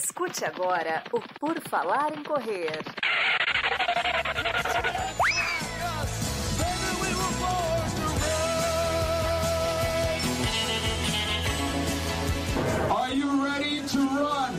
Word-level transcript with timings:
Escute 0.00 0.44
agora 0.44 1.02
o 1.12 1.20
Por 1.40 1.60
Falar 1.68 2.16
em 2.16 2.22
Correr. 2.22 2.70
Are 12.88 13.12
you 13.12 13.42
ready 13.42 13.82
to 13.88 13.98
run? 13.98 14.54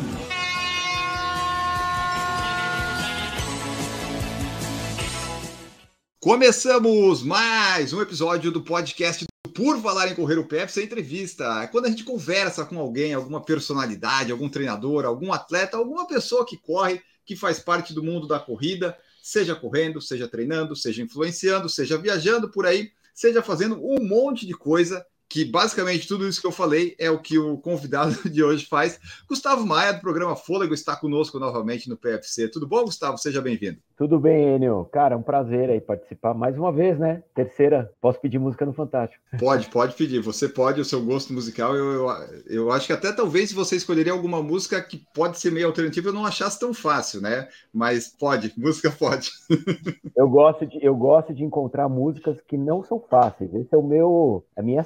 Começamos 6.19 7.23
mais 7.23 7.93
um 7.93 8.01
episódio 8.01 8.51
do 8.51 8.61
podcast 8.61 9.23
Por 9.59 9.81
Falar 9.81 10.07
em 10.07 10.15
Correr 10.15 10.37
o 10.37 10.47
PF 10.47 10.71
sem 10.71 10.85
entrevista. 10.85 11.43
É 11.61 11.67
quando 11.67 11.85
a 11.85 11.89
gente 11.89 12.05
conversa 12.05 12.63
com 12.63 12.79
alguém, 12.79 13.13
alguma 13.13 13.43
personalidade, 13.43 14.31
algum 14.31 14.47
treinador, 14.47 15.03
algum 15.03 15.33
atleta, 15.33 15.75
alguma 15.75 16.07
pessoa 16.07 16.45
que 16.45 16.55
corre, 16.55 17.01
que 17.25 17.35
faz 17.35 17.59
parte 17.59 17.93
do 17.93 18.01
mundo 18.01 18.25
da 18.25 18.39
corrida, 18.39 18.97
seja 19.21 19.53
correndo, 19.53 20.01
seja 20.01 20.29
treinando, 20.29 20.77
seja 20.77 21.03
influenciando, 21.03 21.67
seja 21.67 21.97
viajando 21.97 22.49
por 22.49 22.65
aí, 22.65 22.89
seja 23.13 23.43
fazendo 23.43 23.75
um 23.85 24.01
monte 24.01 24.47
de 24.47 24.53
coisa 24.53 25.05
que 25.29 25.45
basicamente 25.45 26.07
tudo 26.07 26.27
isso 26.27 26.41
que 26.41 26.47
eu 26.47 26.51
falei 26.51 26.95
é 26.97 27.11
o 27.11 27.19
que 27.19 27.37
o 27.37 27.57
convidado 27.57 28.13
de 28.27 28.43
hoje 28.43 28.65
faz. 28.65 28.99
Gustavo 29.27 29.65
Maia, 29.65 29.93
do 29.93 30.01
programa 30.01 30.35
Fôlego, 30.35 30.73
está 30.73 30.95
conosco 30.95 31.37
novamente 31.37 31.87
no 31.87 31.95
PFC. 31.95 32.47
Tudo 32.47 32.67
bom, 32.67 32.83
Gustavo? 32.83 33.17
Seja 33.17 33.39
bem-vindo. 33.39 33.77
Tudo 33.95 34.17
bem, 34.17 34.55
Enio. 34.55 34.85
Cara, 34.91 35.17
um 35.17 35.21
prazer 35.21 35.69
aí 35.69 35.79
participar 35.79 36.33
mais 36.33 36.57
uma 36.57 36.71
vez, 36.71 36.97
né? 36.97 37.21
Terceira. 37.35 37.91
Posso 38.01 38.19
pedir 38.19 38.39
música 38.39 38.65
no 38.65 38.73
Fantástico? 38.73 39.21
Pode, 39.37 39.67
pode 39.67 39.93
pedir. 39.93 40.21
Você 40.21 40.47
pode, 40.47 40.79
o 40.79 40.85
seu 40.85 41.03
gosto 41.03 41.33
musical. 41.33 41.75
Eu, 41.75 41.91
eu, 41.91 42.09
eu 42.47 42.71
acho 42.71 42.87
que 42.87 42.93
até 42.93 43.11
talvez 43.11 43.51
você 43.51 43.75
escolheria 43.75 44.13
alguma 44.13 44.41
música 44.41 44.81
que 44.81 45.03
pode 45.13 45.37
ser 45.37 45.51
meio 45.51 45.67
alternativa, 45.67 46.09
eu 46.09 46.13
não 46.13 46.25
achasse 46.25 46.59
tão 46.59 46.73
fácil, 46.73 47.21
né? 47.21 47.49
Mas 47.73 48.07
pode, 48.07 48.53
música 48.57 48.89
pode. 48.89 49.31
eu, 50.15 50.29
gosto 50.29 50.65
de, 50.65 50.83
eu 50.83 50.95
gosto 50.95 51.33
de 51.33 51.43
encontrar 51.43 51.89
músicas 51.89 52.39
que 52.47 52.57
não 52.57 52.81
são 52.83 52.99
fáceis. 52.99 53.53
Esse 53.53 53.75
é 53.75 53.77
o 53.77 53.83
meu, 53.83 54.45
a 54.55 54.61
minha 54.61 54.83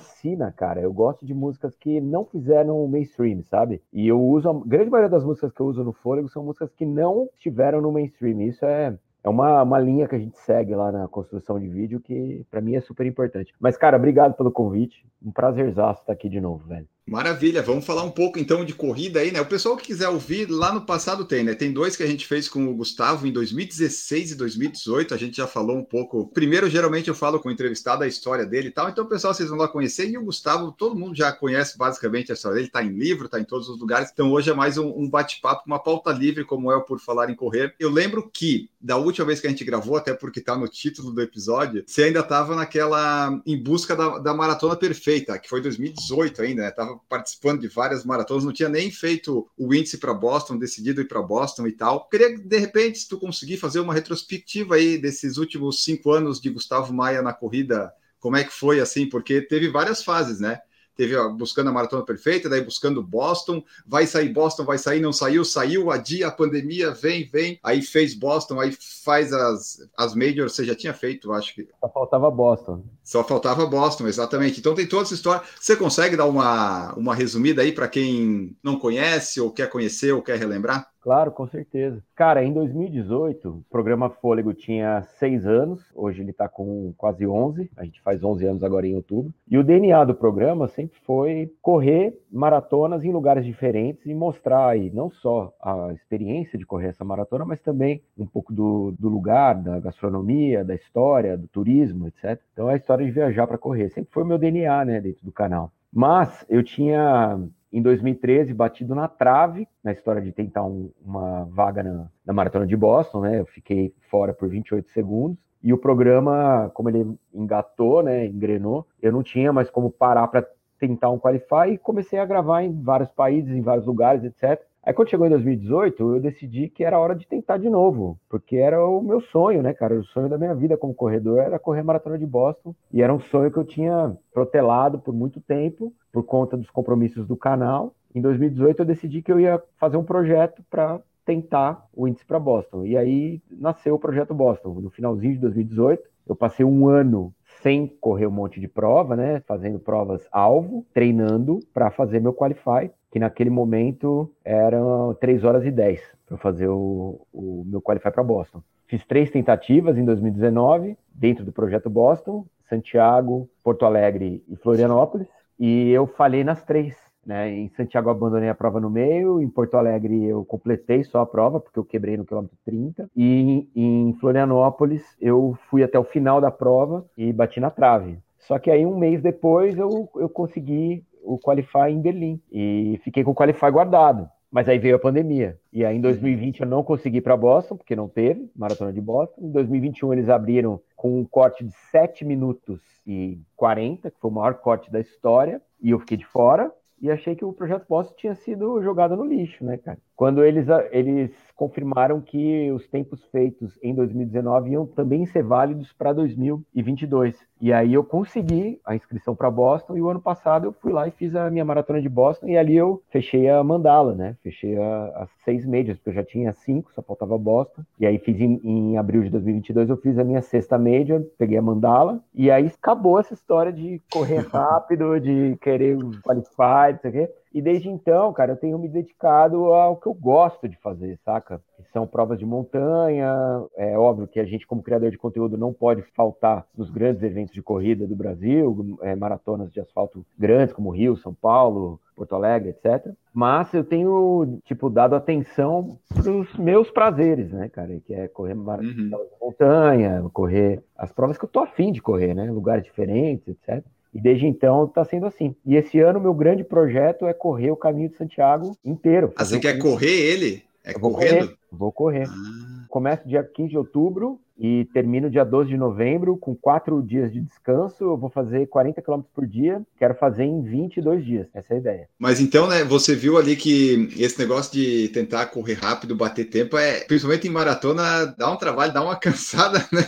cara. 0.52 0.81
Eu 0.81 0.94
gosto 0.94 1.26
de 1.26 1.34
músicas 1.34 1.76
que 1.76 2.00
não 2.02 2.26
fizeram 2.26 2.88
mainstream, 2.88 3.44
sabe? 3.44 3.81
E 3.92 4.08
eu 4.08 4.22
uso, 4.22 4.50
a 4.50 4.53
grande 4.66 4.90
maioria 4.90 5.09
das 5.09 5.23
músicas 5.23 5.52
que 5.52 5.59
eu 5.59 5.67
uso 5.67 5.84
no 5.84 5.94
Fôlego 5.94 6.30
são 6.30 6.44
músicas 6.44 6.72
que 6.73 6.86
não 6.86 7.30
estiveram 7.38 7.81
no 7.81 7.92
mainstream. 7.92 8.42
Isso 8.42 8.66
é 8.66 8.98
é 9.23 9.30
uma, 9.30 9.64
uma 9.64 9.80
linha 9.80 10.06
que 10.06 10.16
a 10.16 10.20
gente 10.20 10.38
segue 10.38 10.75
lá 10.75 10.92
na 10.92 11.08
construção 11.08 11.58
de 11.58 11.67
vídeo 11.67 12.02
que 12.02 12.45
para 12.52 12.59
mim 12.59 12.75
é 12.75 12.81
super 12.81 13.06
importante. 13.06 13.53
Mas, 13.58 13.78
cara, 13.78 13.95
obrigado 13.95 14.34
pelo 14.34 14.52
convite. 14.52 15.06
Um 15.25 15.31
prazerzaço 15.31 16.02
estar 16.02 16.12
aqui 16.12 16.28
de 16.28 16.42
novo, 16.42 16.68
velho. 16.68 16.86
Maravilha, 17.06 17.62
vamos 17.62 17.86
falar 17.86 18.04
um 18.04 18.09
pouco 18.09 18.40
então 18.40 18.64
de 18.64 18.73
corrida 18.73 19.20
aí, 19.20 19.30
né? 19.30 19.42
O 19.42 19.46
pessoal 19.46 19.76
que 19.76 19.88
quiser 19.88 20.08
ouvir, 20.08 20.50
lá 20.50 20.73
no 20.73 20.86
passado 20.86 21.26
tem, 21.26 21.44
né? 21.44 21.54
Tem 21.54 21.70
dois 21.70 21.98
que 21.98 22.04
a 22.04 22.08
gente 22.08 22.26
fez 22.26 22.48
com 22.48 22.66
o 22.66 22.73
Gustavo 22.73 23.28
em 23.28 23.32
2016 23.32 24.32
e 24.32 24.36
2018, 24.36 25.14
a 25.14 25.18
gente 25.18 25.36
já 25.36 25.46
falou 25.46 25.76
um 25.78 25.84
pouco. 25.84 26.30
Primeiro, 26.30 26.70
geralmente 26.70 27.09
eu 27.09 27.16
falo 27.16 27.42
com 27.42 27.50
o 27.50 27.52
entrevistado 27.52 28.06
a 28.06 28.08
história 28.08 28.46
dele 28.46 28.70
e 28.70 28.72
tal, 28.72 28.88
então, 28.88 29.06
pessoal, 29.06 29.34
vocês 29.34 29.50
vão 29.50 29.58
lá 29.58 29.68
conhecer. 29.68 30.09
E 30.09 30.18
o 30.18 30.24
Gustavo, 30.24 30.72
todo 30.72 30.98
mundo 30.98 31.14
já 31.14 31.30
conhece 31.34 31.78
basicamente 31.78 32.31
a 32.31 32.36
história 32.36 32.56
dele, 32.56 32.70
tá 32.70 32.81
em 32.81 32.98
livro, 32.98 33.28
tá 33.28 33.38
em 33.38 33.44
todos 33.44 33.68
os 33.68 33.78
lugares. 33.81 34.09
Então, 34.14 34.31
hoje 34.31 34.50
é 34.50 34.54
mais 34.54 34.78
um, 34.78 34.88
um 34.98 35.09
bate-papo, 35.09 35.64
uma 35.68 35.80
pauta 35.80 36.09
livre, 36.09 36.46
como 36.46 36.72
é 36.72 36.76
o 36.78 36.84
Por 36.84 37.02
Falar 37.02 37.30
em 37.30 37.36
Correr. 37.36 37.76
Eu 37.78 37.90
lembro 37.90 38.31
que, 38.34 38.70
da 38.80 38.96
última 38.96 39.28
vez 39.28 39.42
que 39.42 39.48
a 39.48 39.50
gente 39.50 39.66
gravou, 39.66 39.98
até 39.98 40.14
porque 40.14 40.40
tá 40.40 40.56
no 40.58 40.70
título 40.70 41.12
do 41.12 41.22
episódio, 41.22 41.84
você 41.86 42.04
ainda 42.04 42.24
tava 42.24 42.56
naquela, 42.56 43.42
em 43.46 43.62
busca 43.62 43.94
da, 43.94 44.20
da 44.20 44.34
maratona 44.34 44.78
perfeita, 44.78 45.38
que 45.38 45.50
foi 45.50 45.59
2018 45.59 46.42
ainda, 46.42 46.62
né? 46.62 46.72
Tava 46.72 46.92
participando 47.09 47.61
de 47.61 47.67
várias 47.67 48.05
maratonas, 48.05 48.44
não 48.44 48.53
tinha 48.53 48.69
nem 48.69 48.91
feito 48.91 49.47
o 49.58 49.73
índice 49.73 49.97
para 49.97 50.13
Boston, 50.13 50.58
decidido 50.58 51.02
ir 51.02 51.08
para 51.08 51.22
Boston 51.22 51.67
e 51.67 51.72
tal. 51.72 52.08
Queria, 52.09 52.38
de 52.38 52.58
repente, 52.58 53.00
se 53.00 53.08
tu 53.08 53.19
conseguir 53.19 53.58
fazer 53.58 53.80
uma 53.80 53.94
retrospectiva 53.94 54.75
aí 54.75 54.97
desses 54.97 55.38
últimos 55.38 55.84
cinco 55.84 56.12
anos 56.12 56.40
de 56.40 56.50
Gustavo 56.50 56.94
Maia 56.94 57.22
na 57.22 57.34
corrida, 57.34 57.94
como 58.19 58.38
é 58.38 58.44
que 58.44 58.53
foi 58.53 58.79
assim? 58.79 59.07
Porque 59.07 59.41
teve 59.41 59.69
várias 59.69 60.03
fases, 60.03 60.40
né? 60.40 60.59
teve 60.95 61.16
ó, 61.16 61.29
buscando 61.29 61.69
a 61.69 61.73
maratona 61.73 62.06
perfeita, 62.06 62.50
daí 62.50 62.62
buscando 62.62 63.01
Boston, 63.01 63.63
vai 63.85 64.06
sair 64.06 64.29
Boston, 64.29 64.63
vai 64.63 64.78
sair, 64.78 65.00
não 65.00 65.12
saiu, 65.12 65.44
saiu, 65.44 65.91
adia 65.91 66.28
a 66.28 66.31
pandemia, 66.31 66.91
vem, 66.91 67.28
vem, 67.28 67.59
aí 67.63 67.81
fez 67.81 68.13
Boston, 68.13 68.59
aí 68.59 68.75
faz 69.03 69.34
as, 69.34 69.89
as 69.97 70.16
majors, 70.16 70.53
você 70.53 70.66
já 70.66 70.75
tinha 70.75 70.94
feito, 70.94 71.34
acho 71.34 71.53
que. 71.56 71.68
Só 71.79 71.89
faltava 71.89 72.29
Boston. 72.29 72.84
Só 73.03 73.24
faltava 73.24 73.66
Boston, 73.66 74.08
exatamente. 74.08 74.59
Então 74.59 74.74
tem 74.74 74.88
toda 74.88 75.03
essa 75.03 75.14
história. 75.14 75.44
Você 75.59 75.75
consegue 75.75 76.16
dar 76.16 76.25
uma, 76.25 76.94
uma 76.94 77.14
resumida 77.14 77.62
aí 77.62 77.72
para 77.72 77.88
quem 77.88 78.56
não 78.64 78.80
conhece, 78.80 79.41
ou 79.41 79.52
quer 79.52 79.69
conhecer, 79.69 80.12
ou 80.14 80.22
quer 80.22 80.38
relembrar? 80.38 80.94
Claro, 81.03 81.34
com 81.34 81.46
certeza. 81.46 82.02
Cara, 82.16 82.46
em 82.46 82.53
2018, 82.53 83.50
o 83.50 83.63
programa 83.69 84.09
Fôlego 84.09 84.53
tinha 84.53 85.02
seis 85.19 85.46
anos, 85.46 85.81
hoje 85.94 86.22
ele 86.22 86.31
está 86.31 86.47
com 86.47 86.94
quase 86.96 87.28
11, 87.28 87.69
a 87.75 87.84
gente 87.84 88.00
faz 88.02 88.24
11 88.24 88.46
anos 88.46 88.63
agora 88.63 88.88
em 88.88 88.96
outubro. 88.96 89.34
E 89.46 89.58
o 89.58 89.63
DNA 89.66 90.06
do 90.06 90.16
programa 90.16 90.69
sempre 90.69 90.97
foi 91.06 91.52
correr 91.62 92.18
maratonas 92.31 93.03
em 93.03 93.12
lugares 93.12 93.46
diferentes 93.46 94.06
e 94.06 94.13
mostrar 94.13 94.69
aí 94.69 94.90
não 94.92 95.12
só 95.12 95.53
a 95.62 95.92
experiência 95.92 96.58
de 96.58 96.66
correr 96.66 96.88
essa 96.88 97.03
maratona, 97.03 97.44
mas 97.44 97.59
também 97.59 98.02
um 98.18 98.25
pouco 98.25 98.53
do, 98.53 98.94
do 98.97 99.09
lugar, 99.09 99.56
da 99.56 99.81
gastronomia, 99.81 100.63
da 100.63 100.74
história, 100.74 101.38
do 101.38 101.50
turismo, 101.50 102.08
etc. 102.08 102.42
Então 102.53 102.69
é 102.69 102.75
a 102.75 102.78
história 102.78 102.93
de 103.02 103.09
viajar 103.09 103.48
para 103.48 103.58
correr. 103.58 103.90
Sempre 103.90 104.12
foi 104.12 104.24
o 104.24 104.26
meu 104.26 104.38
DNA, 104.38 104.86
né, 104.86 105.02
dentro 105.02 105.26
do 105.26 105.31
canal. 105.31 105.72
Mas 105.92 106.46
eu 106.50 106.62
tinha 106.62 107.40
em 107.72 107.81
2013 107.81 108.54
batido 108.54 108.94
na 108.94 109.08
trave 109.08 109.68
na 109.84 109.92
história 109.92 110.22
de 110.22 110.31
tentar 110.31 110.64
um, 110.64 110.92
uma 111.04 111.46
vaga 111.46 111.81
na, 111.81 112.06
na 112.26 112.34
maratona 112.34 112.68
de 112.68 112.78
Boston, 112.78 113.22
né? 113.22 113.40
Eu 113.40 113.46
fiquei 113.46 113.94
fora 114.09 114.34
por 114.34 114.48
28 114.48 114.90
segundos. 114.92 115.38
E 115.62 115.74
o 115.74 115.78
programa, 115.78 116.70
como 116.74 116.90
ele 116.90 117.18
engatou, 117.34 118.04
né, 118.04 118.26
engrenou, 118.26 118.86
eu 119.02 119.12
não 119.12 119.24
tinha 119.24 119.54
mais 119.54 119.70
como 119.70 119.90
parar 119.90 120.28
para 120.28 120.46
tentar 120.78 121.10
um 121.10 121.18
qualify 121.18 121.72
e 121.72 121.78
comecei 121.78 122.20
a 122.20 122.25
gravar 122.25 122.64
em 122.64 122.81
vários 122.81 123.10
países, 123.10 123.56
em 123.56 123.62
vários 123.62 123.86
lugares, 123.86 124.24
etc. 124.24 124.62
Aí 124.85 124.94
quando 124.94 125.09
chegou 125.09 125.25
em 125.25 125.29
2018, 125.29 126.16
eu 126.16 126.19
decidi 126.19 126.67
que 126.67 126.83
era 126.83 126.99
hora 126.99 127.16
de 127.16 127.25
tentar 127.25 127.57
de 127.57 127.69
novo, 127.69 128.19
porque 128.29 128.57
era 128.57 128.85
o 128.85 129.01
meu 129.01 129.21
sonho, 129.21 129.61
né, 129.63 129.73
cara? 129.73 129.95
O 129.95 130.03
sonho 130.03 130.27
da 130.27 130.38
minha 130.38 130.53
vida 130.53 130.75
como 130.75 130.94
corredor 130.94 131.39
era 131.39 131.57
correr 131.57 131.79
a 131.79 131.85
maratona 131.85 132.17
de 132.17 132.25
Boston, 132.25 132.75
e 132.91 133.01
era 133.01 133.13
um 133.13 133.19
sonho 133.19 133.49
que 133.49 133.57
eu 133.57 133.63
tinha 133.63 134.16
protelado 134.33 134.99
por 134.99 135.13
muito 135.13 135.39
tempo, 135.39 135.94
por 136.11 136.23
conta 136.23 136.57
dos 136.57 136.69
compromissos 136.69 137.25
do 137.25 137.38
canal. 137.38 137.95
Em 138.13 138.21
2018 138.21 138.81
eu 138.81 138.85
decidi 138.85 139.21
que 139.21 139.31
eu 139.31 139.39
ia 139.39 139.61
fazer 139.77 139.95
um 139.95 140.03
projeto 140.03 140.61
para 140.69 141.00
tentar 141.25 141.88
o 141.94 142.05
índice 142.05 142.25
para 142.25 142.38
Boston. 142.38 142.85
E 142.85 142.97
aí 142.97 143.41
nasceu 143.50 143.95
o 143.95 144.00
projeto 144.00 144.33
Boston. 144.33 144.73
No 144.81 144.89
finalzinho 144.89 145.33
de 145.33 145.39
2018, 145.39 146.03
eu 146.27 146.35
passei 146.35 146.65
um 146.65 146.88
ano 146.88 147.33
sem 147.61 147.88
correr 147.88 148.27
um 148.27 148.31
monte 148.31 148.59
de 148.59 148.67
prova, 148.67 149.15
né? 149.15 149.41
Fazendo 149.47 149.79
provas 149.79 150.27
alvo, 150.31 150.85
treinando 150.94 151.59
para 151.73 151.89
fazer 151.89 152.19
meu 152.19 152.33
qualify, 152.33 152.91
que 153.13 153.19
naquele 153.19 153.51
momento 153.51 154.34
eram 154.44 155.16
3 155.22 155.44
horas 155.44 155.63
e 155.63 155.69
10 155.69 156.01
para 156.25 156.35
fazer 156.35 156.68
o, 156.68 157.22
o 157.31 157.63
meu 157.63 157.79
qualify 157.79 158.09
para 158.09 158.24
Boston. 158.24 158.63
Fiz 158.88 159.06
três 159.06 159.29
tentativas 159.29 160.00
em 160.00 160.03
2019 160.03 160.97
dentro 161.13 161.46
do 161.46 161.51
projeto 161.51 161.91
Boston, 161.91 162.44
Santiago, 162.68 163.47
Porto 163.63 163.85
Alegre 163.85 164.44
e 164.50 164.56
Florianópolis, 164.56 165.28
e 165.59 165.91
eu 165.91 166.07
falhei 166.07 166.44
nas 166.44 166.63
três. 166.63 166.97
Né? 167.24 167.51
Em 167.51 167.69
Santiago 167.78 168.09
abandonei 168.09 168.50
a 168.50 168.56
prova 168.56 168.79
no 168.79 168.90
meio, 168.90 169.40
em 169.40 169.47
Porto 169.47 169.78
Alegre 169.78 170.25
eu 170.25 170.44
completei 170.44 171.03
só 171.03 171.22
a 171.22 171.25
prova, 171.28 171.59
porque 171.59 171.78
eu 171.78 171.85
quebrei 171.85 172.18
no 172.18 172.25
quilômetro 172.25 172.57
30, 172.66 173.12
e 173.16 173.69
em 173.75 174.18
Florianópolis 174.19 175.03
eu 175.22 175.56
fui 175.69 175.84
até 175.84 176.00
o 176.00 176.03
final 176.03 176.41
da 176.41 176.50
prova 176.50 177.06
e 177.16 177.31
bati 177.31 177.59
na 177.59 177.69
trave. 177.69 178.18
Só 178.40 178.57
que 178.57 178.72
aí 178.72 178.84
um 178.88 178.97
mês 178.97 179.22
depois 179.22 179.78
eu, 179.78 180.09
eu 180.16 180.28
consegui 180.28 181.06
o 181.23 181.39
Qualify 181.39 181.89
em 181.89 182.01
Berlim 182.01 182.41
e 182.51 183.00
fiquei 183.03 183.24
com 183.24 183.31
o 183.31 183.36
Qualify 183.36 183.71
guardado. 183.71 184.30
Mas 184.51 184.69
aí 184.69 184.77
veio 184.77 184.95
a 184.95 185.00
pandemia. 185.00 185.57
E 185.71 185.83
aí 185.83 185.98
em 185.98 186.01
2020 186.01 186.62
eu 186.62 186.68
não 186.68 186.83
consegui 186.83 187.18
ir 187.18 187.21
para 187.21 187.36
Boston, 187.36 187.75
porque 187.75 187.95
não 187.95 188.07
teve 188.07 188.51
maratona 188.56 188.94
de 188.94 189.01
Boston. 189.01 189.42
Em 189.42 189.51
2021 189.51 190.13
eles 190.13 190.30
abriram 190.30 190.80
com 190.95 191.19
um 191.19 191.25
corte 191.25 191.63
de 191.63 191.71
7 191.92 192.24
minutos 192.24 192.80
e 193.06 193.39
40, 193.56 194.12
que 194.12 194.19
foi 194.19 194.30
o 194.30 194.33
maior 194.33 194.53
corte 194.53 194.92
da 194.92 195.00
história, 195.00 195.59
e 195.81 195.89
eu 195.89 196.00
fiquei 196.00 196.18
de 196.18 196.25
fora 196.25 196.71
e 197.03 197.12
achei 197.12 197.36
que 197.36 197.44
o 197.44 197.51
projeto 197.51 197.86
Boston 197.89 198.13
tinha 198.15 198.33
sido 198.33 198.81
jogado 198.81 199.18
no 199.18 199.25
lixo, 199.25 199.65
né, 199.65 199.75
cara? 199.75 199.98
Quando 200.15 200.42
eles, 200.42 200.68
eles 200.89 201.31
confirmaram 201.55 202.19
que 202.19 202.71
os 202.71 202.88
tempos 202.88 203.23
feitos 203.25 203.77
em 203.81 203.94
2019 203.94 204.71
iam 204.71 204.85
também 204.85 205.25
ser 205.25 205.44
válidos 205.44 205.94
para 205.94 206.13
2022. 206.13 207.35
E 207.61 207.71
aí 207.71 207.94
eu 207.94 208.03
consegui 208.03 208.81
a 208.85 208.95
inscrição 208.95 209.35
para 209.35 209.50
Boston 209.50 209.95
e 209.95 210.01
o 210.01 210.09
ano 210.09 210.19
passado 210.21 210.65
eu 210.65 210.73
fui 210.73 210.91
lá 210.91 211.07
e 211.07 211.11
fiz 211.11 211.35
a 211.35 211.50
minha 211.50 211.63
maratona 211.63 212.01
de 212.01 212.09
Boston 212.09 212.47
e 212.47 212.57
ali 212.57 212.75
eu 212.75 213.01
fechei 213.09 213.50
a 213.50 213.63
mandala, 213.63 214.13
né? 214.13 214.35
Fechei 214.44 214.77
as 215.15 215.29
seis 215.45 215.65
médias, 215.65 215.97
porque 215.97 216.09
eu 216.09 216.13
já 216.15 216.23
tinha 216.23 216.51
cinco, 216.51 216.91
só 216.94 217.01
faltava 217.01 217.38
Boston. 217.38 217.83
E 218.00 218.05
aí 218.05 218.17
fiz 218.17 218.39
em, 218.41 218.59
em 218.63 218.97
abril 218.97 219.23
de 219.23 219.29
2022 219.29 219.89
eu 219.89 219.97
fiz 219.97 220.17
a 220.17 220.23
minha 220.23 220.41
sexta 220.41 220.77
média, 220.77 221.25
peguei 221.38 221.57
a 221.57 221.61
mandala 221.61 222.19
e 222.33 222.51
aí 222.51 222.67
acabou 222.67 223.19
essa 223.19 223.33
história 223.33 223.71
de 223.71 224.01
correr 224.11 224.39
rápido, 224.51 225.19
de 225.19 225.55
querer 225.61 225.97
qualify, 226.21 226.94
não 226.94 227.00
sei 227.00 227.09
o 227.09 227.13
quê. 227.13 227.29
E 227.53 227.61
desde 227.61 227.88
então, 227.88 228.33
cara, 228.33 228.53
eu 228.53 228.57
tenho 228.57 228.79
me 228.79 228.89
dedicado 228.89 229.65
ao 229.65 229.95
que 229.97 230.07
eu 230.07 230.13
gosto 230.13 230.67
de 230.67 230.75
fazer, 230.77 231.19
saca? 231.23 231.61
São 231.91 232.07
provas 232.07 232.39
de 232.39 232.45
montanha. 232.45 233.31
É 233.77 233.95
óbvio 233.95 234.27
que 234.27 234.39
a 234.39 234.45
gente, 234.45 234.65
como 234.65 234.81
criador 234.81 235.11
de 235.11 235.17
conteúdo, 235.19 235.55
não 235.55 235.71
pode 235.71 236.01
faltar 236.15 236.65
nos 236.75 236.89
grandes 236.89 237.21
eventos 237.21 237.53
de 237.53 237.61
corrida 237.61 238.07
do 238.07 238.15
Brasil, 238.15 238.97
é, 239.03 239.15
maratonas 239.15 239.71
de 239.71 239.79
asfalto 239.79 240.25
grandes, 240.38 240.73
como 240.73 240.89
Rio, 240.89 241.15
São 241.15 241.33
Paulo, 241.33 242.00
Porto 242.15 242.33
Alegre, 242.33 242.69
etc. 242.69 243.13
Mas 243.31 243.71
eu 243.73 243.83
tenho, 243.83 244.59
tipo, 244.65 244.89
dado 244.89 245.15
atenção 245.15 246.00
para 246.13 246.31
os 246.31 246.55
meus 246.57 246.89
prazeres, 246.89 247.51
né, 247.51 247.69
cara? 247.69 248.00
Que 248.00 248.15
é 248.15 248.27
correr 248.27 248.55
uhum. 248.55 249.11
montanha, 249.39 250.23
correr 250.33 250.81
as 250.97 251.11
provas 251.11 251.38
que 251.38 251.45
eu 251.45 251.50
tô 251.50 251.59
afim 251.59 251.91
de 251.91 252.01
correr, 252.01 252.33
né? 252.33 252.50
Lugares 252.50 252.83
diferentes, 252.83 253.47
etc. 253.47 253.85
E 254.13 254.21
desde 254.21 254.45
então 254.45 254.86
está 254.86 255.04
sendo 255.04 255.25
assim. 255.25 255.56
E 255.65 255.75
esse 255.75 256.00
ano 256.00 256.19
meu 256.19 256.33
grande 256.33 256.63
projeto 256.63 257.25
é 257.25 257.33
correr 257.33 257.71
o 257.71 257.75
caminho 257.75 258.10
de 258.10 258.18
Santiago 258.18 258.77
inteiro. 258.86 259.33
Ah, 259.36 259.44
você 259.44 259.60
quer 259.60 259.77
correr 259.77 260.12
ele? 260.12 260.63
É 260.83 260.94
vou 260.94 261.12
correndo? 261.12 261.39
Correr, 261.39 261.57
vou 261.71 261.92
correr. 261.92 262.27
Ah. 262.27 262.86
Começo 262.89 263.27
dia 263.27 263.44
15 263.44 263.69
de 263.69 263.77
outubro 263.77 264.39
e 264.57 264.86
termino 264.94 265.30
dia 265.30 265.44
12 265.44 265.69
de 265.69 265.77
novembro 265.77 266.38
com 266.38 266.54
quatro 266.56 267.01
dias 267.01 267.31
de 267.33 267.42
descanso. 267.42 268.04
Eu 268.04 268.18
vou 268.18 268.30
fazer 268.30 268.68
40 268.68 269.01
km 269.01 269.21
por 269.33 269.48
dia. 269.48 269.81
Quero 269.98 270.13
fazer 270.15 270.44
em 270.44 270.62
22 270.62 271.25
dias. 271.25 271.48
Essa 271.54 271.74
é 271.74 271.77
a 271.77 271.80
ideia. 271.80 272.10
Mas 272.19 272.39
então, 272.39 272.68
né, 272.68 272.83
você 272.83 273.15
viu 273.15 273.38
ali 273.38 273.56
que 273.56 274.10
esse 274.18 274.38
negócio 274.38 274.74
de 274.74 275.07
tentar 275.10 275.48
correr 275.48 275.74
rápido, 275.74 276.15
bater 276.15 276.45
tempo, 276.45 276.77
é 276.77 277.00
principalmente 277.06 277.48
em 277.48 277.51
maratona, 277.51 278.27
dá 278.38 278.51
um 278.51 278.57
trabalho, 278.57 278.94
dá 278.94 279.01
uma 279.04 279.15
cansada, 279.19 279.80
né? 279.92 280.06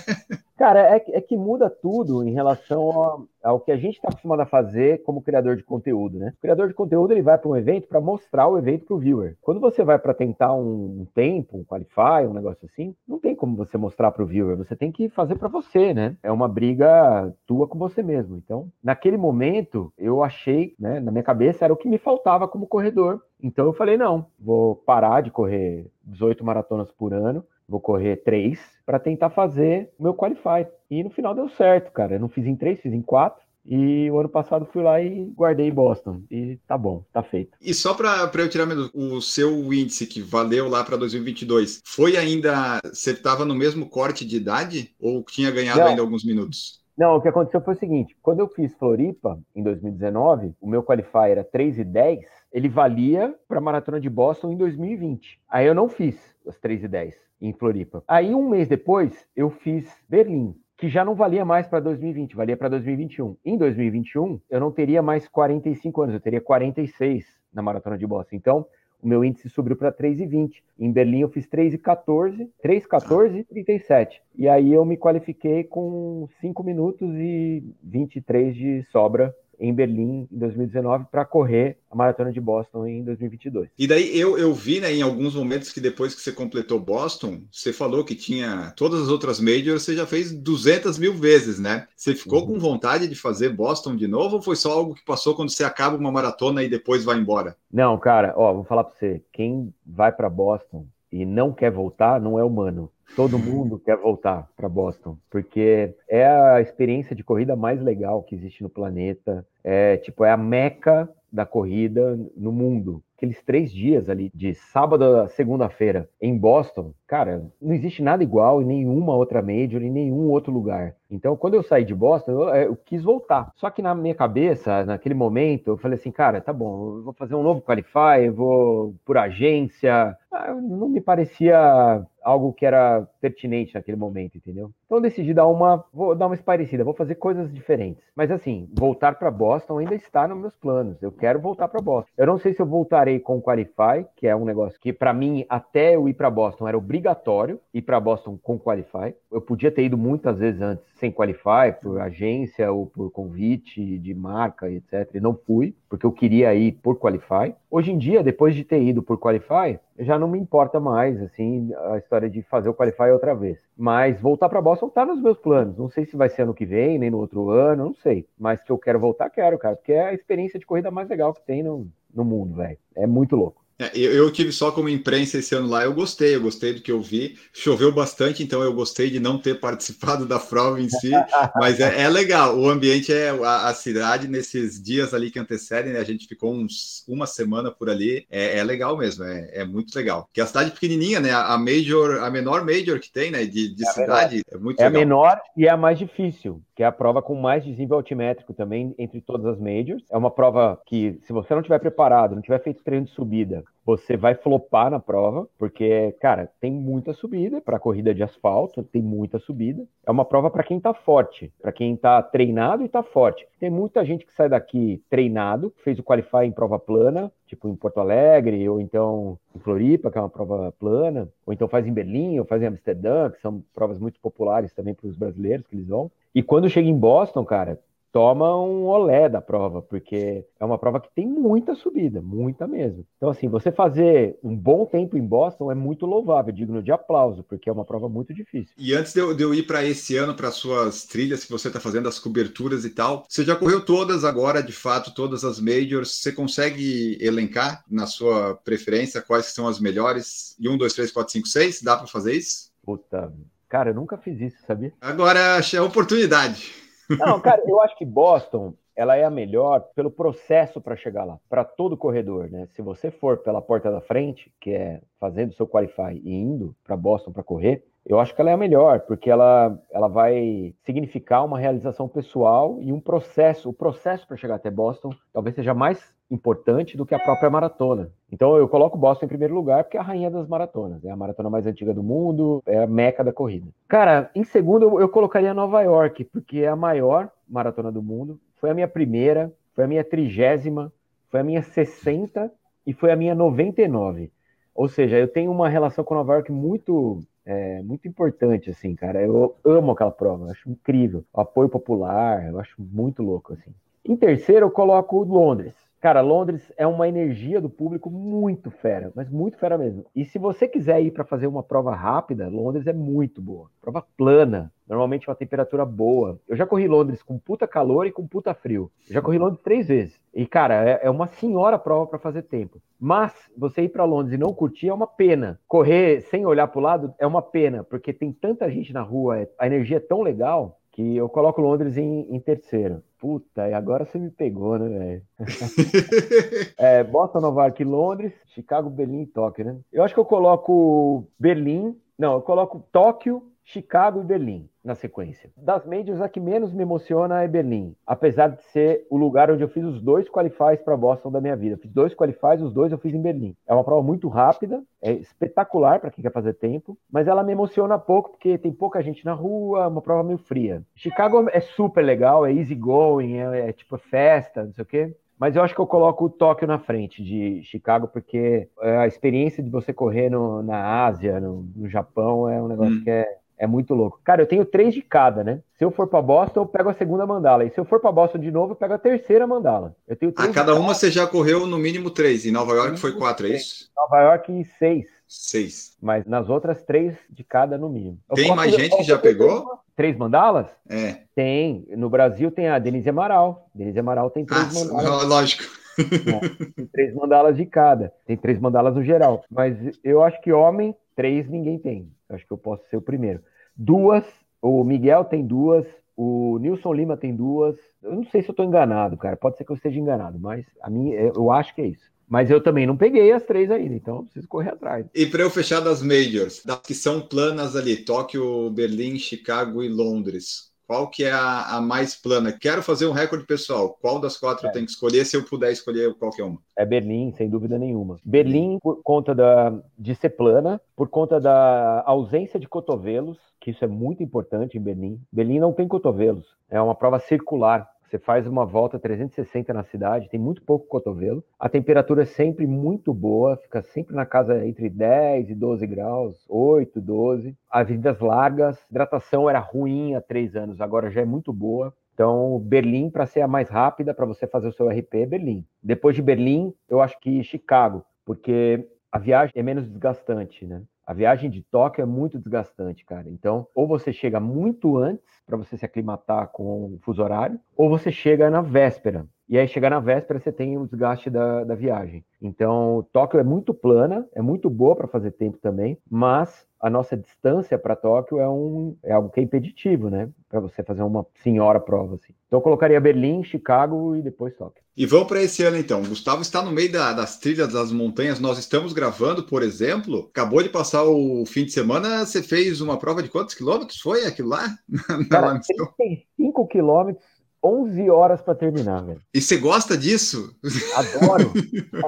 Cara, 0.58 0.96
é, 0.96 1.04
é 1.10 1.22
que 1.22 1.36
muda 1.36 1.70
tudo 1.70 2.24
em 2.24 2.32
relação 2.32 3.28
ao 3.44 3.60
que 3.60 3.72
a 3.72 3.78
gente 3.78 3.96
está 3.96 4.08
acostumado 4.08 4.40
a 4.40 4.46
fazer 4.46 5.04
como 5.04 5.22
criador 5.22 5.58
de 5.58 5.64
conteúdo, 5.64 6.18
né? 6.18 6.34
O 6.38 6.42
criador 6.42 6.70
de 6.70 6.74
conteúdo 6.74 7.12
ele 7.12 7.22
vai 7.22 7.38
para 7.38 7.50
um 7.50 7.58
evento 7.58 7.88
para 7.88 8.00
mostrar 8.00 8.48
o 8.48 8.58
evento 8.58 8.86
para 8.86 8.96
o 8.96 9.00
viewer. 9.00 9.38
Quando 9.42 9.60
você 9.60 9.84
vai 9.84 10.00
para 10.00 10.14
tentar 10.14 10.54
um, 10.54 11.02
um, 11.02 11.08
tempo, 11.14 11.58
um 11.58 11.66
qualify, 11.66 12.26
um 12.26 12.34
negócio 12.34 12.66
assim, 12.66 12.96
não 13.06 13.20
tem 13.20 13.36
como 13.36 13.58
você 13.58 13.78
mostrar 13.78 14.12
para 14.12 14.24
o 14.24 14.26
viewer. 14.26 14.56
Você 14.58 14.76
tem 14.78 14.92
que 14.92 15.10
fazer 15.10 15.36
para 15.36 15.50
você, 15.50 15.94
né? 15.94 16.16
É 16.24 16.32
uma 16.32 16.48
briga 16.48 17.34
tua 17.46 17.68
com 17.68 17.78
você 17.78 18.02
mesmo. 18.02 18.38
Então, 18.38 18.72
naquele 18.82 19.18
momento, 19.18 19.92
eu 19.98 20.24
achei, 20.24 20.74
né? 20.80 21.02
Na 21.02 21.12
minha 21.12 21.24
cabeça 21.24 21.66
era 21.66 21.74
o 21.74 21.78
que 21.78 21.90
me 21.90 21.98
faltava 21.98 22.48
como 22.48 22.66
corredor. 22.68 23.22
Então 23.44 23.66
eu 23.66 23.74
falei 23.74 23.98
não, 23.98 24.28
vou 24.40 24.76
parar 24.76 25.22
de 25.22 25.30
correr 25.30 25.86
18 26.04 26.44
maratonas 26.44 26.90
por 26.92 27.14
ano 27.14 27.44
vou 27.68 27.80
correr 27.80 28.18
três 28.18 28.60
para 28.86 29.00
tentar 29.00 29.30
fazer 29.30 29.90
o 29.98 30.04
meu 30.04 30.14
qualify. 30.14 30.68
E 30.90 31.04
no 31.04 31.10
final 31.10 31.34
deu 31.34 31.50
certo, 31.50 31.92
cara. 31.92 32.16
Eu 32.16 32.20
não 32.20 32.30
fiz 32.30 32.46
em 32.46 32.56
três, 32.56 32.80
fiz 32.80 32.94
em 32.94 33.02
quatro. 33.02 33.44
E 33.68 34.12
o 34.12 34.20
ano 34.20 34.30
passado 34.30 34.68
fui 34.72 34.84
lá 34.84 35.02
e 35.02 35.26
guardei 35.36 35.72
Boston. 35.72 36.22
E 36.30 36.60
tá 36.68 36.78
bom, 36.78 37.04
tá 37.12 37.24
feito. 37.24 37.58
E 37.60 37.74
só 37.74 37.96
para 37.96 38.30
eu 38.36 38.50
tirar 38.50 38.68
o 38.94 39.20
seu 39.20 39.74
índice 39.74 40.06
que 40.06 40.22
valeu 40.22 40.70
lá 40.70 40.84
para 40.84 40.98
2022, 40.98 41.82
foi 41.84 42.16
ainda. 42.16 42.80
Você 42.84 43.12
estava 43.12 43.44
no 43.44 43.56
mesmo 43.56 43.90
corte 43.90 44.24
de 44.24 44.38
idade 44.38 44.94
ou 45.00 45.24
tinha 45.24 45.50
ganhado 45.50 45.80
não. 45.80 45.88
ainda 45.88 46.02
alguns 46.02 46.24
minutos? 46.24 46.85
Não, 46.98 47.18
o 47.18 47.22
que 47.22 47.28
aconteceu 47.28 47.60
foi 47.62 47.74
o 47.74 47.78
seguinte: 47.78 48.16
quando 48.22 48.40
eu 48.40 48.48
fiz 48.48 48.74
Floripa 48.76 49.40
em 49.54 49.62
2019, 49.62 50.54
o 50.62 50.68
meu 50.68 50.82
qualify 50.82 51.30
era 51.30 51.44
3 51.44 51.80
e 51.80 51.84
10, 51.84 52.26
ele 52.54 52.70
valia 52.70 53.36
para 53.48 53.58
a 53.58 53.62
maratona 53.62 54.00
de 54.00 54.10
Boston 54.10 54.52
em 54.52 54.58
2020. 54.58 55.42
Aí 55.50 55.68
eu 55.68 55.76
não 55.76 55.90
fiz 55.90 56.36
as 56.48 56.58
3 56.58 56.84
e 56.84 56.88
10 56.88 57.16
em 57.42 57.54
Floripa. 57.54 58.04
Aí, 58.08 58.34
um 58.34 58.50
mês 58.50 58.68
depois, 58.68 59.28
eu 59.36 59.50
fiz 59.50 59.86
Berlim, 60.08 60.56
que 60.78 60.88
já 60.88 61.04
não 61.04 61.16
valia 61.16 61.44
mais 61.44 61.68
para 61.68 61.82
2020, 61.82 62.36
valia 62.36 62.56
para 62.56 62.70
2021. 62.70 63.36
Em 63.44 63.58
2021, 63.58 64.40
eu 64.50 64.60
não 64.60 64.72
teria 64.72 65.02
mais 65.02 65.28
45 65.28 66.02
anos, 66.02 66.14
eu 66.16 66.22
teria 66.22 66.40
46 66.40 67.26
na 67.54 67.62
maratona 67.62 67.98
de 67.98 68.08
Boston. 68.08 68.36
Então, 68.36 68.66
o 69.06 69.08
meu 69.08 69.24
índice 69.24 69.48
subiu 69.50 69.76
para 69.76 69.94
3,20. 69.94 70.64
Em 70.80 70.92
Berlim 70.92 71.22
eu 71.22 71.30
fiz 71.30 71.48
3,14, 71.48 72.50
3,14 72.64 73.40
e 73.40 73.44
37. 73.44 74.22
E 74.36 74.50
aí 74.50 74.74
eu 74.74 74.84
me 74.84 74.98
qualifiquei 74.98 75.64
com 75.64 76.28
5 76.42 76.64
minutos 76.64 77.08
e 77.16 77.64
23 77.84 78.56
de 78.56 78.84
sobra 78.92 79.34
em 79.60 79.74
Berlim 79.74 80.28
em 80.32 80.38
2019 80.38 81.06
para 81.12 81.26
correr 81.26 81.78
a 81.90 81.96
maratona 81.96 82.32
de 82.32 82.42
Boston 82.42 82.86
em 82.86 83.04
2022. 83.04 83.70
E 83.78 83.88
daí 83.88 84.18
eu, 84.18 84.38
eu 84.38 84.54
vi 84.54 84.80
né, 84.80 84.94
em 84.94 85.02
alguns 85.02 85.36
momentos 85.36 85.72
que 85.72 85.80
depois 85.80 86.14
que 86.14 86.22
você 86.22 86.32
completou 86.32 86.80
Boston, 86.80 87.42
você 87.52 87.72
falou 87.72 88.04
que 88.04 88.16
tinha 88.16 88.74
todas 88.76 89.02
as 89.02 89.10
outras 89.10 89.40
majors, 89.40 89.84
você 89.84 89.96
já 89.96 90.06
fez 90.06 90.32
200 90.32 90.98
mil 90.98 91.14
vezes, 91.14 91.60
né? 91.60 91.88
Você 91.96 92.14
ficou 92.14 92.42
uhum. 92.42 92.54
com 92.54 92.60
vontade 92.60 93.08
de 93.08 93.16
fazer 93.16 93.50
Boston 93.50 93.96
de 93.96 94.08
novo 94.08 94.38
ou 94.38 94.42
foi 94.42 94.56
só 94.56 94.72
algo 94.72 94.96
que 94.96 95.06
passou 95.06 95.36
quando 95.36 95.50
você 95.50 95.64
acaba 95.64 95.98
uma 95.98 96.12
maratona 96.12 96.64
e 96.64 96.70
depois 96.70 97.04
vai 97.04 97.18
embora? 97.18 97.56
Não, 97.72 97.98
cara, 97.98 98.34
ó, 98.36 98.54
vou 98.54 98.64
falar 98.64 98.84
para 98.84 98.96
você, 98.96 99.22
quem 99.32 99.74
vai 99.86 100.12
para 100.12 100.30
Boston 100.30 100.86
e 101.16 101.26
não 101.26 101.54
quer 101.54 101.72
voltar 101.72 102.20
não 102.20 102.38
é 102.38 102.44
humano. 102.44 102.92
Todo 103.16 103.40
mundo 103.40 103.80
quer 103.80 103.96
voltar 103.98 104.50
para 104.58 104.68
Boston, 104.68 105.18
porque 105.30 105.94
é 106.10 106.28
a 106.28 106.60
experiência 106.60 107.16
de 107.16 107.24
corrida 107.24 107.56
mais 107.56 107.82
legal 107.82 108.24
que 108.24 108.36
existe 108.36 108.62
no 108.62 108.70
planeta. 108.70 109.46
É 109.64 109.96
tipo, 109.98 110.26
é 110.26 110.32
a 110.32 110.38
meca 110.38 111.08
da 111.32 111.46
corrida 111.46 112.20
no 112.36 112.52
mundo 112.52 113.02
aqueles 113.18 113.42
três 113.44 113.72
dias 113.72 114.10
ali, 114.10 114.30
de 114.34 114.54
sábado 114.54 115.04
a 115.04 115.28
segunda-feira, 115.30 116.10
em 116.22 116.38
Boston, 116.38 116.94
cara, 117.08 117.50
não 117.62 117.74
existe 117.74 118.02
nada 118.02 118.24
igual 118.24 118.62
em 118.62 118.66
nenhuma 118.66 119.16
outra 119.16 119.42
major, 119.42 119.82
em 119.82 119.92
nenhum 119.92 120.30
outro 120.30 120.52
lugar. 120.52 120.96
Então, 121.16 121.36
quando 121.36 121.56
eu 121.56 121.64
saí 121.64 121.84
de 121.84 121.96
Boston, 121.96 122.32
eu, 122.32 122.50
é, 122.50 122.66
eu, 122.66 122.76
quis 122.76 123.04
voltar. 123.04 123.52
Só 123.56 123.70
que 123.70 123.82
na 123.82 123.96
minha 123.96 124.16
cabeça, 124.16 124.86
naquele 124.86 125.16
momento, 125.16 125.72
eu 125.72 125.78
falei 125.78 125.98
assim, 125.98 126.12
cara, 126.12 126.42
tá 126.42 126.54
bom, 126.54 126.98
eu 126.98 127.04
vou 127.04 127.14
fazer 127.14 127.36
um 127.36 127.44
novo 127.44 127.62
Qualify, 127.62 128.30
vou 128.34 128.96
por 129.06 129.18
agência. 129.18 130.18
Ah, 130.32 130.54
não 130.54 130.90
me 130.90 131.00
parecia 131.00 132.06
algo 132.26 132.52
que 132.52 132.66
era 132.66 133.08
pertinente 133.22 133.76
naquele 133.76 133.96
momento, 133.96 134.36
entendeu? 134.36 134.72
Então 134.86 135.00
decidi 135.00 135.34
dar 135.34 135.46
uma, 135.48 135.86
vou 135.94 136.16
dar 136.16 136.26
uma 136.26 136.36
esparecida, 136.36 136.84
vou 136.84 136.94
fazer 136.94 137.16
coisas 137.16 137.54
diferentes. 137.54 138.04
Mas 138.16 138.32
assim, 138.32 138.68
voltar 138.74 139.16
para 139.16 139.30
Boston 139.30 139.78
ainda 139.78 139.94
está 139.94 140.28
nos 140.28 140.40
meus 140.40 140.56
planos. 140.56 141.02
Eu 141.02 141.12
quero 141.12 141.40
voltar 141.40 141.68
para 141.68 141.82
Boston. 141.82 142.12
Eu 142.18 142.26
não 142.26 142.40
sei 142.40 142.54
se 142.54 142.62
eu 142.62 142.66
voltarei 142.66 143.20
com 143.20 143.38
o 143.38 143.42
Qualify, 143.42 144.06
que 144.16 144.28
é 144.28 144.36
um 144.36 144.44
negócio 144.44 144.80
que 144.80 144.92
para 144.92 145.14
mim 145.14 145.46
até 145.48 145.96
eu 145.96 146.10
ir 146.10 146.16
para 146.16 146.30
Boston 146.30 146.68
era 146.68 146.78
obrigatório 146.78 147.60
ir 147.74 147.84
para 147.84 148.00
Boston 148.00 148.38
com 148.42 148.60
Qualify. 148.60 149.16
Eu 149.32 149.42
podia 149.42 149.72
ter 149.72 149.84
ido 149.84 149.98
muitas 149.98 150.40
vezes 150.40 150.62
antes 150.62 150.86
sem 151.06 151.12
Qualify, 151.12 151.80
por 151.82 152.02
agência 152.02 152.72
ou 152.72 152.88
por 152.88 153.12
convite 153.12 154.00
de 154.00 154.14
marca, 154.14 154.70
etc. 154.70 155.10
E 155.14 155.20
não 155.20 155.36
fui, 155.36 155.76
porque 155.88 156.06
eu 156.06 156.12
queria 156.12 156.54
ir 156.56 156.74
por 156.82 156.98
Qualify. 156.98 157.54
Hoje 157.70 157.92
em 157.92 157.98
dia, 157.98 158.24
depois 158.24 158.56
de 158.56 158.64
ter 158.64 158.82
ido 158.82 159.04
por 159.04 159.20
Qualify, 159.20 159.80
já 160.00 160.18
não 160.18 160.28
me 160.28 160.40
importa 160.40 160.80
mais, 160.80 161.22
assim, 161.22 161.72
a 161.92 161.98
história 161.98 162.30
de 162.30 162.42
fazer 162.44 162.70
o 162.70 162.74
Qualify 162.74 163.12
outra 163.12 163.36
vez. 163.36 163.60
Mas 163.78 164.20
voltar 164.20 164.50
para 164.50 164.62
Boston 164.62 164.90
tá 164.90 165.06
nos 165.06 165.22
meus 165.22 165.38
planos. 165.38 165.78
Não 165.78 165.90
sei 165.90 166.06
se 166.06 166.18
vai 166.18 166.30
ser 166.30 166.42
ano 166.42 166.54
que 166.54 166.66
vem, 166.66 166.98
nem 166.98 167.12
no 167.12 167.20
outro 167.20 167.50
ano, 167.50 167.86
não 167.86 167.94
sei. 167.94 168.26
Mas 168.38 168.64
que 168.64 168.72
eu 168.72 168.78
quero 168.78 169.00
voltar, 169.00 169.30
quero, 169.30 169.58
cara, 169.58 169.76
porque 169.76 169.94
é 169.94 170.08
a 170.08 170.14
experiência 170.14 170.60
de 170.60 170.66
corrida 170.66 170.90
mais 170.90 171.08
legal 171.08 171.34
que 171.34 171.46
tem 171.46 171.62
no, 171.62 171.88
no 172.14 172.26
mundo, 172.26 172.56
velho. 172.56 172.78
É 172.96 173.06
muito 173.06 173.36
louco. 173.36 173.65
É, 173.78 173.92
eu, 173.94 174.14
eu, 174.14 174.32
tive 174.32 174.54
só 174.54 174.72
como 174.72 174.88
imprensa 174.88 175.38
esse 175.38 175.54
ano 175.54 175.68
lá, 175.68 175.84
eu 175.84 175.94
gostei, 175.94 176.34
eu 176.34 176.42
gostei 176.42 176.74
do 176.74 176.82
que 176.82 176.92
eu 176.92 177.02
vi. 177.02 177.38
Choveu 177.52 177.92
bastante, 177.92 178.42
então 178.42 178.62
eu 178.64 178.74
gostei 178.74 179.10
de 179.10 179.20
não 179.20 179.38
ter 179.38 179.60
participado 179.60 180.26
da 180.26 180.40
prova 180.40 180.80
em 180.80 180.90
si, 180.90 181.12
mas 181.56 181.82
é, 181.82 182.04
é 182.04 182.10
legal. 182.10 182.58
O 182.58 182.70
ambiente 182.70 183.12
é 183.12 183.32
a, 183.32 183.68
a, 183.68 183.74
cidade 183.74 184.30
nesses 184.30 184.82
dias 184.82 185.14
ali 185.14 185.30
que 185.30 185.40
antecedem, 185.40 185.92
né? 185.92 186.00
A 186.00 186.06
gente 186.06 186.26
ficou 186.26 186.54
uns 186.54 187.04
uma 187.06 187.28
semana 187.28 187.70
por 187.70 187.90
ali, 187.90 188.26
é, 188.32 188.58
é 188.58 188.64
legal 188.64 188.98
mesmo, 188.98 189.26
é, 189.26 189.50
é, 189.52 189.66
muito 189.66 189.94
legal. 189.94 190.30
Que 190.32 190.40
a 190.40 190.46
cidade 190.46 190.72
pequenininha, 190.72 191.20
né? 191.20 191.32
A 191.32 191.58
major, 191.58 192.24
a 192.24 192.32
menor 192.32 192.64
major 192.64 192.98
que 193.00 193.12
tem, 193.12 193.30
né? 193.30 193.44
De, 193.44 193.76
de 193.76 193.86
é 193.86 193.92
cidade, 193.92 194.42
é 194.50 194.58
muito 194.58 194.80
é 194.80 194.86
legal. 194.86 195.02
É 195.02 195.04
a 195.04 195.06
menor 195.06 195.42
e 195.58 195.68
é 195.68 195.70
a 195.70 195.78
mais 195.78 196.00
difícil, 196.00 196.62
que 196.78 196.82
é 196.82 196.86
a 196.86 196.94
prova 196.94 197.22
com 197.22 197.36
mais 197.36 197.66
desnível 197.66 197.98
altimétrico 197.98 198.54
também 198.54 198.96
entre 198.98 199.20
todas 199.20 199.46
as 199.46 199.60
majors. 199.60 200.04
É 200.10 200.16
uma 200.16 200.32
prova 200.32 200.80
que, 200.86 201.20
se 201.24 201.34
você 201.34 201.54
não 201.54 201.62
tiver 201.62 201.80
preparado, 201.80 202.36
não 202.36 202.42
tiver 202.42 202.64
feito 202.64 202.84
treino 202.84 203.06
de 203.06 203.12
subida, 203.12 203.65
você 203.86 204.18
vai 204.18 204.34
flopar 204.34 204.90
na 204.90 205.00
prova, 205.00 205.48
porque, 205.60 206.16
cara, 206.20 206.50
tem 206.60 206.72
muita 206.72 207.14
subida 207.14 207.62
para 207.62 207.80
corrida 207.80 208.16
de 208.16 208.24
asfalto, 208.24 208.84
tem 208.84 209.02
muita 209.02 209.38
subida. 209.38 209.86
É 210.06 210.10
uma 210.10 210.26
prova 210.26 210.50
para 210.50 210.64
quem 210.64 210.80
tá 210.80 210.94
forte, 210.94 211.54
para 211.62 211.72
quem 211.72 211.96
tá 211.96 212.22
treinado 212.24 212.84
e 212.84 212.90
tá 212.90 213.04
forte. 213.04 213.48
Tem 213.60 213.70
muita 213.70 214.04
gente 214.04 214.26
que 214.26 214.34
sai 214.34 214.50
daqui 214.50 215.04
treinado, 215.10 215.72
fez 215.84 216.00
o 216.00 216.04
qualify 216.04 216.46
em 216.46 216.52
prova 216.52 216.80
plana, 216.80 217.32
tipo 217.46 217.70
em 217.70 217.76
Porto 217.76 218.00
Alegre, 218.00 218.68
ou 218.68 218.82
então 218.82 219.38
em 219.56 219.60
Floripa, 219.60 220.10
que 220.10 220.18
é 220.18 220.22
uma 220.22 220.30
prova 220.30 220.74
plana, 220.80 221.30
ou 221.46 221.54
então 221.54 221.68
faz 221.68 221.86
em 221.86 221.94
Berlim, 221.94 222.40
ou 222.40 222.46
faz 222.46 222.64
em 222.64 222.68
Amsterdã, 222.68 223.30
que 223.30 223.40
são 223.40 223.64
provas 223.74 224.00
muito 224.00 224.20
populares 224.20 224.74
também 224.74 224.96
para 224.96 225.08
os 225.08 225.16
brasileiros 225.16 225.68
que 225.68 225.76
eles 225.76 225.88
vão. 225.88 226.12
E 226.34 226.42
quando 226.42 226.70
chega 226.70 226.90
em 226.90 226.98
Boston, 226.98 227.46
cara, 227.46 227.80
toma 228.16 228.56
um 228.56 228.86
olé 228.86 229.28
da 229.28 229.42
prova, 229.42 229.82
porque 229.82 230.46
é 230.58 230.64
uma 230.64 230.78
prova 230.78 231.02
que 231.02 231.10
tem 231.14 231.28
muita 231.28 231.76
subida, 231.76 232.22
muita 232.22 232.66
mesmo. 232.66 233.06
Então, 233.18 233.30
assim, 233.30 233.50
você 233.50 233.74
fazer 233.74 234.40
um 234.42 234.56
bom 234.56 234.86
tempo 234.86 235.18
em 235.18 235.22
Boston 235.22 235.70
é 235.70 235.76
muito 235.76 236.06
louvável, 236.06 236.54
digno 236.54 236.82
de 236.82 236.94
aplauso, 236.94 237.44
porque 237.44 237.70
é 237.70 237.74
uma 237.74 237.84
prova 237.84 238.08
muito 238.08 238.34
difícil. 238.34 238.74
E 238.78 238.94
antes 238.94 239.14
de 239.14 239.20
eu, 239.20 239.36
de 239.36 239.44
eu 239.44 239.54
ir 239.54 239.68
para 239.68 239.84
esse 239.84 240.16
ano, 240.16 240.34
para 240.34 240.50
suas 240.50 241.04
trilhas 241.04 241.44
que 241.44 241.52
você 241.52 241.68
está 241.68 241.78
fazendo, 241.78 242.08
as 242.08 242.18
coberturas 242.18 242.86
e 242.86 242.90
tal, 242.92 243.26
você 243.28 243.44
já 243.44 243.54
correu 243.54 243.84
todas 243.84 244.24
agora, 244.24 244.64
de 244.64 244.72
fato, 244.72 245.14
todas 245.14 245.44
as 245.44 245.60
majors. 245.60 246.22
Você 246.22 246.32
consegue 246.32 247.18
elencar 247.20 247.84
na 247.92 248.08
sua 248.08 248.56
preferência 248.64 249.22
quais 249.22 249.48
são 249.48 249.68
as 249.68 249.78
melhores? 249.78 250.56
E 250.58 250.70
um, 250.70 250.78
dois, 250.78 250.94
três, 250.94 251.12
quatro, 251.12 251.34
cinco, 251.34 251.50
seis? 251.50 251.82
Dá 251.82 251.98
para 251.98 252.08
fazer 252.08 252.32
isso? 252.32 252.72
Puta, 252.82 253.34
cara, 253.68 253.90
eu 253.90 253.94
nunca 253.94 254.18
fiz 254.18 254.40
isso, 254.40 254.66
sabia? 254.66 254.94
Agora 255.02 255.58
achei 255.58 255.78
a 255.78 255.84
oportunidade. 255.84 256.85
Não, 257.10 257.40
cara, 257.40 257.62
eu 257.66 257.82
acho 257.82 257.98
que 257.98 258.06
Boston 258.06 258.74
ela 258.96 259.16
é 259.16 259.26
a 259.26 259.30
melhor 259.30 259.82
pelo 259.94 260.10
processo 260.10 260.80
para 260.80 260.96
chegar 260.96 261.26
lá, 261.26 261.38
para 261.50 261.66
todo 261.66 261.98
corredor, 261.98 262.50
né? 262.50 262.66
Se 262.68 262.82
você 262.82 263.12
for 263.12 263.40
pela 263.40 263.62
porta 263.62 263.92
da 263.92 264.00
frente, 264.00 264.52
que 264.60 264.72
é 264.72 265.02
fazendo 265.20 265.54
seu 265.54 265.68
qualify 265.68 266.14
e 266.24 266.34
indo 266.34 266.74
para 266.84 266.96
Boston 266.96 267.34
para 267.34 267.44
correr, 267.44 267.84
eu 268.06 268.20
acho 268.20 268.36
que 268.36 268.42
ela 268.42 268.52
é 268.52 268.54
a 268.54 268.58
melhor, 268.58 269.00
porque 269.02 269.32
ela, 269.32 269.78
ela 269.92 270.08
vai 270.08 270.76
significar 270.84 271.44
uma 271.44 271.58
realização 271.58 272.08
pessoal 272.08 272.78
e 272.80 272.94
um 272.94 273.00
processo. 273.00 273.70
O 273.70 273.74
processo 273.74 274.28
para 274.28 274.38
chegar 274.38 274.56
até 274.56 274.70
Boston 274.70 275.10
talvez 275.34 275.56
seja 275.56 275.74
mais 275.74 276.14
importante 276.30 276.96
do 276.98 277.06
que 277.06 277.16
a 277.16 277.20
própria 277.20 277.50
maratona. 277.50 278.12
Então 278.32 278.58
eu 278.58 278.68
coloco 278.68 278.98
Boston 278.98 279.26
em 279.26 279.30
primeiro 279.30 279.56
lugar 279.56 279.84
porque 279.84 279.98
é 279.98 280.00
a 280.00 280.04
rainha 280.04 280.30
das 280.30 280.48
maratonas, 280.48 281.04
é 281.04 281.10
a 281.10 281.16
maratona 281.16 281.50
mais 281.50 281.66
antiga 281.66 281.94
do 281.94 282.04
mundo, 282.04 282.62
é 282.66 282.84
a 282.84 282.88
meca 282.88 283.24
da 283.24 283.34
corrida. 283.34 283.68
Cara, 283.88 284.30
em 284.36 284.44
segundo 284.44 285.00
eu 285.00 285.10
colocaria 285.10 285.54
Nova 285.54 285.82
York, 285.82 286.26
porque 286.26 286.60
é 286.60 286.68
a 286.68 286.76
maior 286.76 287.30
maratona 287.48 287.92
do 287.92 288.04
mundo, 288.04 288.40
foi 288.58 288.70
a 288.70 288.74
minha 288.74 288.88
primeira, 288.88 289.52
foi 289.74 289.84
a 289.84 289.88
minha 289.88 290.04
trigésima, 290.04 290.92
foi 291.30 291.40
a 291.40 291.44
minha 291.44 291.62
60 291.62 292.52
e 292.86 292.94
foi 292.94 293.12
a 293.12 293.16
minha 293.16 293.34
99. 293.34 294.32
Ou 294.74 294.88
seja, 294.88 295.18
eu 295.18 295.28
tenho 295.28 295.52
uma 295.52 295.70
relação 295.70 296.04
com 296.04 296.14
Nova 296.14 296.34
York 296.34 296.52
muito 296.52 297.24
é, 297.46 297.82
muito 297.84 298.08
importante, 298.08 298.70
assim, 298.70 298.96
cara. 298.96 299.22
Eu 299.22 299.56
amo 299.64 299.92
aquela 299.92 300.12
prova, 300.12 300.52
acho 300.52 300.70
incrível. 300.70 301.24
O 301.34 301.42
apoio 301.42 301.70
popular, 301.70 302.48
eu 302.48 302.60
acho 302.60 302.76
muito 302.80 303.22
louco, 303.22 303.54
assim. 303.54 303.74
Em 304.04 304.16
terceiro, 304.16 304.66
eu 304.66 304.72
coloco 304.72 305.24
Londres. 305.24 305.76
Cara, 306.02 306.22
Londres 306.22 306.72
é 306.78 306.86
uma 306.86 307.08
energia 307.08 307.60
do 307.60 307.70
público 307.70 308.10
muito 308.10 308.70
fera, 308.70 309.12
mas 309.16 309.30
muito 309.30 309.58
fera 309.58 309.78
mesmo. 309.78 310.06
E 310.16 310.24
se 310.24 310.38
você 310.38 310.68
quiser 310.68 311.02
ir 311.02 311.12
para 311.12 311.26
fazer 311.26 311.48
uma 311.48 311.64
prova 311.64 311.96
rápida, 311.96 312.48
Londres 312.48 312.86
é 312.86 312.94
muito 312.94 313.42
boa. 313.42 313.70
Prova 313.82 314.06
plana, 314.16 314.72
normalmente 314.88 315.28
uma 315.28 315.36
temperatura 315.36 315.84
boa. 315.84 316.40
Eu 316.48 316.56
já 316.56 316.66
corri 316.66 316.88
Londres 316.88 317.24
com 317.24 317.40
puta 317.40 317.68
calor 317.68 318.06
e 318.06 318.12
com 318.12 318.28
puta 318.28 318.54
frio. 318.54 318.92
Eu 319.08 319.16
já 319.16 319.22
corri 319.22 319.40
Londres 319.40 319.62
três 319.64 319.88
vezes. 319.88 320.20
E, 320.34 320.46
cara, 320.46 320.88
é, 320.88 321.00
é 321.04 321.10
uma 321.10 321.28
senhora 321.28 321.80
prova 321.80 322.06
para 322.08 322.20
fazer 322.20 322.44
tempo. 322.44 322.80
Mas 323.00 323.34
você 323.58 323.84
ir 323.84 323.90
para 323.90 324.06
Londres 324.06 324.34
e 324.34 324.38
não 324.38 324.54
curtir 324.54 324.90
é 324.90 324.94
uma 324.94 325.08
pena. 325.08 325.60
Correr 325.68 326.22
sem 326.22 326.46
olhar 326.46 326.68
para 326.68 326.80
o 326.80 326.84
lado 326.84 327.14
é 327.18 327.26
uma 327.26 327.42
pena, 327.42 327.84
porque 327.84 328.14
tem 328.14 328.32
tanta 328.32 328.70
gente 328.70 328.94
na 328.94 329.02
rua, 329.02 329.40
é, 329.40 329.50
a 329.58 329.66
energia 329.66 329.98
é 329.98 330.02
tão 330.02 330.22
legal 330.22 330.80
que 330.96 331.18
eu 331.18 331.28
coloco 331.28 331.60
Londres 331.60 331.98
em, 331.98 332.22
em 332.34 332.40
terceiro. 332.40 333.04
Puta, 333.20 333.68
e 333.68 333.74
agora 333.74 334.06
você 334.06 334.18
me 334.18 334.32
pegou, 334.32 334.80
né, 334.80 334.88
velho? 334.98 335.22
é, 336.78 337.04
Boston, 337.04 337.42
Nova 337.42 337.64
York, 337.64 337.84
Londres, 337.84 338.34
Chicago, 338.46 338.90
Berlim 338.90 339.24
e 339.24 339.28
Tóquio, 339.28 339.66
né? 339.66 339.78
Eu 339.92 340.04
acho 340.04 340.14
que 340.14 340.20
eu 340.20 340.26
coloco 340.26 341.28
Berlim, 341.38 342.00
não, 342.18 342.36
eu 342.36 342.42
coloco 342.42 342.88
Tóquio, 342.94 343.44
Chicago 343.66 344.22
e 344.22 344.24
Berlim 344.24 344.70
na 344.86 344.96
sequência. 344.96 345.50
Das 345.58 345.86
majors, 345.86 346.22
a 346.22 346.30
que 346.30 346.40
menos 346.40 346.72
me 346.72 346.84
emociona 346.84 347.42
é 347.42 347.48
Berlim, 347.48 347.96
apesar 348.06 348.50
de 348.50 348.64
ser 348.66 349.06
o 349.10 349.18
lugar 349.18 349.50
onde 349.50 349.64
eu 349.64 349.68
fiz 349.68 349.84
os 349.84 350.00
dois 350.00 350.30
qualifies 350.30 350.82
para 350.82 350.96
Boston 350.96 351.32
da 351.32 351.42
minha 351.42 351.56
vida. 351.56 351.78
Fiz 351.78 351.92
dois 351.92 352.14
qualifies, 352.14 352.62
os 352.62 352.72
dois 352.72 352.92
eu 352.92 352.98
fiz 353.00 353.14
em 353.14 353.22
Berlim. 353.22 353.56
É 353.68 353.74
uma 353.74 353.84
prova 353.84 354.04
muito 354.04 354.28
rápida, 354.28 354.84
é 355.02 355.12
espetacular 355.12 356.00
para 356.00 356.12
quem 356.12 356.22
quer 356.22 356.32
fazer 356.32 356.54
tempo, 356.54 356.98
mas 357.12 357.28
ela 357.28 357.44
me 357.44 357.52
emociona 357.52 357.98
pouco 357.98 358.30
porque 358.32 358.58
tem 358.58 358.72
pouca 358.72 359.02
gente 359.02 359.26
na 359.26 359.34
rua, 359.34 359.88
uma 359.88 360.02
prova 360.02 360.24
meio 360.24 360.38
fria. 360.38 360.84
Chicago 360.96 361.50
é 361.52 361.60
super 361.60 362.04
legal, 362.04 362.46
é 362.46 362.54
easy 362.54 362.76
going, 362.76 363.38
é, 363.38 363.70
é 363.70 363.74
tipo 363.74 363.98
festa, 363.98 364.64
não 364.64 364.74
sei 364.74 364.84
o 364.84 364.88
quê. 364.88 365.16
Mas 365.38 365.56
eu 365.56 365.64
acho 365.64 365.76
que 365.76 365.82
eu 365.82 365.88
coloco 365.88 366.26
o 366.26 366.30
Tóquio 366.30 366.68
na 366.68 366.80
frente 366.80 367.22
de 367.22 367.62
Chicago, 367.64 368.08
porque 368.08 368.70
a 368.80 369.06
experiência 369.06 369.62
de 369.62 369.70
você 369.70 369.92
correr 369.92 370.30
no, 370.30 370.64
na 370.64 371.06
Ásia, 371.06 371.42
no, 371.42 371.68
no 371.76 371.90
Japão, 371.90 372.48
é 372.48 372.62
um 372.62 372.70
negócio 372.70 372.96
hum. 372.96 373.04
que 373.04 373.10
é, 373.10 373.38
é 373.58 373.66
muito 373.66 373.94
louco. 373.94 374.20
Cara, 374.24 374.42
eu 374.42 374.48
tenho 374.48 374.66
três 374.66 374.94
de 374.94 375.02
cada, 375.02 375.44
né? 375.44 375.62
Se 375.78 375.84
eu 375.84 375.92
for 375.92 376.08
para 376.08 376.22
Boston, 376.22 376.62
eu 376.62 376.66
pego 376.66 376.90
a 376.90 376.94
segunda 376.94 377.26
mandala. 377.26 377.66
E 377.66 377.70
se 377.70 377.80
eu 377.80 377.86
for 377.86 378.00
para 378.00 378.12
Boston 378.12 378.40
de 378.40 378.52
novo, 378.52 378.74
eu 378.74 378.76
pego 378.76 378.94
a 378.94 378.98
terceira 378.98 379.48
mandala. 379.48 379.96
Eu 380.08 380.16
tenho 380.16 380.32
três. 380.32 380.50
A 380.50 380.54
cada 380.54 380.76
uma 380.76 380.94
você 380.94 381.10
já 381.10 381.26
correu 381.26 381.66
no 381.66 381.78
mínimo 381.78 382.10
três. 382.10 382.46
Em 382.46 382.52
Nova 382.52 382.74
York 382.74 382.98
foi 382.98 383.14
quatro, 383.14 383.48
é 383.48 383.52
isso? 383.52 383.90
Nova 383.96 384.22
York, 384.22 384.66
seis. 384.78 385.08
Seis. 385.28 385.98
Mas 386.02 386.26
nas 386.26 386.50
outras, 386.50 386.84
três 386.84 387.16
de 387.30 387.44
cada 387.44 387.78
no 387.78 387.90
mínimo. 387.90 388.20
Eu 388.30 388.36
tem 388.36 388.56
mais 388.56 388.74
gente 388.74 388.96
que 388.96 389.04
já 389.04 389.18
pegou? 389.18 389.66
Três 389.96 390.16
mandalas? 390.18 390.68
É. 390.88 391.20
Tem. 391.34 391.88
No 391.96 392.10
Brasil 392.10 392.52
tem 392.52 392.68
a 392.68 392.78
Denise 392.78 393.10
Amaral. 393.10 393.70
Denise 393.74 394.00
Amaral 394.00 394.30
tem 394.30 394.46
três 394.46 394.82
ah, 394.82 394.94
mandalas. 394.94 395.24
Lógico. 395.28 395.64
É, 395.98 396.66
tem 396.76 396.86
três 396.88 397.14
mandalas 397.14 397.56
de 397.56 397.66
cada. 397.66 398.14
Tem 398.26 398.36
três 398.36 398.60
mandalas 398.60 398.96
no 398.96 399.04
geral. 399.04 399.44
Mas 399.50 399.78
eu 400.04 400.22
acho 400.22 400.40
que 400.42 400.52
homem, 400.52 400.96
três 401.16 401.50
ninguém 401.50 401.80
tem. 401.80 402.12
Acho 402.30 402.46
que 402.46 402.54
eu 402.54 402.58
posso 402.58 402.88
ser 402.90 402.98
o 402.98 403.02
primeiro. 403.02 403.42
Duas, 403.76 404.24
o 404.62 404.84
Miguel 404.84 405.26
tem 405.26 405.46
duas, 405.46 405.86
o 406.16 406.58
Nilson 406.60 406.94
Lima 406.94 407.18
tem 407.18 407.36
duas. 407.36 407.76
Eu 408.02 408.16
não 408.16 408.24
sei 408.26 408.42
se 408.42 408.50
eu 408.50 408.54
estou 408.54 408.66
enganado, 408.66 409.18
cara. 409.18 409.36
Pode 409.36 409.58
ser 409.58 409.66
que 409.66 409.72
eu 409.72 409.76
esteja 409.76 410.00
enganado, 410.00 410.40
mas 410.40 410.66
a 410.82 410.90
mim, 410.90 411.12
eu 411.12 411.52
acho 411.52 411.76
que 411.76 411.82
é 411.82 411.88
isso. 411.88 412.10
Mas 412.28 412.50
eu 412.50 412.62
também 412.62 412.88
não 412.88 412.98
peguei 412.98 413.32
as 413.32 413.44
três 413.44 413.70
ainda, 413.70 413.94
então 413.94 414.18
eu 414.18 414.24
preciso 414.24 414.48
correr 414.48 414.72
atrás. 414.72 415.06
E 415.14 415.28
para 415.28 415.44
eu 415.44 415.50
fechar 415.50 415.80
das 415.80 416.02
majors, 416.02 416.64
das 416.66 416.80
que 416.80 416.96
são 416.96 417.22
planas 417.22 417.76
ali, 417.76 417.98
Tóquio, 417.98 418.70
Berlim, 418.72 419.20
Chicago 419.20 419.84
e 419.84 419.90
Londres, 419.90 420.72
qual 420.88 421.10
que 421.10 421.24
é 421.24 421.32
a, 421.32 421.78
a, 421.78 421.82
mais 421.82 422.16
plana? 422.16 422.52
Quero 422.52 422.82
fazer 422.84 423.06
um 423.08 423.12
recorde 423.12 423.46
pessoal. 423.46 423.98
Qual 424.02 424.20
das 424.20 424.38
quatro 424.38 424.66
é. 424.66 424.70
eu 424.70 424.74
tenho 424.74 424.86
que 424.86 424.92
escolher? 424.92 425.26
Se 425.26 425.36
eu 425.36 425.44
puder 425.44 425.72
escolher 425.72 426.14
qualquer 426.16 426.44
uma. 426.44 426.60
É 426.78 426.86
Berlim, 426.86 427.32
sem 427.32 427.50
dúvida 427.50 427.78
nenhuma. 427.78 428.18
Berlim, 428.24 428.80
por 428.82 429.02
conta 429.04 429.34
da, 429.34 429.74
de 429.98 430.16
ser 430.16 430.30
plana, 430.30 430.80
por 430.96 431.10
conta 431.10 431.40
da 431.40 432.04
ausência 432.06 432.60
de 432.60 432.68
cotovelos, 432.68 433.38
que 433.60 433.72
isso 433.72 433.84
é 433.84 433.88
muito 433.88 434.22
importante 434.22 434.78
em 434.78 434.82
Berlim. 434.82 435.20
Berlim 435.32 435.60
não 435.60 435.74
tem 435.74 435.88
cotovelos. 435.88 436.46
É 436.70 436.82
uma 436.82 436.96
prova 436.96 437.20
circular. 437.20 437.90
Você 438.08 438.20
faz 438.20 438.46
uma 438.48 438.66
volta 438.66 439.00
360 439.00 439.74
na 439.74 439.84
cidade, 439.84 440.30
tem 440.30 440.40
muito 440.40 440.62
pouco 440.62 440.88
cotovelo. 440.88 441.44
A 441.60 441.68
temperatura 441.68 442.22
é 442.22 442.26
sempre 442.26 442.68
muito 442.68 443.14
boa, 443.14 443.58
fica 443.58 443.82
sempre 443.82 444.16
na 444.16 444.26
casa 444.26 444.66
entre 444.66 444.90
10 444.90 445.50
e 445.50 445.56
12 445.56 445.88
graus, 445.88 446.46
8, 446.48 447.02
12. 447.02 447.58
Avenidas 447.70 448.20
largas, 448.20 448.78
hidratação 448.90 449.50
era 449.50 449.60
ruim 449.60 450.16
há 450.16 450.22
três 450.22 450.56
anos, 450.56 450.80
agora 450.80 451.10
já 451.10 451.22
é 451.22 451.26
muito 451.26 451.52
boa. 451.52 451.94
Então, 452.14 452.60
Berlim, 452.60 453.10
para 453.10 453.26
ser 453.26 453.42
a 453.42 453.48
mais 453.48 453.70
rápida, 453.70 454.14
para 454.14 454.26
você 454.26 454.48
fazer 454.48 454.70
o 454.70 454.74
seu 454.74 454.88
RP, 454.88 455.16
é 455.16 455.26
Berlim. 455.26 455.66
Depois 455.84 456.16
de 456.16 456.22
Berlim, 456.22 456.74
eu 456.88 457.02
acho 457.02 457.20
que 457.20 457.44
Chicago, 457.44 458.06
porque 458.24 458.88
a 459.12 459.20
viagem 459.20 459.52
é 459.56 459.64
menos 459.64 459.88
desgastante, 459.88 460.66
né? 460.66 460.82
A 461.06 461.14
viagem 461.14 461.50
de 461.50 461.62
Tóquio 461.62 462.02
é 462.02 462.06
muito 462.06 462.40
desgastante, 462.40 463.06
cara. 463.06 463.30
Então, 463.30 463.68
ou 463.76 463.88
você 463.88 464.12
chega 464.12 464.40
muito 464.40 464.98
antes 464.98 465.24
para 465.46 465.56
você 465.56 465.78
se 465.78 465.86
aclimatar 465.86 466.48
com 466.48 466.96
o 466.96 467.00
fuso 467.02 467.22
horário, 467.22 467.60
ou 467.78 467.90
você 467.90 468.12
chega 468.12 468.50
na 468.50 468.62
véspera. 468.62 469.28
E 469.48 469.60
aí, 469.60 469.68
chegar 469.68 469.92
na 469.92 470.00
véspera, 470.00 470.40
você 470.40 470.52
tem 470.52 470.78
o 470.78 470.88
desgaste 470.88 471.30
da, 471.30 471.64
da 471.64 471.76
viagem. 471.76 472.26
Então, 472.42 473.06
Tóquio 473.14 473.40
é 473.40 473.44
muito 473.44 473.74
plana, 473.74 474.28
é 474.34 474.42
muito 474.42 474.70
boa 474.70 474.96
para 474.96 475.08
fazer 475.08 475.32
tempo 475.32 475.58
também, 475.60 475.98
mas 476.10 476.66
a 476.80 476.90
nossa 476.90 477.16
distância 477.16 477.78
para 477.78 477.96
Tóquio 477.96 478.40
é, 478.40 478.50
um, 478.50 478.96
é 479.04 479.14
algo 479.14 479.30
que 479.30 479.40
é 479.40 479.44
impeditivo, 479.44 480.10
né? 480.10 480.30
Para 480.50 480.60
você 480.60 480.84
fazer 480.84 481.04
uma 481.04 481.26
senhora 481.44 481.80
prova 481.80 482.16
assim. 482.16 482.34
Então, 482.48 482.58
eu 482.58 482.62
colocaria 482.62 483.00
Berlim, 483.00 483.44
Chicago 483.44 484.16
e 484.16 484.22
depois 484.22 484.56
Tóquio. 484.56 484.84
E 484.98 485.06
vamos 485.06 485.28
para 485.28 485.44
esse 485.44 485.62
ano 485.64 485.78
então. 485.78 486.02
Gustavo 486.04 486.42
está 486.42 486.64
no 486.64 486.72
meio 486.72 486.92
da, 486.92 487.14
das 487.14 487.38
trilhas 487.38 487.74
das 487.74 487.92
montanhas. 487.92 488.40
Nós 488.40 488.58
estamos 488.58 488.94
gravando, 488.94 489.44
por 489.44 489.62
exemplo. 489.62 490.28
Acabou 490.32 490.64
de 490.64 490.70
passar 490.70 491.04
o 491.04 491.46
fim 491.46 491.66
de 491.66 491.72
semana. 491.72 492.26
Você 492.26 492.42
fez 492.42 492.82
uma 492.82 492.98
prova 492.98 493.22
de 493.22 493.30
quantos 493.30 493.56
quilômetros 493.56 494.00
foi 494.00 494.26
aquilo 494.26 494.50
lá? 494.50 494.68
Cara, 495.30 495.60
35 495.60 496.68
quilômetros 496.68 497.35
11 497.66 498.10
horas 498.12 498.42
para 498.42 498.54
terminar, 498.54 499.04
velho. 499.04 499.20
E 499.34 499.42
você 499.42 499.58
gosta 499.58 499.98
disso? 499.98 500.56
Adoro. 500.96 501.52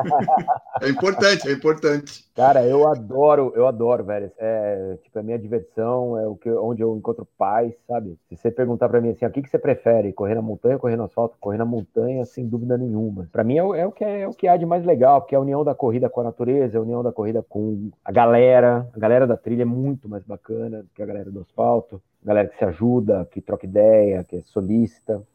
é 0.81 0.89
importante, 0.89 1.49
é 1.49 1.51
importante. 1.51 2.27
Cara, 2.35 2.63
eu 2.63 2.87
adoro, 2.87 3.51
eu 3.55 3.65
adoro, 3.65 4.03
velho. 4.03 4.31
É, 4.37 4.97
tipo, 5.01 5.17
a 5.17 5.23
minha 5.23 5.39
diversão, 5.39 6.15
é 6.19 6.27
o 6.27 6.35
que, 6.35 6.47
onde 6.51 6.83
eu 6.83 6.95
encontro 6.95 7.27
paz, 7.37 7.73
sabe? 7.87 8.15
Se 8.29 8.37
você 8.37 8.51
perguntar 8.51 8.87
para 8.87 9.01
mim 9.01 9.09
assim, 9.09 9.25
o 9.25 9.31
que, 9.31 9.41
que 9.41 9.49
você 9.49 9.57
prefere? 9.57 10.13
Correr 10.13 10.35
na 10.35 10.41
montanha 10.43 10.75
ou 10.75 10.79
correr 10.79 10.95
no 10.95 11.05
asfalto? 11.05 11.35
Correr 11.39 11.57
na 11.57 11.65
montanha, 11.65 12.23
sem 12.25 12.47
dúvida 12.47 12.77
nenhuma. 12.77 13.27
Para 13.31 13.43
mim 13.43 13.55
é, 13.57 13.79
é, 13.79 13.87
o 13.87 13.91
que 13.91 14.03
é, 14.03 14.21
é, 14.21 14.27
o 14.27 14.33
que 14.33 14.47
há 14.47 14.55
de 14.55 14.67
mais 14.67 14.85
legal, 14.85 15.21
porque 15.21 15.33
é 15.33 15.37
a 15.39 15.41
união 15.41 15.63
da 15.63 15.73
corrida 15.73 16.09
com 16.09 16.21
a 16.21 16.25
natureza, 16.25 16.77
é 16.77 16.79
a 16.79 16.83
união 16.83 17.01
da 17.01 17.11
corrida 17.11 17.43
com 17.49 17.89
a 18.05 18.11
galera. 18.11 18.87
A 18.95 18.99
galera 18.99 19.25
da 19.25 19.35
trilha 19.35 19.63
é 19.63 19.65
muito 19.65 20.07
mais 20.07 20.23
bacana 20.23 20.83
do 20.83 20.89
que 20.93 21.01
a 21.01 21.05
galera 21.07 21.31
do 21.31 21.41
asfalto. 21.41 21.99
Galera 22.23 22.47
que 22.47 22.57
se 22.57 22.65
ajuda, 22.65 23.27
que 23.31 23.41
troca 23.41 23.65
ideia, 23.65 24.23
que 24.23 24.37
é. 24.37 24.41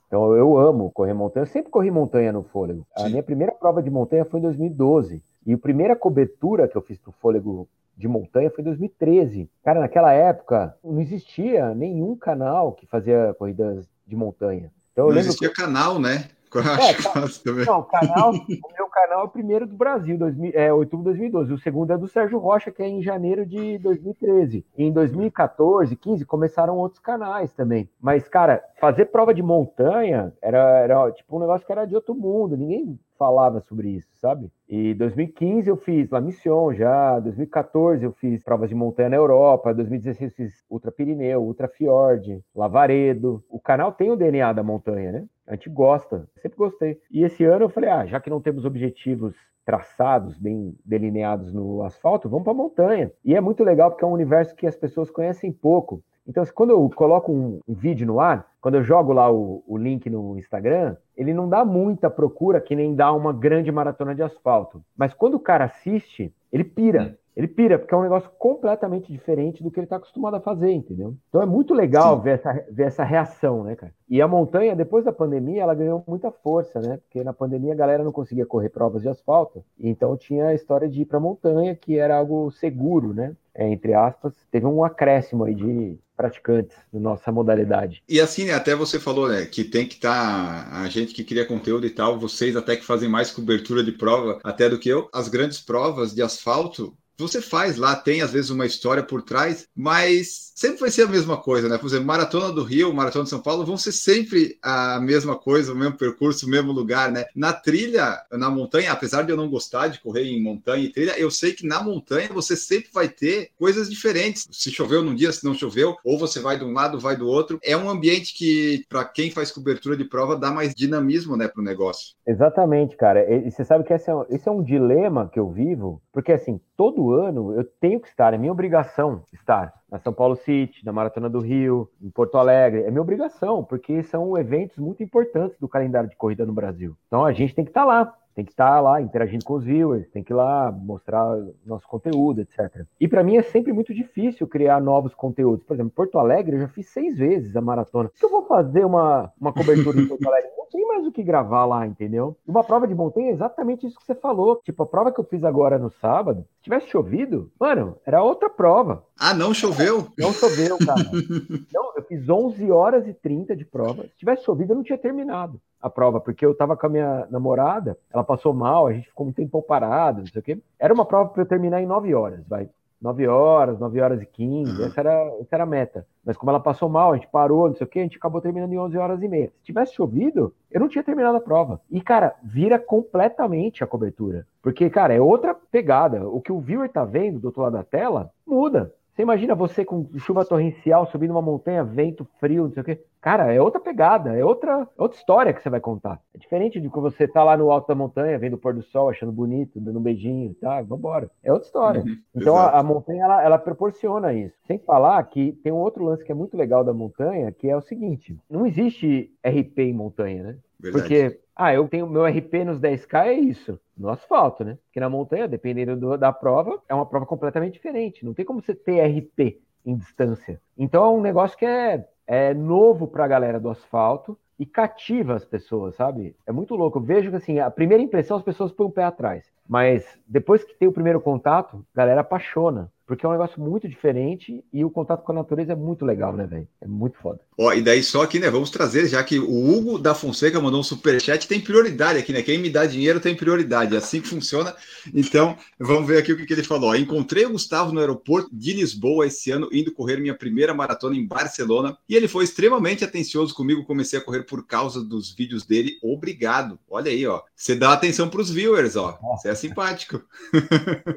Então 0.06 0.36
eu 0.36 0.58
amo 0.58 0.90
correr 0.90 1.14
montanha. 1.14 1.42
Eu 1.42 1.48
sempre 1.48 1.70
corri 1.70 1.90
montanha 1.90 2.32
no 2.32 2.42
fôlego. 2.42 2.86
A 2.94 3.08
minha 3.08 3.22
primeira 3.22 3.52
prova 3.52 3.82
de 3.82 3.88
montanha 3.88 4.24
foi 4.24 4.40
em 4.40 4.42
2012. 4.42 5.22
E 5.46 5.52
a 5.52 5.58
primeira 5.58 5.96
cobertura 5.96 6.68
que 6.68 6.76
eu 6.76 6.82
fiz 6.82 6.98
pro 6.98 7.12
fôlego 7.12 7.68
de 7.96 8.06
montanha 8.06 8.50
foi 8.50 8.62
em 8.62 8.66
2013. 8.66 9.48
Cara, 9.64 9.80
naquela 9.80 10.12
época 10.12 10.76
não 10.84 11.00
existia 11.00 11.74
nenhum 11.74 12.16
canal 12.16 12.72
que 12.72 12.86
fazia 12.86 13.34
corridas 13.38 13.88
de 14.06 14.14
montanha. 14.14 14.70
Então, 14.92 15.08
não 15.08 15.16
existia 15.16 15.48
que... 15.48 15.54
canal, 15.54 15.98
né? 15.98 16.28
É, 16.82 17.64
não, 17.64 17.80
o 17.80 17.84
canal, 17.84 18.30
o 18.30 18.72
meu 18.76 18.86
canal 18.88 19.20
é 19.20 19.24
o 19.24 19.28
primeiro 19.28 19.66
do 19.66 19.76
Brasil, 19.76 20.18
2000, 20.18 20.52
é 20.54 20.72
outubro 20.72 21.12
de 21.12 21.18
2012. 21.18 21.52
O 21.52 21.58
segundo 21.58 21.92
é 21.92 21.98
do 21.98 22.08
Sérgio 22.08 22.38
Rocha, 22.38 22.70
que 22.70 22.82
é 22.82 22.88
em 22.88 23.02
janeiro 23.02 23.46
de 23.46 23.78
2013. 23.78 24.64
E 24.76 24.84
em 24.84 24.92
2014, 24.92 25.94
15 25.96 26.24
começaram 26.24 26.76
outros 26.76 27.00
canais 27.00 27.52
também. 27.52 27.88
Mas, 28.00 28.28
cara, 28.28 28.62
fazer 28.80 29.06
prova 29.06 29.32
de 29.32 29.42
montanha 29.42 30.32
era, 30.42 30.78
era 30.80 31.10
tipo 31.12 31.36
um 31.36 31.40
negócio 31.40 31.66
que 31.66 31.72
era 31.72 31.84
de 31.84 31.94
outro 31.94 32.14
mundo. 32.14 32.56
Ninguém 32.56 32.98
falava 33.22 33.60
sobre 33.60 33.88
isso, 33.88 34.08
sabe? 34.16 34.50
E 34.68 34.94
2015 34.94 35.70
eu 35.70 35.76
fiz 35.76 36.10
La 36.10 36.20
Mission 36.20 36.72
já, 36.74 37.20
2014 37.20 38.04
eu 38.04 38.10
fiz 38.10 38.42
provas 38.42 38.68
de 38.68 38.74
montanha 38.74 39.10
na 39.10 39.16
Europa, 39.16 39.72
2016 39.72 40.32
eu 40.32 40.34
fiz 40.34 40.64
Ultra 40.68 40.90
Pirineu, 40.90 41.40
Ultra 41.40 41.68
Fiord, 41.68 42.42
Lavaredo. 42.52 43.40
O 43.48 43.60
canal 43.60 43.92
tem 43.92 44.10
o 44.10 44.16
DNA 44.16 44.52
da 44.52 44.64
montanha, 44.64 45.12
né? 45.12 45.24
A 45.46 45.54
gente 45.54 45.70
gosta, 45.70 46.28
sempre 46.40 46.58
gostei. 46.58 46.98
E 47.12 47.22
esse 47.22 47.44
ano 47.44 47.66
eu 47.66 47.68
falei, 47.68 47.90
ah, 47.90 48.04
já 48.06 48.18
que 48.18 48.28
não 48.28 48.40
temos 48.40 48.64
objetivos 48.64 49.36
traçados, 49.64 50.36
bem 50.36 50.74
delineados 50.84 51.52
no 51.52 51.84
asfalto, 51.84 52.28
vamos 52.28 52.42
para 52.42 52.52
montanha. 52.52 53.12
E 53.24 53.36
é 53.36 53.40
muito 53.40 53.62
legal 53.62 53.88
porque 53.88 54.04
é 54.04 54.08
um 54.08 54.12
universo 54.12 54.56
que 54.56 54.66
as 54.66 54.74
pessoas 54.74 55.12
conhecem 55.12 55.52
pouco. 55.52 56.02
Então, 56.26 56.44
quando 56.54 56.70
eu 56.70 56.90
coloco 56.94 57.32
um, 57.32 57.60
um 57.66 57.74
vídeo 57.74 58.06
no 58.06 58.20
ar, 58.20 58.46
quando 58.60 58.76
eu 58.76 58.82
jogo 58.82 59.12
lá 59.12 59.30
o, 59.30 59.62
o, 59.66 59.76
link 59.76 60.08
no 60.08 60.38
Instagram, 60.38 60.96
ele 61.16 61.34
não 61.34 61.48
dá 61.48 61.64
muita 61.64 62.08
procura, 62.08 62.60
que 62.60 62.76
nem 62.76 62.94
dá 62.94 63.12
uma 63.12 63.32
grande 63.32 63.72
maratona 63.72 64.14
de 64.14 64.22
asfalto. 64.22 64.82
Mas 64.96 65.12
quando 65.12 65.34
o 65.34 65.40
cara 65.40 65.64
assiste, 65.64 66.32
ele 66.52 66.64
pira. 66.64 67.18
Ele 67.34 67.48
pira, 67.48 67.78
porque 67.78 67.94
é 67.94 67.96
um 67.96 68.02
negócio 68.02 68.30
completamente 68.38 69.10
diferente 69.10 69.62
do 69.62 69.70
que 69.70 69.80
ele 69.80 69.86
está 69.86 69.96
acostumado 69.96 70.36
a 70.36 70.40
fazer, 70.40 70.70
entendeu? 70.70 71.14
Então 71.28 71.40
é 71.40 71.46
muito 71.46 71.72
legal 71.72 72.20
ver 72.20 72.34
essa, 72.34 72.52
ver 72.70 72.82
essa 72.84 73.04
reação, 73.04 73.64
né, 73.64 73.74
cara? 73.74 73.92
E 74.06 74.20
a 74.20 74.28
montanha, 74.28 74.76
depois 74.76 75.04
da 75.04 75.12
pandemia, 75.12 75.62
ela 75.62 75.74
ganhou 75.74 76.04
muita 76.06 76.30
força, 76.30 76.78
né? 76.80 76.98
Porque 76.98 77.24
na 77.24 77.32
pandemia 77.32 77.72
a 77.72 77.76
galera 77.76 78.04
não 78.04 78.12
conseguia 78.12 78.44
correr 78.44 78.68
provas 78.68 79.00
de 79.00 79.08
asfalto, 79.08 79.64
então 79.80 80.14
tinha 80.14 80.48
a 80.48 80.54
história 80.54 80.86
de 80.86 81.02
ir 81.02 81.04
para 81.06 81.16
a 81.16 81.20
montanha, 81.20 81.74
que 81.74 81.98
era 81.98 82.18
algo 82.18 82.50
seguro, 82.50 83.14
né? 83.14 83.34
É, 83.54 83.66
entre 83.66 83.94
aspas, 83.94 84.34
teve 84.50 84.66
um 84.66 84.84
acréscimo 84.84 85.44
aí 85.44 85.54
de 85.54 85.98
praticantes 86.22 86.76
na 86.92 87.00
nossa 87.00 87.32
modalidade. 87.32 88.02
E 88.08 88.20
assim, 88.20 88.44
né, 88.44 88.52
até 88.52 88.74
você 88.74 89.00
falou, 89.00 89.28
né, 89.28 89.44
que 89.44 89.64
tem 89.64 89.86
que 89.86 89.94
estar 89.94 90.70
tá, 90.70 90.80
a 90.82 90.88
gente 90.88 91.12
que 91.12 91.24
cria 91.24 91.44
conteúdo 91.44 91.84
e 91.84 91.90
tal, 91.90 92.18
vocês 92.18 92.54
até 92.54 92.76
que 92.76 92.84
fazem 92.84 93.08
mais 93.08 93.32
cobertura 93.32 93.82
de 93.82 93.90
prova 93.90 94.38
até 94.44 94.68
do 94.68 94.78
que 94.78 94.88
eu. 94.88 95.08
As 95.12 95.28
grandes 95.28 95.60
provas 95.60 96.14
de 96.14 96.22
asfalto, 96.22 96.96
você 97.18 97.40
faz 97.40 97.76
lá, 97.76 97.94
tem 97.94 98.22
às 98.22 98.32
vezes 98.32 98.50
uma 98.50 98.66
história 98.66 99.02
por 99.02 99.22
trás, 99.22 99.66
mas 99.74 100.52
sempre 100.54 100.80
vai 100.80 100.90
ser 100.90 101.02
a 101.02 101.08
mesma 101.08 101.36
coisa, 101.36 101.68
né? 101.68 101.78
Por 101.78 101.86
exemplo, 101.86 102.06
Maratona 102.06 102.52
do 102.52 102.62
Rio, 102.62 102.92
Maratona 102.92 103.24
de 103.24 103.30
São 103.30 103.40
Paulo 103.40 103.64
vão 103.64 103.76
ser 103.76 103.92
sempre 103.92 104.58
a 104.62 105.00
mesma 105.00 105.36
coisa, 105.36 105.72
o 105.72 105.76
mesmo 105.76 105.96
percurso, 105.96 106.46
o 106.46 106.48
mesmo 106.48 106.72
lugar, 106.72 107.10
né? 107.10 107.24
Na 107.34 107.52
trilha, 107.52 108.20
na 108.30 108.50
montanha, 108.50 108.92
apesar 108.92 109.22
de 109.22 109.30
eu 109.30 109.36
não 109.36 109.50
gostar 109.50 109.88
de 109.88 110.00
correr 110.00 110.24
em 110.24 110.42
montanha 110.42 110.84
e 110.84 110.92
trilha, 110.92 111.18
eu 111.18 111.30
sei 111.30 111.52
que 111.52 111.66
na 111.66 111.82
montanha 111.82 112.28
você 112.32 112.56
sempre 112.56 112.90
vai 112.92 113.08
ter 113.08 113.50
coisas 113.58 113.88
diferentes. 113.90 114.46
Se 114.52 114.70
choveu 114.70 115.02
num 115.02 115.14
dia, 115.14 115.32
se 115.32 115.44
não 115.44 115.54
choveu, 115.54 115.96
ou 116.04 116.18
você 116.18 116.40
vai 116.40 116.58
de 116.58 116.64
um 116.64 116.72
lado, 116.72 117.00
vai 117.00 117.16
do 117.16 117.26
outro. 117.26 117.58
É 117.62 117.76
um 117.76 117.90
ambiente 117.90 118.34
que, 118.34 118.84
para 118.88 119.04
quem 119.04 119.30
faz 119.30 119.50
cobertura 119.50 119.96
de 119.96 120.04
prova, 120.04 120.36
dá 120.36 120.50
mais 120.50 120.74
dinamismo, 120.74 121.36
né, 121.36 121.48
para 121.48 121.60
o 121.60 121.64
negócio. 121.64 122.14
Exatamente, 122.26 122.96
cara. 122.96 123.24
E 123.46 123.50
você 123.50 123.64
sabe 123.64 123.84
que 123.84 123.92
é, 123.92 123.96
esse 123.96 124.48
é 124.48 124.52
um 124.52 124.62
dilema 124.62 125.28
que 125.28 125.38
eu 125.38 125.50
vivo, 125.50 126.00
porque 126.12 126.32
assim, 126.32 126.60
todo 126.76 127.01
ano 127.10 127.52
eu 127.54 127.64
tenho 127.64 128.00
que 128.00 128.08
estar, 128.08 128.32
é 128.32 128.38
minha 128.38 128.52
obrigação 128.52 129.22
estar 129.32 129.72
na 129.90 129.98
São 129.98 130.12
Paulo 130.12 130.36
City, 130.36 130.84
na 130.86 130.92
Maratona 130.92 131.28
do 131.28 131.40
Rio, 131.40 131.86
em 132.00 132.08
Porto 132.08 132.38
Alegre. 132.38 132.82
É 132.82 132.90
minha 132.90 133.02
obrigação, 133.02 133.62
porque 133.62 134.02
são 134.02 134.38
eventos 134.38 134.78
muito 134.78 135.02
importantes 135.02 135.58
do 135.58 135.68
calendário 135.68 136.08
de 136.08 136.16
corrida 136.16 136.46
no 136.46 136.52
Brasil. 136.54 136.96
Então 137.06 137.26
a 137.26 137.32
gente 137.32 137.54
tem 137.54 137.62
que 137.62 137.70
estar 137.70 137.84
lá, 137.84 138.14
tem 138.34 138.44
que 138.44 138.52
estar 138.52 138.80
lá 138.80 139.02
interagindo 139.02 139.44
com 139.44 139.54
os 139.54 139.64
viewers, 139.64 140.08
tem 140.08 140.22
que 140.22 140.32
ir 140.32 140.36
lá 140.36 140.72
mostrar 140.72 141.36
nosso 141.66 141.86
conteúdo, 141.86 142.40
etc. 142.40 142.86
E 142.98 143.06
para 143.06 143.22
mim 143.22 143.36
é 143.36 143.42
sempre 143.42 143.72
muito 143.72 143.92
difícil 143.92 144.46
criar 144.46 144.80
novos 144.80 145.14
conteúdos. 145.14 145.64
Por 145.64 145.74
exemplo, 145.74 145.92
Porto 145.94 146.18
Alegre 146.18 146.56
eu 146.56 146.60
já 146.60 146.68
fiz 146.68 146.88
seis 146.88 147.18
vezes 147.18 147.54
a 147.54 147.60
maratona. 147.60 148.10
Se 148.14 148.24
eu 148.24 148.30
vou 148.30 148.46
fazer 148.46 148.84
uma, 148.84 149.30
uma 149.38 149.52
cobertura 149.52 150.00
em 150.00 150.08
Porto 150.08 150.26
Alegre, 150.26 150.50
não 150.56 150.66
tem 150.70 150.86
mais 150.88 151.06
o 151.06 151.12
que 151.12 151.22
gravar 151.22 151.66
lá, 151.66 151.86
entendeu? 151.86 152.36
Uma 152.46 152.64
prova 152.64 152.86
de 152.86 152.94
montanha 152.94 153.28
é 153.28 153.32
exatamente 153.32 153.86
isso 153.86 153.98
que 153.98 154.06
você 154.06 154.14
falou. 154.14 154.60
Tipo, 154.64 154.84
a 154.84 154.86
prova 154.86 155.12
que 155.12 155.20
eu 155.20 155.24
fiz 155.24 155.44
agora 155.44 155.78
no 155.78 155.90
sábado, 155.90 156.46
se 156.62 156.70
tivesse 156.70 156.86
chovido, 156.86 157.50
mano, 157.58 157.96
era 158.06 158.22
outra 158.22 158.48
prova. 158.48 159.04
Ah, 159.18 159.34
não 159.34 159.52
choveu? 159.52 160.06
Não 160.16 160.32
choveu, 160.32 160.78
cara. 160.78 161.02
não, 161.74 161.92
eu 161.96 162.02
fiz 162.04 162.28
11 162.28 162.70
horas 162.70 163.04
e 163.08 163.12
30 163.12 163.56
de 163.56 163.64
prova. 163.64 164.04
Se 164.04 164.16
tivesse 164.16 164.44
chovido, 164.44 164.70
eu 164.72 164.76
não 164.76 164.84
tinha 164.84 164.96
terminado 164.96 165.60
a 165.80 165.90
prova, 165.90 166.20
porque 166.20 166.46
eu 166.46 166.54
tava 166.54 166.76
com 166.76 166.86
a 166.86 166.88
minha 166.88 167.26
namorada, 167.28 167.98
ela 168.12 168.22
passou 168.22 168.54
mal, 168.54 168.86
a 168.86 168.92
gente 168.92 169.08
ficou 169.08 169.26
um 169.26 169.32
tempo 169.32 169.60
parado, 169.60 170.20
não 170.20 170.26
sei 170.28 170.40
o 170.40 170.44
quê. 170.44 170.58
Era 170.78 170.94
uma 170.94 171.04
prova 171.04 171.30
para 171.30 171.42
eu 171.42 171.46
terminar 171.46 171.82
em 171.82 171.86
9 171.86 172.14
horas, 172.14 172.46
vai. 172.46 172.70
9 173.02 173.26
horas, 173.26 173.78
9 173.80 174.00
horas 174.00 174.22
e 174.22 174.26
15, 174.26 174.70
uhum. 174.70 174.86
essa, 174.86 175.00
era, 175.00 175.36
essa 175.40 175.56
era 175.56 175.64
a 175.64 175.66
meta. 175.66 176.06
Mas 176.24 176.36
como 176.36 176.50
ela 176.50 176.60
passou 176.60 176.88
mal, 176.88 177.12
a 177.12 177.16
gente 177.16 177.26
parou, 177.26 177.68
não 177.68 177.74
sei 177.74 177.84
o 177.84 177.90
que, 177.90 177.98
a 177.98 178.02
gente 178.02 178.16
acabou 178.16 178.40
terminando 178.40 178.72
em 178.72 178.78
11 178.78 178.96
horas 178.96 179.22
e 179.22 179.28
meia. 179.28 179.52
Se 179.58 179.64
tivesse 179.64 179.94
chovido, 179.94 180.54
eu 180.70 180.80
não 180.80 180.88
tinha 180.88 181.02
terminado 181.02 181.36
a 181.36 181.40
prova. 181.40 181.80
E, 181.90 182.00
cara, 182.00 182.34
vira 182.42 182.78
completamente 182.78 183.82
a 183.82 183.86
cobertura. 183.86 184.46
Porque, 184.62 184.88
cara, 184.88 185.12
é 185.12 185.20
outra 185.20 185.52
pegada. 185.54 186.28
O 186.28 186.40
que 186.40 186.52
o 186.52 186.60
viewer 186.60 186.88
tá 186.88 187.04
vendo 187.04 187.40
do 187.40 187.46
outro 187.46 187.62
lado 187.62 187.72
da 187.72 187.82
tela, 187.82 188.30
muda. 188.46 188.94
Você 189.14 189.22
imagina 189.22 189.54
você 189.54 189.84
com 189.84 190.08
chuva 190.18 190.44
torrencial 190.44 191.06
subindo 191.06 191.32
uma 191.32 191.42
montanha, 191.42 191.84
vento 191.84 192.26
frio, 192.40 192.64
não 192.64 192.72
sei 192.72 192.80
o 192.80 192.84
quê. 192.84 193.00
Cara, 193.20 193.52
é 193.52 193.60
outra 193.60 193.78
pegada, 193.78 194.36
é 194.36 194.44
outra, 194.44 194.88
outra 194.96 195.18
história 195.18 195.52
que 195.52 195.62
você 195.62 195.68
vai 195.68 195.80
contar. 195.80 196.18
É 196.34 196.38
diferente 196.38 196.80
de 196.80 196.88
quando 196.88 197.10
você 197.10 197.28
tá 197.28 197.44
lá 197.44 197.56
no 197.56 197.70
alto 197.70 197.86
da 197.86 197.94
montanha, 197.94 198.38
vendo 198.38 198.54
o 198.54 198.58
pôr 198.58 198.74
do 198.74 198.82
sol, 198.82 199.10
achando 199.10 199.30
bonito, 199.30 199.78
dando 199.78 199.98
um 199.98 200.02
beijinho, 200.02 200.54
tá? 200.54 200.80
Vambora. 200.80 201.30
É 201.44 201.52
outra 201.52 201.66
história. 201.66 202.00
Uhum, 202.00 202.16
então 202.34 202.56
a, 202.56 202.70
a, 202.70 202.82
montanha, 202.82 203.22
ela, 203.22 203.42
ela 203.44 203.58
proporciona 203.58 204.32
isso. 204.32 204.56
Sem 204.66 204.78
falar 204.78 205.22
que 205.24 205.52
tem 205.62 205.70
um 205.70 205.76
outro 205.76 206.04
lance 206.04 206.24
que 206.24 206.32
é 206.32 206.34
muito 206.34 206.56
legal 206.56 206.82
da 206.82 206.94
montanha, 206.94 207.52
que 207.52 207.68
é 207.68 207.76
o 207.76 207.82
seguinte: 207.82 208.36
não 208.50 208.66
existe 208.66 209.30
RP 209.46 209.78
em 209.78 209.92
montanha, 209.92 210.42
né? 210.42 210.56
Verdade. 210.82 211.02
Porque 211.02 211.40
ah, 211.54 211.72
eu 211.72 211.86
tenho 211.86 212.08
meu 212.08 212.24
RP 212.26 212.64
nos 212.64 212.80
10K 212.80 213.26
é 213.26 213.32
isso, 213.34 213.78
no 213.96 214.08
asfalto, 214.08 214.64
né? 214.64 214.76
Porque 214.86 214.98
na 214.98 215.08
montanha, 215.08 215.46
dependendo 215.46 215.96
do, 215.96 216.16
da 216.18 216.32
prova, 216.32 216.82
é 216.88 216.94
uma 216.94 217.06
prova 217.06 217.24
completamente 217.24 217.74
diferente. 217.74 218.24
Não 218.24 218.34
tem 218.34 218.44
como 218.44 218.60
você 218.60 218.74
ter 218.74 219.00
RP 219.00 219.60
em 219.86 219.96
distância. 219.96 220.60
Então 220.76 221.04
é 221.04 221.08
um 221.08 221.20
negócio 221.20 221.56
que 221.56 221.64
é, 221.64 222.04
é 222.26 222.52
novo 222.52 223.06
para 223.06 223.24
a 223.24 223.28
galera 223.28 223.60
do 223.60 223.70
asfalto 223.70 224.36
e 224.58 224.66
cativa 224.66 225.34
as 225.34 225.44
pessoas, 225.44 225.94
sabe? 225.94 226.34
É 226.46 226.52
muito 226.52 226.74
louco. 226.74 226.98
Eu 226.98 227.02
vejo 227.02 227.30
que 227.30 227.36
assim, 227.36 227.58
a 227.58 227.70
primeira 227.70 228.02
impressão 228.02 228.36
as 228.36 228.42
pessoas 228.42 228.72
põem 228.72 228.88
o 228.88 228.90
pé 228.90 229.04
atrás. 229.04 229.44
Mas 229.68 230.04
depois 230.26 230.64
que 230.64 230.74
tem 230.74 230.88
o 230.88 230.92
primeiro 230.92 231.20
contato, 231.20 231.84
a 231.94 231.98
galera 231.98 232.20
apaixona. 232.20 232.90
Porque 233.12 233.26
é 233.26 233.28
um 233.28 233.32
negócio 233.32 233.60
muito 233.60 233.86
diferente 233.86 234.64
e 234.72 234.84
o 234.84 234.90
contato 234.90 235.22
com 235.22 235.32
a 235.32 235.34
natureza 235.34 235.72
é 235.72 235.76
muito 235.76 236.02
legal, 236.02 236.32
né, 236.32 236.46
velho? 236.46 236.66
É 236.80 236.86
muito 236.86 237.18
foda. 237.18 237.40
Ó, 237.58 237.70
e 237.72 237.82
daí 237.82 238.02
só 238.02 238.22
aqui, 238.22 238.38
né? 238.38 238.48
Vamos 238.48 238.70
trazer, 238.70 239.06
já 239.06 239.22
que 239.22 239.38
o 239.38 239.70
Hugo 239.70 239.98
da 239.98 240.14
Fonseca 240.14 240.58
mandou 240.60 240.80
um 240.80 240.84
superchat, 240.84 241.46
tem 241.46 241.60
prioridade 241.60 242.18
aqui, 242.18 242.32
né? 242.32 242.42
Quem 242.42 242.58
me 242.58 242.70
dá 242.70 242.86
dinheiro 242.86 243.20
tem 243.20 243.36
prioridade. 243.36 243.94
É 243.94 243.98
assim 243.98 244.20
que 244.20 244.28
funciona. 244.28 244.74
Então, 245.12 245.56
vamos 245.78 246.06
ver 246.06 246.18
aqui 246.18 246.32
o 246.32 246.36
que, 246.36 246.46
que 246.46 246.52
ele 246.54 246.62
falou. 246.62 246.96
Encontrei 246.96 247.44
o 247.44 247.50
Gustavo 247.50 247.92
no 247.92 248.00
aeroporto 248.00 248.48
de 248.50 248.72
Lisboa 248.72 249.26
esse 249.26 249.50
ano, 249.50 249.68
indo 249.72 249.92
correr 249.92 250.16
minha 250.16 250.34
primeira 250.34 250.72
maratona 250.72 251.14
em 251.14 251.26
Barcelona. 251.26 251.98
E 252.08 252.14
ele 252.14 252.28
foi 252.28 252.44
extremamente 252.44 253.04
atencioso 253.04 253.54
comigo. 253.54 253.84
Comecei 253.84 254.18
a 254.18 254.22
correr 254.22 254.44
por 254.44 254.66
causa 254.66 255.04
dos 255.04 255.34
vídeos 255.34 255.66
dele. 255.66 255.98
Obrigado. 256.02 256.78
Olha 256.88 257.10
aí, 257.10 257.26
ó. 257.26 257.42
Você 257.54 257.74
dá 257.74 257.92
atenção 257.92 258.30
para 258.30 258.40
os 258.40 258.50
viewers, 258.50 258.96
ó. 258.96 259.18
Simpático. 259.62 260.20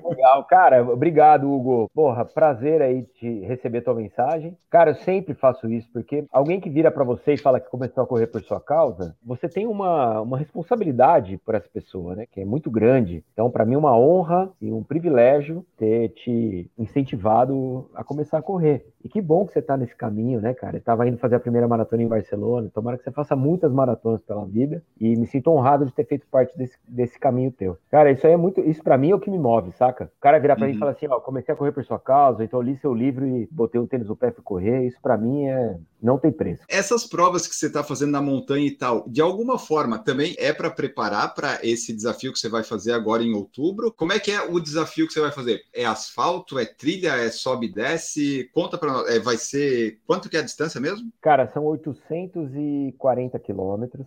Legal, 0.04 0.44
cara. 0.46 0.84
Obrigado, 0.84 1.52
Hugo. 1.52 1.90
Porra, 1.94 2.26
prazer 2.26 2.82
aí 2.82 3.06
de 3.20 3.42
receber 3.42 3.82
tua 3.82 3.94
mensagem. 3.94 4.58
Cara, 4.70 4.92
eu 4.92 4.96
sempre 4.96 5.34
faço 5.34 5.68
isso, 5.68 5.90
porque 5.92 6.26
alguém 6.32 6.60
que 6.60 6.70
vira 6.70 6.92
para 6.92 7.04
você 7.04 7.34
e 7.34 7.38
fala 7.38 7.60
que 7.60 7.70
começou 7.70 8.04
a 8.04 8.08
correr 8.08 8.28
por 8.28 8.42
sua 8.42 8.60
causa, 8.60 9.16
você 9.24 9.48
tem 9.48 9.68
uma, 9.68 10.22
uma 10.22 10.38
responsabilidade 10.38 11.38
por 11.46 11.56
essa 11.56 11.70
pessoa, 11.70 12.16
né? 12.16 12.26
Que 12.32 12.42
é 12.42 12.46
muito 12.46 12.70
grande. 12.70 13.24
Então, 13.34 13.50
para 13.50 13.66
mim, 13.66 13.76
é 13.76 13.78
uma 13.78 13.98
honra 13.98 14.50
e 14.62 14.72
um 14.72 14.84
privilégio 14.84 15.66
ter 15.78 16.10
te 16.10 16.70
incentivado 16.78 17.90
a 17.94 18.04
começar 18.04 18.38
a 18.38 18.42
correr. 18.42 18.86
E 19.04 19.10
que 19.10 19.22
bom 19.22 19.46
que 19.46 19.54
você 19.54 19.62
tá 19.62 19.78
nesse 19.78 19.96
caminho, 19.96 20.42
né, 20.42 20.54
cara? 20.54 20.78
Eu 20.78 20.82
tava 20.82 21.08
indo 21.08 21.18
fazer 21.18 21.36
a 21.36 21.40
primeira 21.40 21.68
maratona 21.68 22.02
em 22.02 22.08
Barcelona. 22.08 22.72
Tomara 22.74 22.98
que 22.98 23.04
você 23.04 23.12
faça 23.12 23.36
muitas 23.36 23.72
maratonas 23.72 24.22
pela 24.22 24.46
vida. 24.46 24.82
E 25.00 25.16
me 25.16 25.28
sinto 25.28 25.52
honrado 25.52 25.86
de 25.86 25.94
ter 25.94 26.06
feito 26.06 26.26
parte 26.28 26.58
desse, 26.58 26.76
desse 26.88 27.20
caminho 27.20 27.52
teu. 27.52 27.78
Cara, 27.92 28.12
isso 28.12 28.25
aí 28.28 28.34
é 28.34 28.38
muito. 28.38 28.62
Isso 28.62 28.84
para 28.84 28.98
mim 28.98 29.12
é 29.12 29.16
o 29.16 29.20
que 29.20 29.30
me 29.30 29.38
move, 29.38 29.72
saca? 29.74 30.12
O 30.18 30.22
cara 30.22 30.40
virar 30.40 30.56
para 30.56 30.66
uhum. 30.66 30.72
mim 30.72 30.76
e 30.76 30.80
falar 30.80 30.92
assim: 30.92 31.08
ó, 31.10 31.20
comecei 31.20 31.54
a 31.54 31.58
correr 31.58 31.72
por 31.72 31.84
sua 31.84 32.00
causa, 32.00 32.44
então 32.44 32.62
li 32.62 32.78
seu 32.78 32.94
livro 32.94 33.26
e 33.26 33.48
botei 33.52 33.80
o 33.80 33.88
tênis 33.88 34.08
no 34.08 34.16
pé 34.16 34.30
e 34.30 34.32
fui 34.32 34.44
correr. 34.44 34.86
Isso 34.88 35.00
para 35.02 35.18
mim 35.18 35.46
é. 35.46 35.78
Não 36.02 36.20
tem 36.20 36.32
preço. 36.32 36.64
Essas 36.70 37.04
provas 37.08 37.48
que 37.48 37.56
você 37.56 37.72
tá 37.72 37.84
fazendo 37.84 38.12
na 38.12 38.22
montanha 38.22 38.68
e 38.68 38.72
tal, 38.72 39.06
de 39.08 39.22
alguma 39.22 39.58
forma 39.58 39.98
também 39.98 40.36
é 40.38 40.54
para 40.54 40.70
preparar 40.70 41.34
para 41.34 41.60
esse 41.64 41.96
desafio 41.96 42.32
que 42.32 42.38
você 42.38 42.48
vai 42.48 42.64
fazer 42.64 42.92
agora 42.92 43.24
em 43.24 43.34
outubro? 43.34 43.92
Como 43.92 44.14
é 44.14 44.20
que 44.20 44.30
é 44.30 44.42
o 44.42 44.60
desafio 44.60 45.08
que 45.08 45.14
você 45.14 45.20
vai 45.20 45.32
fazer? 45.32 45.62
É 45.74 45.84
asfalto? 45.84 46.60
É 46.60 46.66
trilha? 46.66 47.16
É 47.16 47.32
sobe 47.32 47.68
e 47.68 47.74
desce? 47.74 48.50
Conta 48.54 48.78
para 48.78 48.92
nós. 48.92 49.10
É, 49.10 49.20
vai 49.20 49.38
ser. 49.38 50.00
Quanto 50.06 50.30
que 50.30 50.38
é 50.38 50.42
a 50.42 50.44
distância 50.44 50.80
mesmo? 50.80 51.12
Cara, 51.22 51.50
são 51.54 51.64
840 51.66 53.40
quilômetros. 53.40 54.06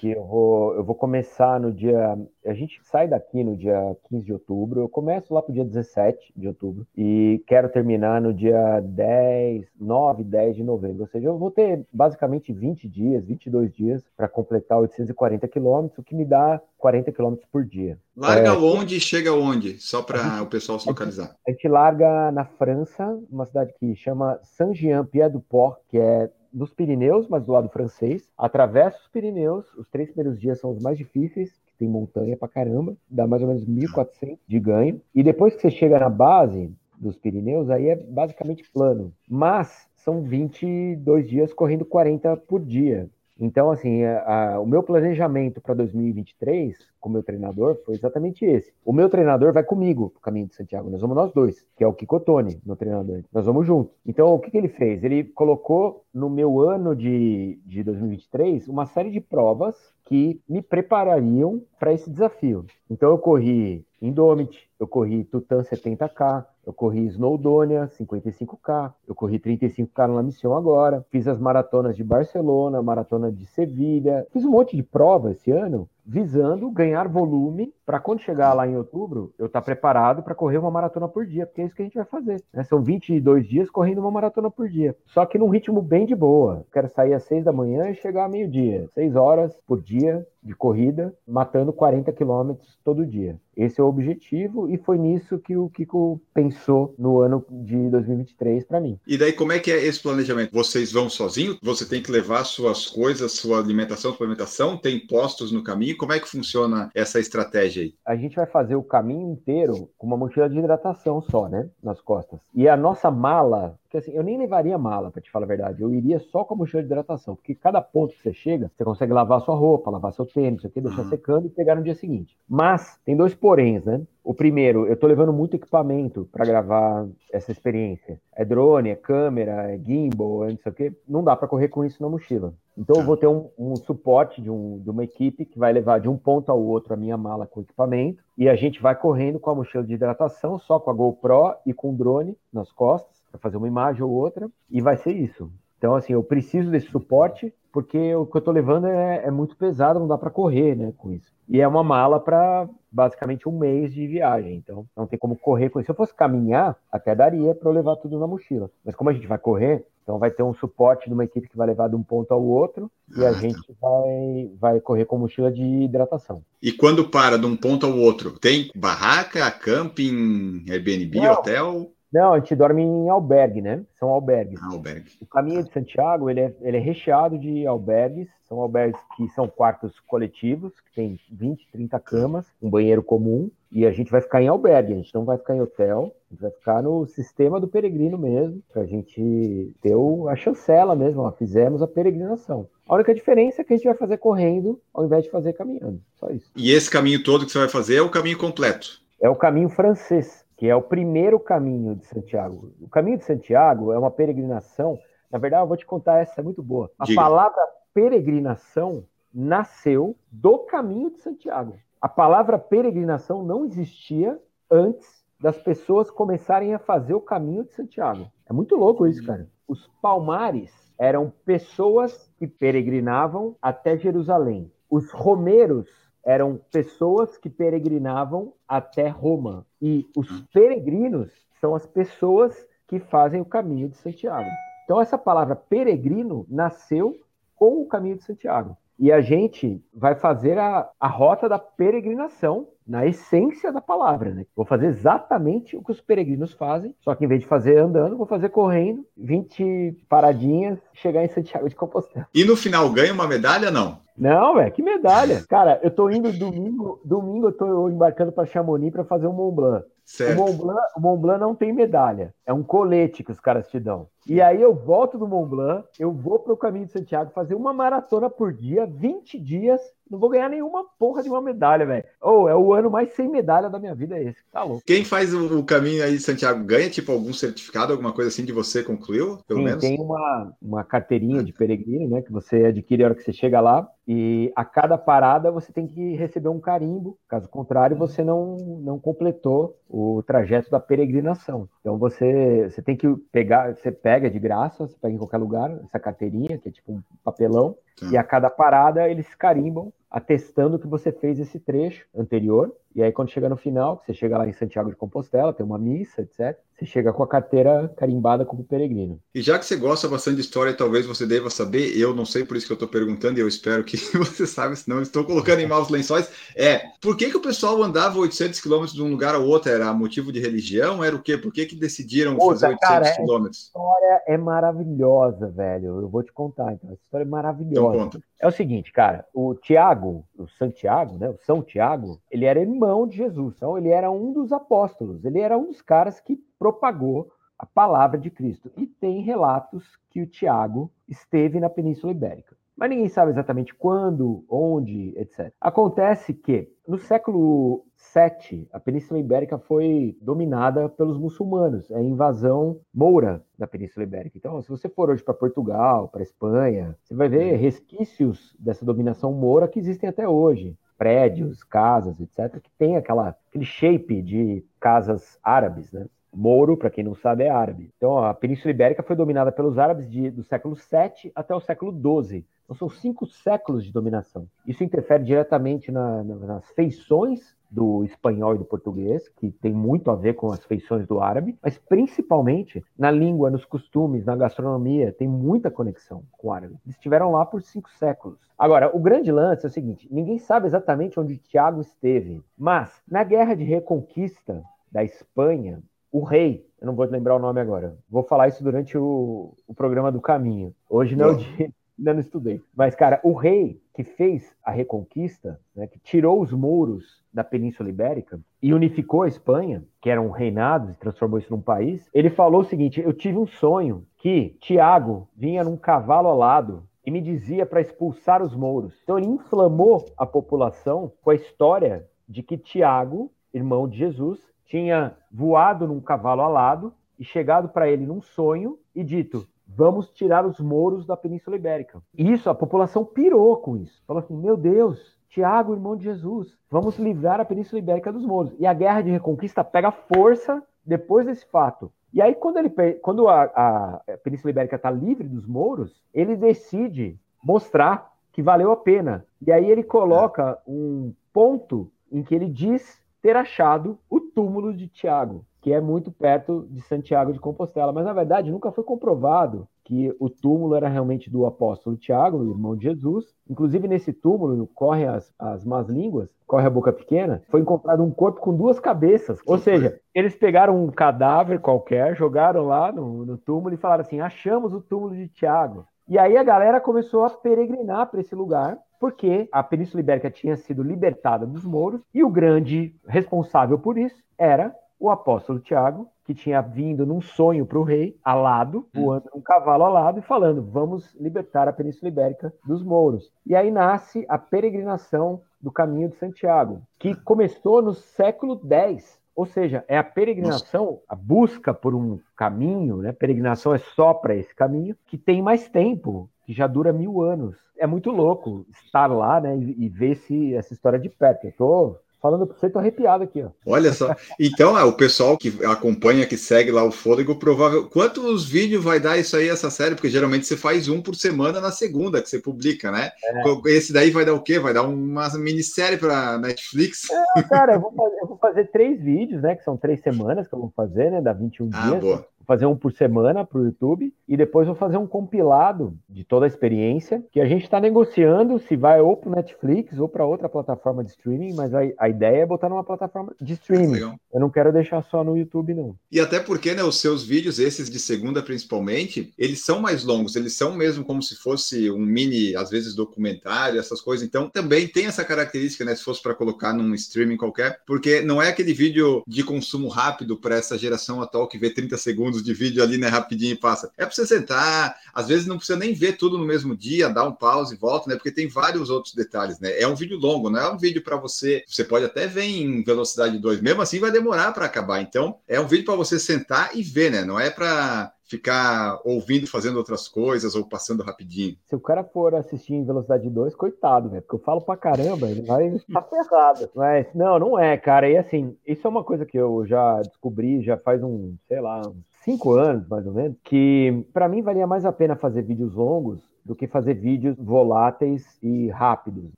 Que 0.00 0.12
eu 0.12 0.24
vou, 0.24 0.74
eu 0.74 0.84
vou 0.84 0.94
começar 0.94 1.58
no 1.58 1.72
dia. 1.72 2.16
A 2.44 2.54
gente 2.54 2.80
sai 2.84 3.08
daqui 3.08 3.42
no 3.42 3.56
dia 3.56 3.96
15 4.08 4.24
de 4.24 4.32
outubro. 4.32 4.80
Eu 4.80 4.88
começo 4.88 5.34
lá 5.34 5.42
pro 5.42 5.52
dia 5.52 5.64
17 5.64 6.32
de 6.36 6.46
outubro. 6.46 6.86
E 6.96 7.42
quero 7.46 7.68
terminar 7.68 8.20
no 8.20 8.32
dia 8.32 8.80
10, 8.80 9.66
9, 9.78 10.22
10 10.22 10.56
de 10.56 10.62
novembro. 10.62 11.02
Ou 11.02 11.08
seja, 11.08 11.26
eu 11.26 11.36
vou 11.36 11.50
ter 11.50 11.84
basicamente 11.92 12.52
20 12.52 12.88
dias, 12.88 13.24
22 13.24 13.72
dias 13.72 14.04
para 14.16 14.28
completar 14.28 14.78
840 14.78 15.48
quilômetros, 15.48 15.98
o 15.98 16.02
que 16.02 16.14
me 16.14 16.24
dá 16.24 16.60
40 16.78 17.10
quilômetros 17.10 17.48
por 17.50 17.64
dia. 17.64 17.98
Larga 18.16 18.48
é, 18.48 18.52
onde 18.52 18.96
e 18.96 19.00
chega 19.00 19.32
onde? 19.32 19.78
Só 19.80 20.02
para 20.02 20.42
o 20.42 20.46
pessoal 20.46 20.78
se 20.78 20.88
localizar. 20.88 21.34
A 21.46 21.50
gente 21.50 21.66
larga 21.68 22.30
na 22.30 22.44
França, 22.44 23.18
uma 23.30 23.44
cidade 23.44 23.74
que 23.78 23.94
chama 23.96 24.38
Saint-Jean-Pied-du-Port, 24.42 25.80
que 25.88 25.98
é 25.98 26.30
nos 26.56 26.72
Pirineus, 26.72 27.28
mas 27.28 27.44
do 27.44 27.52
lado 27.52 27.68
francês, 27.68 28.32
atravessa 28.36 28.98
os 28.98 29.08
Pirineus, 29.08 29.70
os 29.74 29.90
três 29.90 30.10
primeiros 30.10 30.40
dias 30.40 30.58
são 30.58 30.70
os 30.70 30.82
mais 30.82 30.96
difíceis, 30.96 31.52
que 31.66 31.74
tem 31.78 31.86
montanha 31.86 32.34
pra 32.34 32.48
caramba, 32.48 32.96
dá 33.10 33.26
mais 33.26 33.42
ou 33.42 33.48
menos 33.48 33.66
1.400 33.66 34.38
de 34.48 34.58
ganho, 34.58 34.98
e 35.14 35.22
depois 35.22 35.54
que 35.54 35.60
você 35.60 35.70
chega 35.70 36.00
na 36.00 36.08
base 36.08 36.72
dos 36.98 37.14
Pirineus, 37.18 37.68
aí 37.68 37.88
é 37.88 37.96
basicamente 37.96 38.64
plano, 38.72 39.12
mas 39.28 39.86
são 39.96 40.22
22 40.22 41.28
dias 41.28 41.52
correndo 41.52 41.84
40 41.84 42.34
por 42.38 42.64
dia, 42.64 43.10
então, 43.38 43.70
assim, 43.70 44.02
a, 44.02 44.54
a, 44.54 44.60
o 44.60 44.66
meu 44.66 44.82
planejamento 44.82 45.60
para 45.60 45.74
2023, 45.74 46.76
com 46.98 47.08
o 47.08 47.12
meu 47.12 47.22
treinador, 47.22 47.76
foi 47.84 47.94
exatamente 47.94 48.44
esse. 48.44 48.72
O 48.84 48.92
meu 48.92 49.10
treinador 49.10 49.52
vai 49.52 49.62
comigo 49.62 50.10
pro 50.10 50.20
caminho 50.20 50.46
de 50.46 50.54
Santiago. 50.54 50.88
Nós 50.88 51.00
vamos 51.00 51.16
nós 51.16 51.32
dois, 51.32 51.66
que 51.76 51.84
é 51.84 51.86
o 51.86 51.92
Kikotone, 51.92 52.60
meu 52.64 52.76
treinador. 52.76 53.22
Nós 53.32 53.44
vamos 53.44 53.66
juntos. 53.66 53.94
Então, 54.06 54.34
o 54.34 54.38
que, 54.38 54.50
que 54.50 54.56
ele 54.56 54.68
fez? 54.68 55.04
Ele 55.04 55.22
colocou 55.24 56.04
no 56.12 56.30
meu 56.30 56.60
ano 56.60 56.96
de, 56.96 57.58
de 57.66 57.82
2023 57.82 58.68
uma 58.68 58.86
série 58.86 59.10
de 59.10 59.20
provas 59.20 59.94
que 60.06 60.40
me 60.48 60.62
preparariam 60.62 61.62
para 61.78 61.92
esse 61.92 62.08
desafio. 62.08 62.64
Então, 62.88 63.10
eu 63.10 63.18
corri 63.18 63.84
Indomit, 64.00 64.68
eu 64.78 64.86
corri 64.86 65.24
Tutan 65.24 65.62
70K, 65.62 66.46
eu 66.64 66.72
corri 66.72 67.06
Snowdonia 67.06 67.90
55K, 67.98 68.92
eu 69.06 69.14
corri 69.14 69.38
35K 69.38 70.14
na 70.14 70.22
missão 70.22 70.56
agora, 70.56 71.04
fiz 71.10 71.26
as 71.26 71.38
maratonas 71.38 71.96
de 71.96 72.04
Barcelona, 72.04 72.82
maratona 72.82 73.32
de 73.32 73.46
Sevilha, 73.46 74.26
fiz 74.32 74.44
um 74.44 74.50
monte 74.50 74.76
de 74.76 74.82
prova 74.82 75.32
esse 75.32 75.50
ano 75.50 75.88
visando 76.06 76.70
ganhar 76.70 77.08
volume 77.08 77.74
para 77.84 77.98
quando 77.98 78.20
chegar 78.20 78.52
lá 78.54 78.66
em 78.66 78.76
outubro, 78.76 79.34
eu 79.38 79.46
estar 79.46 79.60
tá 79.60 79.64
preparado 79.64 80.22
para 80.22 80.34
correr 80.34 80.58
uma 80.58 80.70
maratona 80.70 81.08
por 81.08 81.26
dia, 81.26 81.46
porque 81.46 81.62
é 81.62 81.64
isso 81.64 81.74
que 81.74 81.82
a 81.82 81.84
gente 81.84 81.96
vai 81.96 82.04
fazer. 82.04 82.42
Né? 82.52 82.62
São 82.62 82.82
22 82.82 83.46
dias 83.46 83.68
correndo 83.68 83.98
uma 84.00 84.10
maratona 84.10 84.50
por 84.50 84.68
dia. 84.68 84.96
Só 85.06 85.26
que 85.26 85.38
num 85.38 85.48
ritmo 85.48 85.82
bem 85.82 86.06
de 86.06 86.14
boa. 86.14 86.64
Quero 86.72 86.88
sair 86.88 87.14
às 87.14 87.24
6 87.24 87.44
da 87.44 87.52
manhã 87.52 87.90
e 87.90 87.94
chegar 87.94 88.26
a 88.26 88.28
meio-dia. 88.28 88.88
6 88.94 89.16
horas 89.16 89.58
por 89.66 89.82
dia 89.82 90.26
de 90.46 90.54
corrida, 90.54 91.12
matando 91.26 91.72
40 91.72 92.12
quilômetros 92.12 92.78
todo 92.84 93.04
dia. 93.04 93.36
Esse 93.56 93.80
é 93.80 93.84
o 93.84 93.88
objetivo 93.88 94.70
e 94.70 94.78
foi 94.78 94.96
nisso 94.96 95.38
que 95.38 95.56
o 95.56 95.68
Kiko 95.70 96.20
pensou 96.32 96.94
no 96.96 97.20
ano 97.20 97.44
de 97.50 97.88
2023 97.88 98.64
para 98.64 98.80
mim. 98.80 99.00
E 99.06 99.18
daí 99.18 99.32
como 99.32 99.52
é 99.52 99.58
que 99.58 99.72
é 99.72 99.84
esse 99.84 100.00
planejamento? 100.00 100.52
Vocês 100.52 100.92
vão 100.92 101.08
sozinhos? 101.08 101.58
Você 101.62 101.84
tem 101.88 102.02
que 102.02 102.12
levar 102.12 102.44
suas 102.44 102.86
coisas, 102.86 103.32
sua 103.32 103.58
alimentação, 103.58 104.12
suplementação? 104.12 104.76
Tem 104.76 105.04
postos 105.04 105.50
no 105.50 105.64
caminho? 105.64 105.96
Como 105.96 106.12
é 106.12 106.20
que 106.20 106.28
funciona 106.28 106.90
essa 106.94 107.18
estratégia 107.18 107.82
aí? 107.82 107.94
A 108.06 108.14
gente 108.14 108.36
vai 108.36 108.46
fazer 108.46 108.76
o 108.76 108.82
caminho 108.82 109.32
inteiro 109.32 109.90
com 109.98 110.06
uma 110.06 110.16
mochila 110.16 110.48
de 110.48 110.58
hidratação 110.58 111.20
só, 111.22 111.48
né, 111.48 111.68
nas 111.82 112.00
costas. 112.00 112.38
E 112.54 112.68
a 112.68 112.76
nossa 112.76 113.10
mala 113.10 113.78
porque 113.86 113.98
assim, 113.98 114.12
eu 114.12 114.22
nem 114.22 114.36
levaria 114.36 114.76
mala, 114.76 115.10
para 115.10 115.22
te 115.22 115.30
falar 115.30 115.44
a 115.44 115.48
verdade. 115.48 115.80
Eu 115.80 115.94
iria 115.94 116.18
só 116.18 116.44
com 116.44 116.54
a 116.54 116.56
mochila 116.56 116.82
de 116.82 116.88
hidratação. 116.88 117.36
Porque 117.36 117.54
cada 117.54 117.80
ponto 117.80 118.14
que 118.14 118.22
você 118.22 118.32
chega, 118.32 118.70
você 118.76 118.84
consegue 118.84 119.12
lavar 119.12 119.40
sua 119.40 119.54
roupa, 119.54 119.90
lavar 119.90 120.12
seu 120.12 120.26
tênis, 120.26 120.64
aqui, 120.64 120.80
deixar 120.80 121.02
uhum. 121.02 121.08
secando 121.08 121.46
e 121.46 121.50
pegar 121.50 121.76
no 121.76 121.82
dia 121.82 121.94
seguinte. 121.94 122.36
Mas 122.48 122.98
tem 123.04 123.16
dois 123.16 123.34
poréns, 123.34 123.84
né? 123.84 124.02
O 124.24 124.34
primeiro, 124.34 124.86
eu 124.88 124.94
estou 124.94 125.08
levando 125.08 125.32
muito 125.32 125.54
equipamento 125.54 126.28
para 126.32 126.44
gravar 126.44 127.06
essa 127.32 127.52
experiência. 127.52 128.20
É 128.34 128.44
drone, 128.44 128.90
é 128.90 128.96
câmera, 128.96 129.72
é 129.72 129.78
gimbal, 129.78 130.44
é 130.44 130.50
não 130.50 130.58
sei 130.58 130.72
o 130.72 130.74
quê. 130.74 130.92
Não 131.08 131.22
dá 131.22 131.36
para 131.36 131.46
correr 131.46 131.68
com 131.68 131.84
isso 131.84 132.02
na 132.02 132.08
mochila. 132.08 132.52
Então 132.76 132.96
eu 132.96 133.06
vou 133.06 133.16
ter 133.16 133.28
um, 133.28 133.48
um 133.56 133.76
suporte 133.76 134.42
de, 134.42 134.50
um, 134.50 134.80
de, 134.80 134.90
uma 134.90 135.04
equipe 135.04 135.44
que 135.44 135.58
vai 135.58 135.72
levar 135.72 136.00
de 136.00 136.08
um 136.08 136.16
ponto 136.16 136.50
ao 136.50 136.60
outro 136.60 136.92
a 136.92 136.96
minha 136.96 137.16
mala 137.16 137.46
com 137.46 137.60
equipamento. 137.60 138.22
E 138.36 138.48
a 138.48 138.56
gente 138.56 138.82
vai 138.82 138.96
correndo 138.96 139.38
com 139.38 139.50
a 139.50 139.54
mochila 139.54 139.84
de 139.84 139.94
hidratação, 139.94 140.58
só 140.58 140.80
com 140.80 140.90
a 140.90 140.92
GoPro 140.92 141.54
e 141.64 141.72
com 141.72 141.90
o 141.90 141.96
drone 141.96 142.36
nas 142.52 142.72
costas 142.72 143.16
para 143.36 143.42
fazer 143.42 143.56
uma 143.56 143.68
imagem 143.68 144.02
ou 144.02 144.10
outra, 144.10 144.48
e 144.70 144.80
vai 144.80 144.96
ser 144.96 145.12
isso. 145.12 145.50
Então, 145.78 145.94
assim, 145.94 146.14
eu 146.14 146.22
preciso 146.22 146.70
desse 146.70 146.88
suporte, 146.88 147.52
porque 147.72 148.14
o 148.14 148.24
que 148.24 148.36
eu 148.36 148.38
estou 148.38 148.54
levando 148.54 148.86
é, 148.86 149.26
é, 149.26 149.30
muito 149.30 149.56
pesado, 149.56 150.00
não 150.00 150.08
dá 150.08 150.16
para 150.16 150.30
correr 150.30 150.74
né, 150.74 150.92
com 150.96 151.12
isso. 151.12 151.30
E 151.48 151.60
é 151.60 151.68
uma 151.68 151.84
mala 151.84 152.18
para 152.18 152.68
basicamente 152.90 153.48
um 153.48 153.58
mês 153.58 153.92
de 153.92 154.06
viagem, 154.06 154.56
então 154.56 154.86
não 154.96 155.06
tem 155.06 155.18
como 155.18 155.36
correr 155.36 155.68
com 155.68 155.78
isso. 155.78 155.86
Se 155.86 155.92
eu 155.92 155.96
fosse 155.96 156.14
caminhar, 156.14 156.76
até 156.90 157.14
daria 157.14 157.54
para 157.54 157.68
eu 157.68 157.74
levar 157.74 157.96
tudo 157.96 158.18
na 158.18 158.26
mochila. 158.26 158.70
Mas 158.84 158.96
como 158.96 159.10
a 159.10 159.12
gente 159.12 159.26
vai 159.26 159.38
correr, 159.38 159.86
então 160.02 160.18
vai 160.18 160.30
ter 160.30 160.42
um 160.42 160.54
suporte 160.54 161.08
de 161.08 161.12
uma 161.12 161.24
equipe 161.24 161.48
que 161.48 161.56
vai 161.56 161.66
levar 161.66 161.88
de 161.88 161.96
um 161.96 162.02
ponto 162.02 162.32
ao 162.32 162.42
outro 162.42 162.90
e 163.16 163.24
a 163.24 163.32
gente 163.32 163.76
vai, 163.80 164.50
vai 164.58 164.80
correr 164.80 165.04
com 165.04 165.18
mochila 165.18 165.52
de 165.52 165.62
hidratação. 165.62 166.42
E 166.62 166.72
quando 166.72 167.10
para 167.10 167.36
de 167.36 167.44
um 167.44 167.56
ponto 167.56 167.84
ao 167.84 167.98
outro, 167.98 168.38
tem 168.38 168.70
barraca, 168.74 169.50
camping, 169.50 170.64
Airbnb, 170.68 171.20
não, 171.20 171.32
hotel? 171.32 171.92
Não, 172.16 172.32
a 172.32 172.38
gente 172.38 172.56
dorme 172.56 172.82
em 172.82 173.10
albergue, 173.10 173.60
né? 173.60 173.82
São 173.98 174.08
albergues. 174.08 174.58
Ah, 174.62 174.72
albergue. 174.72 175.10
O 175.20 175.26
caminho 175.26 175.62
de 175.62 175.70
Santiago, 175.70 176.30
ele 176.30 176.40
é, 176.40 176.54
ele 176.62 176.78
é 176.78 176.80
recheado 176.80 177.38
de 177.38 177.66
albergues. 177.66 178.26
São 178.48 178.58
albergues 178.58 178.98
que 179.14 179.28
são 179.34 179.46
quartos 179.46 180.00
coletivos, 180.00 180.72
que 180.80 180.94
tem 180.94 181.20
20, 181.30 181.68
30 181.70 182.00
camas, 182.00 182.46
um 182.62 182.70
banheiro 182.70 183.02
comum. 183.02 183.50
E 183.70 183.84
a 183.84 183.92
gente 183.92 184.10
vai 184.10 184.22
ficar 184.22 184.40
em 184.40 184.48
albergue, 184.48 184.94
a 184.94 184.96
gente 184.96 185.14
não 185.14 185.26
vai 185.26 185.36
ficar 185.36 185.56
em 185.56 185.60
hotel. 185.60 186.16
A 186.30 186.32
gente 186.32 186.40
vai 186.40 186.50
ficar 186.52 186.82
no 186.82 187.06
sistema 187.06 187.60
do 187.60 187.68
peregrino 187.68 188.16
mesmo, 188.16 188.62
para 188.72 188.80
a 188.80 188.86
gente 188.86 189.76
ter 189.82 189.94
o, 189.94 190.26
a 190.26 190.36
chancela 190.36 190.96
mesmo. 190.96 191.20
Ó, 191.20 191.30
fizemos 191.32 191.82
a 191.82 191.86
peregrinação. 191.86 192.66
A 192.88 192.94
única 192.94 193.14
diferença 193.14 193.60
é 193.60 193.64
que 193.64 193.74
a 193.74 193.76
gente 193.76 193.84
vai 193.84 193.94
fazer 193.94 194.16
correndo 194.16 194.80
ao 194.94 195.04
invés 195.04 195.24
de 195.24 195.30
fazer 195.30 195.52
caminhando. 195.52 196.00
Só 196.14 196.30
isso. 196.30 196.50
E 196.56 196.72
esse 196.72 196.90
caminho 196.90 197.22
todo 197.22 197.44
que 197.44 197.52
você 197.52 197.58
vai 197.58 197.68
fazer 197.68 197.96
é 197.96 198.02
o 198.02 198.08
caminho 198.08 198.38
completo? 198.38 199.02
É 199.20 199.28
o 199.28 199.36
caminho 199.36 199.68
francês 199.68 200.45
que 200.56 200.68
é 200.68 200.74
o 200.74 200.82
primeiro 200.82 201.38
caminho 201.38 201.94
de 201.94 202.06
Santiago. 202.06 202.72
O 202.80 202.88
caminho 202.88 203.18
de 203.18 203.24
Santiago 203.24 203.92
é 203.92 203.98
uma 203.98 204.10
peregrinação. 204.10 204.98
Na 205.30 205.38
verdade, 205.38 205.62
eu 205.62 205.68
vou 205.68 205.76
te 205.76 205.84
contar 205.84 206.18
essa, 206.18 206.40
é 206.40 206.44
muito 206.44 206.62
boa. 206.62 206.90
A 206.98 207.04
Diga. 207.04 207.20
palavra 207.20 207.62
peregrinação 207.92 209.04
nasceu 209.32 210.16
do 210.30 210.60
caminho 210.60 211.10
de 211.10 211.18
Santiago. 211.20 211.76
A 212.00 212.08
palavra 212.08 212.58
peregrinação 212.58 213.44
não 213.44 213.64
existia 213.64 214.40
antes 214.70 215.24
das 215.38 215.58
pessoas 215.58 216.10
começarem 216.10 216.74
a 216.74 216.78
fazer 216.78 217.14
o 217.14 217.20
caminho 217.20 217.64
de 217.64 217.72
Santiago. 217.72 218.26
É 218.48 218.52
muito 218.52 218.76
louco 218.76 219.06
isso, 219.06 219.24
cara. 219.24 219.48
Os 219.68 219.86
palmares 220.00 220.72
eram 220.98 221.32
pessoas 221.44 222.32
que 222.38 222.46
peregrinavam 222.46 223.56
até 223.60 223.98
Jerusalém. 223.98 224.72
Os 224.88 225.10
romeiros 225.10 225.90
eram 226.26 226.60
pessoas 226.72 227.38
que 227.38 227.48
peregrinavam 227.48 228.52
até 228.66 229.06
Roma. 229.06 229.64
E 229.80 230.04
os 230.16 230.40
peregrinos 230.52 231.30
são 231.60 231.76
as 231.76 231.86
pessoas 231.86 232.66
que 232.88 232.98
fazem 232.98 233.40
o 233.40 233.44
caminho 233.44 233.88
de 233.88 233.96
Santiago. 233.96 234.50
Então, 234.84 235.00
essa 235.00 235.16
palavra 235.16 235.54
peregrino 235.54 236.44
nasceu 236.48 237.16
com 237.54 237.80
o 237.80 237.86
caminho 237.86 238.16
de 238.16 238.24
Santiago. 238.24 238.76
E 238.98 239.12
a 239.12 239.20
gente 239.20 239.80
vai 239.94 240.14
fazer 240.14 240.58
a, 240.58 240.88
a 240.98 241.06
rota 241.06 241.48
da 241.48 241.58
peregrinação 241.58 242.68
na 242.86 243.04
essência 243.04 243.70
da 243.70 243.80
palavra, 243.80 244.30
né? 244.30 244.46
Vou 244.54 244.64
fazer 244.64 244.86
exatamente 244.86 245.76
o 245.76 245.82
que 245.82 245.92
os 245.92 246.00
peregrinos 246.00 246.52
fazem, 246.52 246.94
só 247.00 247.14
que 247.14 247.24
em 247.24 247.28
vez 247.28 247.42
de 247.42 247.46
fazer 247.46 247.78
andando, 247.78 248.16
vou 248.16 248.26
fazer 248.26 248.48
correndo, 248.48 249.04
20 249.16 250.04
paradinhas, 250.08 250.78
chegar 250.94 251.24
em 251.24 251.28
Santiago 251.28 251.68
de 251.68 251.74
Compostela. 251.74 252.26
E 252.34 252.44
no 252.44 252.56
final 252.56 252.90
ganha 252.90 253.12
uma 253.12 253.28
medalha, 253.28 253.70
não? 253.70 254.05
Não, 254.16 254.54
velho, 254.54 254.72
que 254.72 254.82
medalha. 254.82 255.44
Cara, 255.48 255.78
eu 255.82 255.90
tô 255.90 256.10
indo 256.10 256.32
domingo, 256.32 257.00
domingo 257.04 257.48
eu 257.48 257.52
tô 257.52 257.88
embarcando 257.88 258.32
para 258.32 258.46
Chamonix 258.46 258.92
para 258.92 259.04
fazer 259.04 259.26
um 259.26 259.32
Mont 259.32 259.54
Blanc. 259.54 259.86
Certo. 260.06 260.40
O 260.40 260.44
Mont 260.44 260.56
Blanc, 260.56 260.80
o 260.96 261.00
Mont 261.00 261.20
Blanc 261.20 261.40
não 261.40 261.54
tem 261.54 261.72
medalha, 261.72 262.32
é 262.46 262.52
um 262.52 262.62
colete 262.62 263.24
que 263.24 263.32
os 263.32 263.40
caras 263.40 263.68
te 263.68 263.80
dão. 263.80 264.08
E 264.24 264.40
aí 264.40 264.62
eu 264.62 264.72
volto 264.72 265.18
do 265.18 265.26
Mont 265.26 265.48
Blanc, 265.48 265.88
eu 265.98 266.12
vou 266.12 266.38
pro 266.38 266.56
caminho 266.56 266.86
de 266.86 266.92
Santiago 266.92 267.32
fazer 267.34 267.56
uma 267.56 267.72
maratona 267.72 268.30
por 268.30 268.52
dia, 268.52 268.86
20 268.86 269.38
dias, 269.38 269.80
não 270.08 270.20
vou 270.20 270.30
ganhar 270.30 270.48
nenhuma 270.48 270.84
porra 270.98 271.22
de 271.22 271.28
uma 271.28 271.40
medalha, 271.40 271.84
velho. 271.84 272.04
Ou 272.20 272.42
oh, 272.42 272.48
é 272.48 272.54
o 272.54 272.72
ano 272.72 272.88
mais 272.88 273.12
sem 273.14 273.28
medalha 273.28 273.68
da 273.68 273.78
minha 273.78 273.94
vida, 273.94 274.16
é 274.16 274.22
esse. 274.22 274.38
Tá 274.52 274.62
louco. 274.62 274.82
Quem 274.86 275.04
faz 275.04 275.34
o, 275.34 275.64
caminho 275.64 276.04
aí 276.04 276.12
de 276.12 276.22
Santiago 276.22 276.64
ganha, 276.64 276.88
tipo, 276.88 277.10
algum 277.10 277.32
certificado, 277.32 277.92
alguma 277.92 278.12
coisa 278.12 278.28
assim 278.28 278.44
de 278.44 278.52
você 278.52 278.84
concluiu, 278.84 279.38
pelo 279.48 279.60
Sim, 279.60 279.64
menos? 279.64 279.80
Tem 279.80 280.00
uma, 280.00 280.52
uma 280.62 280.84
carteirinha 280.84 281.42
de 281.42 281.52
peregrino, 281.52 282.08
né? 282.08 282.22
Que 282.22 282.32
você 282.32 282.66
adquire 282.66 283.02
a 283.02 283.06
hora 283.06 283.14
que 283.16 283.22
você 283.22 283.32
chega 283.32 283.60
lá. 283.60 283.88
E 284.06 284.52
a 284.54 284.64
cada 284.64 284.96
parada 284.96 285.50
você 285.50 285.72
tem 285.72 285.86
que 285.86 286.14
receber 286.14 286.48
um 286.48 286.60
carimbo. 286.60 287.18
Caso 287.28 287.48
contrário, 287.48 287.96
você 287.96 288.22
não, 288.22 288.56
não 288.56 289.00
completou 289.00 289.76
o 289.88 290.22
trajeto 290.22 290.70
da 290.70 290.78
peregrinação. 290.78 291.68
Então 291.80 291.98
você, 291.98 292.70
você 292.70 292.80
tem 292.80 292.96
que 292.96 293.08
pegar, 293.32 293.74
você 293.74 293.90
pega 293.90 294.30
de 294.30 294.38
graça, 294.38 294.86
você 294.86 294.96
pega 295.00 295.14
em 295.14 295.18
qualquer 295.18 295.38
lugar, 295.38 295.72
essa 295.82 295.98
carteirinha, 295.98 296.56
que 296.58 296.68
é 296.68 296.72
tipo 296.72 296.92
um 296.92 297.02
papelão, 297.24 297.76
tá. 297.98 298.06
e 298.10 298.16
a 298.16 298.22
cada 298.22 298.50
parada 298.50 299.08
eles 299.08 299.34
carimbam 299.34 299.92
atestando 300.10 300.78
que 300.78 300.86
você 300.86 301.12
fez 301.12 301.38
esse 301.38 301.58
trecho 301.58 302.06
anterior. 302.16 302.72
E 302.94 303.02
aí, 303.02 303.12
quando 303.12 303.30
chega 303.30 303.50
no 303.50 303.56
final, 303.58 304.02
você 304.02 304.14
chega 304.14 304.38
lá 304.38 304.48
em 304.48 304.52
Santiago 304.54 304.88
de 304.88 304.96
Compostela, 304.96 305.52
tem 305.52 305.66
uma 305.66 305.76
missa, 305.76 306.22
etc. 306.22 306.58
Você 306.74 306.86
chega 306.86 307.12
com 307.12 307.22
a 307.22 307.28
carteira 307.28 307.92
carimbada 307.94 308.42
como 308.42 308.64
peregrino. 308.64 309.20
E 309.34 309.42
já 309.42 309.58
que 309.58 309.66
você 309.66 309.76
gosta 309.76 310.08
bastante 310.08 310.36
de 310.36 310.40
história, 310.40 310.72
talvez 310.72 311.04
você 311.04 311.26
deva 311.26 311.50
saber, 311.50 311.94
eu 311.98 312.14
não 312.14 312.24
sei, 312.24 312.42
por 312.42 312.56
isso 312.56 312.64
que 312.64 312.72
eu 312.72 312.76
estou 312.76 312.88
perguntando, 312.88 313.38
e 313.38 313.42
eu 313.42 313.48
espero 313.48 313.84
que 313.84 313.98
você 314.16 314.46
saiba, 314.46 314.74
senão 314.74 315.02
estou 315.02 315.24
colocando 315.24 315.60
em 315.60 315.66
maus 315.66 315.90
lençóis. 315.90 316.30
É, 316.56 316.84
por 317.02 317.14
que, 317.14 317.28
que 317.28 317.36
o 317.36 317.42
pessoal 317.42 317.82
andava 317.82 318.18
800 318.18 318.58
quilômetros 318.60 318.94
de 318.94 319.02
um 319.02 319.10
lugar 319.10 319.34
ao 319.34 319.44
outro? 319.44 319.70
Era 319.70 319.92
motivo 319.92 320.32
de 320.32 320.40
religião? 320.40 321.04
Era 321.04 321.14
o 321.14 321.22
quê? 321.22 321.36
Por 321.36 321.52
que, 321.52 321.66
que 321.66 321.76
decidiram 321.76 322.36
Puta, 322.36 322.46
fazer 322.46 322.68
800 322.68 322.88
cara, 322.88 323.16
quilômetros? 323.16 323.58
A 323.58 323.78
história 323.78 324.22
é 324.26 324.38
maravilhosa, 324.38 325.48
velho. 325.48 326.00
Eu 326.00 326.08
vou 326.08 326.22
te 326.22 326.32
contar, 326.32 326.72
então. 326.72 326.90
Essa 326.90 327.02
história 327.02 327.24
é 327.24 327.28
maravilhosa. 327.28 327.72
Então 327.72 327.85
conta. 327.92 328.20
É 328.40 328.46
o 328.46 328.52
seguinte, 328.52 328.92
cara, 328.92 329.26
o 329.32 329.54
Tiago, 329.54 330.24
o 330.38 330.46
Santiago, 330.46 331.18
né, 331.18 331.28
o 331.28 331.38
São 331.38 331.62
Tiago, 331.62 332.20
ele 332.30 332.44
era 332.44 332.60
irmão 332.60 333.06
de 333.06 333.16
Jesus, 333.16 333.54
então 333.56 333.76
ele 333.78 333.88
era 333.88 334.10
um 334.10 334.32
dos 334.32 334.52
apóstolos, 334.52 335.24
ele 335.24 335.40
era 335.40 335.56
um 335.56 335.66
dos 335.66 335.80
caras 335.80 336.20
que 336.20 336.38
propagou 336.58 337.30
a 337.58 337.64
palavra 337.64 338.18
de 338.18 338.30
Cristo. 338.30 338.70
E 338.76 338.86
tem 338.86 339.22
relatos 339.22 339.98
que 340.10 340.20
o 340.20 340.26
Tiago 340.26 340.90
esteve 341.08 341.58
na 341.58 341.70
Península 341.70 342.12
Ibérica. 342.12 342.56
Mas 342.76 342.90
ninguém 342.90 343.08
sabe 343.08 343.30
exatamente 343.30 343.74
quando, 343.74 344.44
onde, 344.50 345.14
etc. 345.16 345.50
Acontece 345.58 346.34
que 346.34 346.70
no 346.86 346.98
século 346.98 347.86
VII, 348.16 348.66
a 348.72 348.80
Península 348.80 349.20
Ibérica 349.20 349.58
foi 349.58 350.16
dominada 350.22 350.88
pelos 350.88 351.18
muçulmanos, 351.18 351.90
é 351.90 351.96
a 351.96 352.02
invasão 352.02 352.80
moura 352.92 353.44
da 353.58 353.66
Península 353.66 354.04
Ibérica. 354.04 354.38
Então, 354.38 354.62
se 354.62 354.70
você 354.70 354.88
for 354.88 355.10
hoje 355.10 355.22
para 355.22 355.34
Portugal, 355.34 356.08
para 356.08 356.22
Espanha, 356.22 356.96
você 357.04 357.14
vai 357.14 357.28
ver 357.28 357.56
resquícios 357.56 358.56
dessa 358.58 358.86
dominação 358.86 359.32
moura 359.32 359.68
que 359.68 359.78
existem 359.78 360.08
até 360.08 360.26
hoje. 360.26 360.78
Prédios, 360.96 361.62
casas, 361.62 362.18
etc., 362.18 362.58
que 362.58 362.70
tem 362.78 362.96
aquela, 362.96 363.36
aquele 363.50 363.66
shape 363.66 364.22
de 364.22 364.64
casas 364.80 365.38
árabes, 365.42 365.92
né? 365.92 366.06
Moro, 366.36 366.76
para 366.76 366.90
quem 366.90 367.02
não 367.02 367.14
sabe, 367.14 367.44
é 367.44 367.50
árabe. 367.50 367.90
Então, 367.96 368.18
a 368.18 368.34
Península 368.34 368.70
Ibérica 368.70 369.02
foi 369.02 369.16
dominada 369.16 369.50
pelos 369.50 369.78
árabes 369.78 370.10
de, 370.10 370.30
do 370.30 370.44
século 370.44 370.74
VII 370.74 371.32
até 371.34 371.54
o 371.54 371.60
século 371.60 371.92
XII. 371.92 372.44
Então, 372.64 372.76
são 372.76 372.90
cinco 372.90 373.26
séculos 373.26 373.82
de 373.82 373.92
dominação. 373.92 374.46
Isso 374.66 374.84
interfere 374.84 375.24
diretamente 375.24 375.90
na, 375.90 376.22
nas 376.22 376.68
feições 376.72 377.56
do 377.70 378.04
espanhol 378.04 378.54
e 378.54 378.58
do 378.58 378.64
português, 378.64 379.28
que 379.28 379.50
tem 379.50 379.72
muito 379.72 380.10
a 380.10 380.14
ver 380.14 380.34
com 380.34 380.52
as 380.52 380.64
feições 380.64 381.06
do 381.06 381.20
árabe, 381.20 381.58
mas 381.62 381.78
principalmente 381.78 382.84
na 382.98 383.10
língua, 383.10 383.50
nos 383.50 383.64
costumes, 383.64 384.24
na 384.24 384.36
gastronomia, 384.36 385.12
tem 385.12 385.26
muita 385.26 385.70
conexão 385.70 386.22
com 386.32 386.48
o 386.48 386.52
árabe. 386.52 386.76
Eles 386.84 386.96
estiveram 386.96 387.32
lá 387.32 387.44
por 387.46 387.62
cinco 387.62 387.90
séculos. 387.90 388.38
Agora, 388.58 388.94
o 388.94 389.00
grande 389.00 389.32
lance 389.32 389.64
é 389.64 389.68
o 389.68 389.72
seguinte: 389.72 390.08
ninguém 390.10 390.38
sabe 390.38 390.66
exatamente 390.66 391.18
onde 391.18 391.38
Tiago 391.38 391.80
esteve, 391.80 392.42
mas 392.56 393.02
na 393.08 393.24
guerra 393.24 393.54
de 393.54 393.64
reconquista 393.64 394.62
da 394.90 395.02
Espanha, 395.02 395.82
o 396.16 396.24
rei, 396.24 396.66
eu 396.80 396.86
não 396.86 396.94
vou 396.94 397.04
lembrar 397.06 397.36
o 397.36 397.38
nome 397.38 397.60
agora, 397.60 397.96
vou 398.08 398.22
falar 398.22 398.48
isso 398.48 398.64
durante 398.64 398.96
o, 398.96 399.54
o 399.66 399.74
programa 399.74 400.10
do 400.10 400.20
caminho. 400.20 400.74
Hoje 400.88 401.14
não 401.14 401.26
é 401.26 401.32
o 401.32 401.36
dia 401.36 401.70
ainda 401.98 402.14
não 402.14 402.20
estudei. 402.20 402.60
Mas, 402.74 402.94
cara, 402.94 403.20
o 403.22 403.32
rei 403.32 403.80
que 403.94 404.04
fez 404.04 404.54
a 404.62 404.70
reconquista, 404.70 405.58
né, 405.74 405.86
que 405.86 405.98
tirou 405.98 406.40
os 406.40 406.52
muros 406.52 407.22
da 407.32 407.42
Península 407.42 407.88
Ibérica 407.88 408.38
e 408.62 408.72
unificou 408.72 409.22
a 409.22 409.28
Espanha, 409.28 409.82
que 410.00 410.10
era 410.10 410.20
um 410.20 410.30
reinado, 410.30 410.90
e 410.90 410.94
transformou 410.94 411.38
isso 411.38 411.50
num 411.50 411.60
país, 411.60 412.08
ele 412.12 412.30
falou 412.30 412.60
o 412.60 412.64
seguinte: 412.64 413.00
Eu 413.00 413.12
tive 413.12 413.38
um 413.38 413.46
sonho 413.46 414.06
que 414.18 414.56
Tiago 414.60 415.28
vinha 415.34 415.64
num 415.64 415.76
cavalo 415.76 416.28
alado 416.28 416.82
e 417.04 417.10
me 417.10 417.20
dizia 417.20 417.64
para 417.64 417.80
expulsar 417.80 418.42
os 418.42 418.54
mouros. 418.54 418.98
Então 419.02 419.18
ele 419.18 419.28
inflamou 419.28 420.04
a 420.16 420.26
população 420.26 421.12
com 421.22 421.30
a 421.30 421.34
história 421.34 422.06
de 422.28 422.42
que 422.42 422.58
Tiago, 422.58 423.30
irmão 423.54 423.88
de 423.88 423.96
Jesus, 423.96 424.40
tinha 424.66 425.16
voado 425.30 425.86
num 425.86 426.00
cavalo 426.00 426.42
alado 426.42 426.92
e 427.18 427.24
chegado 427.24 427.68
para 427.68 427.88
ele 427.88 428.06
num 428.06 428.20
sonho 428.20 428.78
e 428.94 429.02
dito: 429.02 429.46
vamos 429.66 430.10
tirar 430.10 430.46
os 430.46 430.60
mouros 430.60 431.06
da 431.06 431.16
Península 431.16 431.56
Ibérica. 431.56 432.02
Isso, 432.16 432.48
a 432.50 432.54
população 432.54 433.04
pirou 433.04 433.56
com 433.56 433.76
isso. 433.76 434.02
Falou 434.06 434.22
assim: 434.22 434.36
meu 434.36 434.56
Deus, 434.56 435.18
Tiago, 435.28 435.74
irmão 435.74 435.96
de 435.96 436.04
Jesus, 436.04 436.56
vamos 436.70 436.98
livrar 436.98 437.40
a 437.40 437.44
Península 437.44 437.78
Ibérica 437.78 438.12
dos 438.12 438.24
mouros. 438.24 438.54
E 438.58 438.66
a 438.66 438.74
guerra 438.74 439.02
de 439.02 439.10
reconquista 439.10 439.64
pega 439.64 439.90
força 439.90 440.62
depois 440.84 441.26
desse 441.26 441.46
fato. 441.50 441.92
E 442.12 442.22
aí, 442.22 442.34
quando, 442.34 442.58
ele, 442.58 442.70
quando 443.02 443.28
a, 443.28 443.42
a 443.42 444.00
Península 444.22 444.50
Ibérica 444.50 444.76
está 444.76 444.90
livre 444.90 445.28
dos 445.28 445.46
mouros, 445.46 446.02
ele 446.14 446.36
decide 446.36 447.18
mostrar 447.44 448.10
que 448.32 448.42
valeu 448.42 448.70
a 448.70 448.76
pena. 448.76 449.26
E 449.44 449.52
aí 449.52 449.70
ele 449.70 449.82
coloca 449.82 450.58
um 450.66 451.12
ponto 451.32 451.90
em 452.10 452.22
que 452.22 452.34
ele 452.34 452.48
diz 452.48 453.02
ter 453.26 453.34
achado 453.34 453.98
o 454.08 454.20
túmulo 454.20 454.72
de 454.72 454.86
Tiago 454.86 455.44
que 455.66 455.72
é 455.72 455.80
muito 455.80 456.12
perto 456.12 456.64
de 456.70 456.80
Santiago 456.82 457.32
de 457.32 457.40
Compostela. 457.40 457.92
Mas, 457.92 458.04
na 458.04 458.12
verdade, 458.12 458.52
nunca 458.52 458.70
foi 458.70 458.84
comprovado 458.84 459.66
que 459.82 460.14
o 460.20 460.30
túmulo 460.30 460.76
era 460.76 460.86
realmente 460.86 461.28
do 461.28 461.44
apóstolo 461.44 461.96
Tiago, 461.96 462.40
irmão 462.48 462.76
de 462.76 462.84
Jesus. 462.84 463.34
Inclusive, 463.50 463.88
nesse 463.88 464.12
túmulo, 464.12 464.68
correm 464.68 465.08
as, 465.08 465.34
as 465.36 465.64
más 465.64 465.88
línguas, 465.88 466.30
corre 466.46 466.68
a 466.68 466.70
boca 466.70 466.92
pequena, 466.92 467.42
foi 467.48 467.62
encontrado 467.62 468.00
um 468.04 468.12
corpo 468.12 468.40
com 468.40 468.54
duas 468.56 468.78
cabeças. 468.78 469.40
Ou 469.44 469.58
seja, 469.58 469.98
eles 470.14 470.36
pegaram 470.36 470.84
um 470.84 470.88
cadáver 470.88 471.58
qualquer, 471.58 472.14
jogaram 472.14 472.64
lá 472.64 472.92
no, 472.92 473.26
no 473.26 473.36
túmulo 473.36 473.74
e 473.74 473.76
falaram 473.76 474.02
assim: 474.02 474.20
achamos 474.20 474.72
o 474.72 474.80
túmulo 474.80 475.16
de 475.16 475.26
Tiago. 475.26 475.84
E 476.08 476.16
aí 476.16 476.36
a 476.36 476.44
galera 476.44 476.80
começou 476.80 477.24
a 477.24 477.30
peregrinar 477.30 478.08
para 478.08 478.20
esse 478.20 478.36
lugar, 478.36 478.78
porque 478.98 479.48
a 479.52 479.62
Península 479.62 480.00
Ibérica 480.00 480.30
tinha 480.30 480.56
sido 480.56 480.82
libertada 480.82 481.46
dos 481.46 481.64
mouros 481.64 482.00
e 482.14 482.22
o 482.24 482.30
grande 482.30 482.94
responsável 483.06 483.78
por 483.78 483.98
isso 483.98 484.22
era 484.38 484.74
o 484.98 485.10
apóstolo 485.10 485.60
Tiago, 485.60 486.08
que 486.24 486.34
tinha 486.34 486.60
vindo 486.60 487.06
num 487.06 487.20
sonho 487.20 487.66
para 487.66 487.78
o 487.78 487.82
rei, 487.82 488.18
alado, 488.24 488.86
hum. 488.94 489.04
voando 489.04 489.30
num 489.34 489.40
cavalo 489.40 489.84
alado 489.84 490.18
e 490.18 490.22
falando: 490.22 490.62
vamos 490.62 491.14
libertar 491.14 491.68
a 491.68 491.72
Península 491.72 492.08
Ibérica 492.08 492.52
dos 492.66 492.82
mouros. 492.82 493.30
E 493.44 493.54
aí 493.54 493.70
nasce 493.70 494.26
a 494.28 494.38
peregrinação 494.38 495.40
do 495.60 495.70
Caminho 495.70 496.08
de 496.08 496.16
Santiago, 496.16 496.82
que 496.98 497.14
começou 497.14 497.82
no 497.82 497.94
século 497.94 498.60
X. 498.68 499.20
Ou 499.36 499.44
seja, 499.44 499.84
é 499.86 499.98
a 499.98 500.02
peregrinação, 500.02 501.02
a 501.06 501.14
busca 501.14 501.74
por 501.74 501.94
um 501.94 502.18
caminho, 502.34 502.96
né? 502.96 503.12
Peregrinação 503.12 503.74
é 503.74 503.78
só 503.78 504.14
para 504.14 504.34
esse 504.34 504.54
caminho, 504.54 504.96
que 505.06 505.18
tem 505.18 505.42
mais 505.42 505.68
tempo, 505.68 506.30
que 506.46 506.54
já 506.54 506.66
dura 506.66 506.90
mil 506.90 507.20
anos. 507.22 507.54
É 507.78 507.86
muito 507.86 508.10
louco 508.10 508.64
estar 508.70 509.06
lá, 509.08 509.38
né? 509.38 509.54
E, 509.54 509.84
e 509.84 509.88
ver 509.90 510.12
esse, 510.12 510.54
essa 510.54 510.72
história 510.72 510.98
de 510.98 511.10
perto. 511.10 511.44
Eu 511.44 511.52
tô 511.52 511.96
Falando 512.26 512.44
pra 512.44 512.56
você, 512.58 512.68
tô 512.68 512.80
arrepiado 512.80 513.22
aqui, 513.22 513.40
ó. 513.40 513.50
Olha 513.64 513.92
só. 513.92 514.12
Então, 514.40 514.76
é, 514.76 514.82
o 514.82 514.92
pessoal 514.92 515.38
que 515.38 515.64
acompanha, 515.64 516.26
que 516.26 516.36
segue 516.36 516.72
lá 516.72 516.82
o 516.82 516.90
Fôlego, 516.90 517.36
provável. 517.36 517.88
Quantos 517.88 518.44
vídeos 518.44 518.82
vai 518.82 518.98
dar 518.98 519.16
isso 519.16 519.36
aí, 519.36 519.48
essa 519.48 519.70
série? 519.70 519.94
Porque 519.94 520.10
geralmente 520.10 520.44
você 520.44 520.56
faz 520.56 520.88
um 520.88 521.00
por 521.00 521.14
semana 521.14 521.60
na 521.60 521.70
segunda 521.70 522.20
que 522.20 522.28
você 522.28 522.40
publica, 522.40 522.90
né? 522.90 523.12
É. 523.22 523.70
Esse 523.70 523.92
daí 523.92 524.10
vai 524.10 524.24
dar 524.24 524.34
o 524.34 524.42
quê? 524.42 524.58
Vai 524.58 524.74
dar 524.74 524.82
uma 524.82 525.28
minissérie 525.38 525.98
pra 525.98 526.36
Netflix? 526.36 527.08
É, 527.36 527.42
cara, 527.44 527.74
eu 527.74 527.80
vou, 527.80 527.92
fazer, 527.92 528.16
eu 528.20 528.26
vou, 528.26 528.38
fazer, 528.38 528.64
três 528.72 529.00
vídeos, 529.00 529.40
né? 529.40 529.54
Que 529.54 529.62
são 529.62 529.76
três 529.76 530.00
semanas 530.00 530.48
que 530.48 530.54
eu 530.56 530.58
vou 530.58 530.72
fazer, 530.74 531.12
né? 531.12 531.20
Dá 531.20 531.32
21 531.32 531.70
ah, 531.72 531.86
dias. 531.86 532.00
Boa. 532.00 532.26
Fazer 532.46 532.66
um 532.66 532.76
por 532.76 532.92
semana 532.92 533.44
para 533.44 533.58
o 533.58 533.64
YouTube 533.64 534.12
e 534.28 534.36
depois 534.36 534.66
vou 534.66 534.76
fazer 534.76 534.96
um 534.96 535.06
compilado 535.06 535.96
de 536.08 536.24
toda 536.24 536.46
a 536.46 536.48
experiência 536.48 537.24
que 537.30 537.40
a 537.40 537.46
gente 537.46 537.64
está 537.64 537.80
negociando 537.80 538.58
se 538.58 538.76
vai 538.76 539.00
ou 539.00 539.16
para 539.16 539.36
Netflix 539.36 539.98
ou 539.98 540.08
para 540.08 540.24
outra 540.24 540.48
plataforma 540.48 541.04
de 541.04 541.10
streaming, 541.10 541.54
mas 541.54 541.74
a, 541.74 541.80
a, 541.98 542.08
ideia 542.08 542.42
é 542.42 542.46
botar 542.46 542.68
numa 542.68 542.84
plataforma 542.84 543.34
de 543.40 543.54
streaming. 543.54 543.92
Legal. 543.92 544.16
Eu 544.32 544.40
não 544.40 544.50
quero 544.50 544.72
deixar 544.72 545.02
só 545.02 545.24
no 545.24 545.36
YouTube, 545.36 545.74
não. 545.74 545.96
E 546.10 546.20
até 546.20 546.40
porque, 546.40 546.74
né, 546.74 546.82
os 546.82 547.00
seus 547.00 547.24
vídeos, 547.24 547.58
esses 547.58 547.90
de 547.90 547.98
segunda 547.98 548.42
principalmente, 548.42 549.32
eles 549.36 549.64
são 549.64 549.80
mais 549.80 550.04
longos, 550.04 550.36
eles 550.36 550.54
são 550.54 550.74
mesmo 550.74 551.04
como 551.04 551.22
se 551.22 551.36
fosse 551.36 551.90
um 551.90 551.98
mini, 551.98 552.54
às 552.56 552.70
vezes, 552.70 552.94
documentário, 552.94 553.78
essas 553.78 554.00
coisas. 554.00 554.26
Então, 554.26 554.48
também 554.48 554.86
tem 554.86 555.06
essa 555.06 555.24
característica, 555.24 555.84
né, 555.84 555.94
se 555.94 556.04
fosse 556.04 556.22
para 556.22 556.34
colocar 556.34 556.72
num 556.72 556.94
streaming 556.94 557.36
qualquer, 557.36 557.80
porque 557.86 558.20
não 558.20 558.40
é 558.40 558.48
aquele 558.48 558.72
vídeo 558.72 559.22
de 559.26 559.42
consumo 559.42 559.88
rápido 559.88 560.36
para 560.36 560.56
essa 560.56 560.78
geração 560.78 561.20
atual 561.20 561.48
que 561.48 561.58
vê 561.58 561.70
30 561.70 561.96
segundos 561.96 562.35
de 562.42 562.52
vídeo 562.54 562.82
ali, 562.82 562.98
né, 562.98 563.08
rapidinho 563.08 563.52
e 563.52 563.58
passa. 563.58 563.90
É 563.96 564.04
para 564.04 564.14
você 564.14 564.26
sentar, 564.26 564.96
às 565.12 565.28
vezes 565.28 565.46
não 565.46 565.56
precisa 565.56 565.78
nem 565.78 565.92
ver 565.92 566.16
tudo 566.16 566.38
no 566.38 566.44
mesmo 566.44 566.76
dia, 566.76 567.08
dar 567.08 567.24
um 567.24 567.32
pause 567.32 567.74
e 567.74 567.78
volta, 567.78 568.08
né, 568.08 568.16
porque 568.16 568.30
tem 568.30 568.48
vários 568.48 568.90
outros 568.90 569.14
detalhes, 569.14 569.58
né. 569.60 569.80
É 569.80 569.86
um 569.86 569.94
vídeo 569.94 570.18
longo, 570.18 570.50
não 570.50 570.60
é 570.60 570.72
um 570.72 570.78
vídeo 570.78 571.02
para 571.02 571.16
você, 571.16 571.64
você 571.66 571.84
pode 571.84 572.04
até 572.04 572.26
ver 572.26 572.44
em 572.44 572.82
velocidade 572.82 573.38
2, 573.38 573.60
mesmo 573.60 573.82
assim 573.82 573.98
vai 573.98 574.10
demorar 574.10 574.52
para 574.52 574.66
acabar. 574.66 575.00
Então, 575.00 575.38
é 575.46 575.60
um 575.60 575.66
vídeo 575.66 575.84
para 575.84 575.94
você 575.94 576.18
sentar 576.18 576.76
e 576.76 576.82
ver, 576.82 577.10
né, 577.10 577.24
não 577.24 577.38
é 577.38 577.50
para 577.50 578.12
ficar 578.26 579.00
ouvindo, 579.04 579.46
fazendo 579.46 579.76
outras 579.76 580.08
coisas 580.08 580.54
ou 580.54 580.66
passando 580.66 581.02
rapidinho. 581.02 581.56
Se 581.66 581.76
o 581.76 581.80
cara 581.80 582.04
for 582.04 582.34
assistir 582.34 582.74
em 582.74 582.84
velocidade 582.84 583.30
2, 583.30 583.54
coitado, 583.54 584.10
né? 584.10 584.20
Porque 584.20 584.34
eu 584.34 584.44
falo 584.44 584.60
pra 584.60 584.76
caramba, 584.76 585.30
ele 585.30 585.42
vai 585.42 585.68
estar 585.68 586.02
ferrado. 586.10 586.68
Mas 586.74 587.06
não, 587.14 587.38
não 587.38 587.58
é, 587.58 587.76
cara. 587.76 588.08
E 588.08 588.16
assim, 588.16 588.56
isso 588.66 588.86
é 588.86 588.90
uma 588.90 589.04
coisa 589.04 589.24
que 589.24 589.38
eu 589.38 589.64
já 589.66 590.02
descobri 590.02 590.62
já 590.62 590.76
faz 590.76 591.02
um, 591.02 591.36
sei 591.46 591.60
lá, 591.60 591.80
uns 591.80 592.04
cinco 592.26 592.54
anos, 592.54 592.86
mais 592.88 593.06
ou 593.06 593.14
menos, 593.14 593.36
que 593.44 594.04
para 594.12 594.28
mim 594.28 594.42
valia 594.42 594.66
mais 594.66 594.84
a 594.84 594.92
pena 594.92 595.14
fazer 595.14 595.42
vídeos 595.42 595.72
longos 595.72 596.18
do 596.44 596.56
que 596.56 596.66
fazer 596.66 596.94
vídeos 596.94 597.36
voláteis 597.38 598.36
e 598.42 598.68
rápidos. 598.68 599.30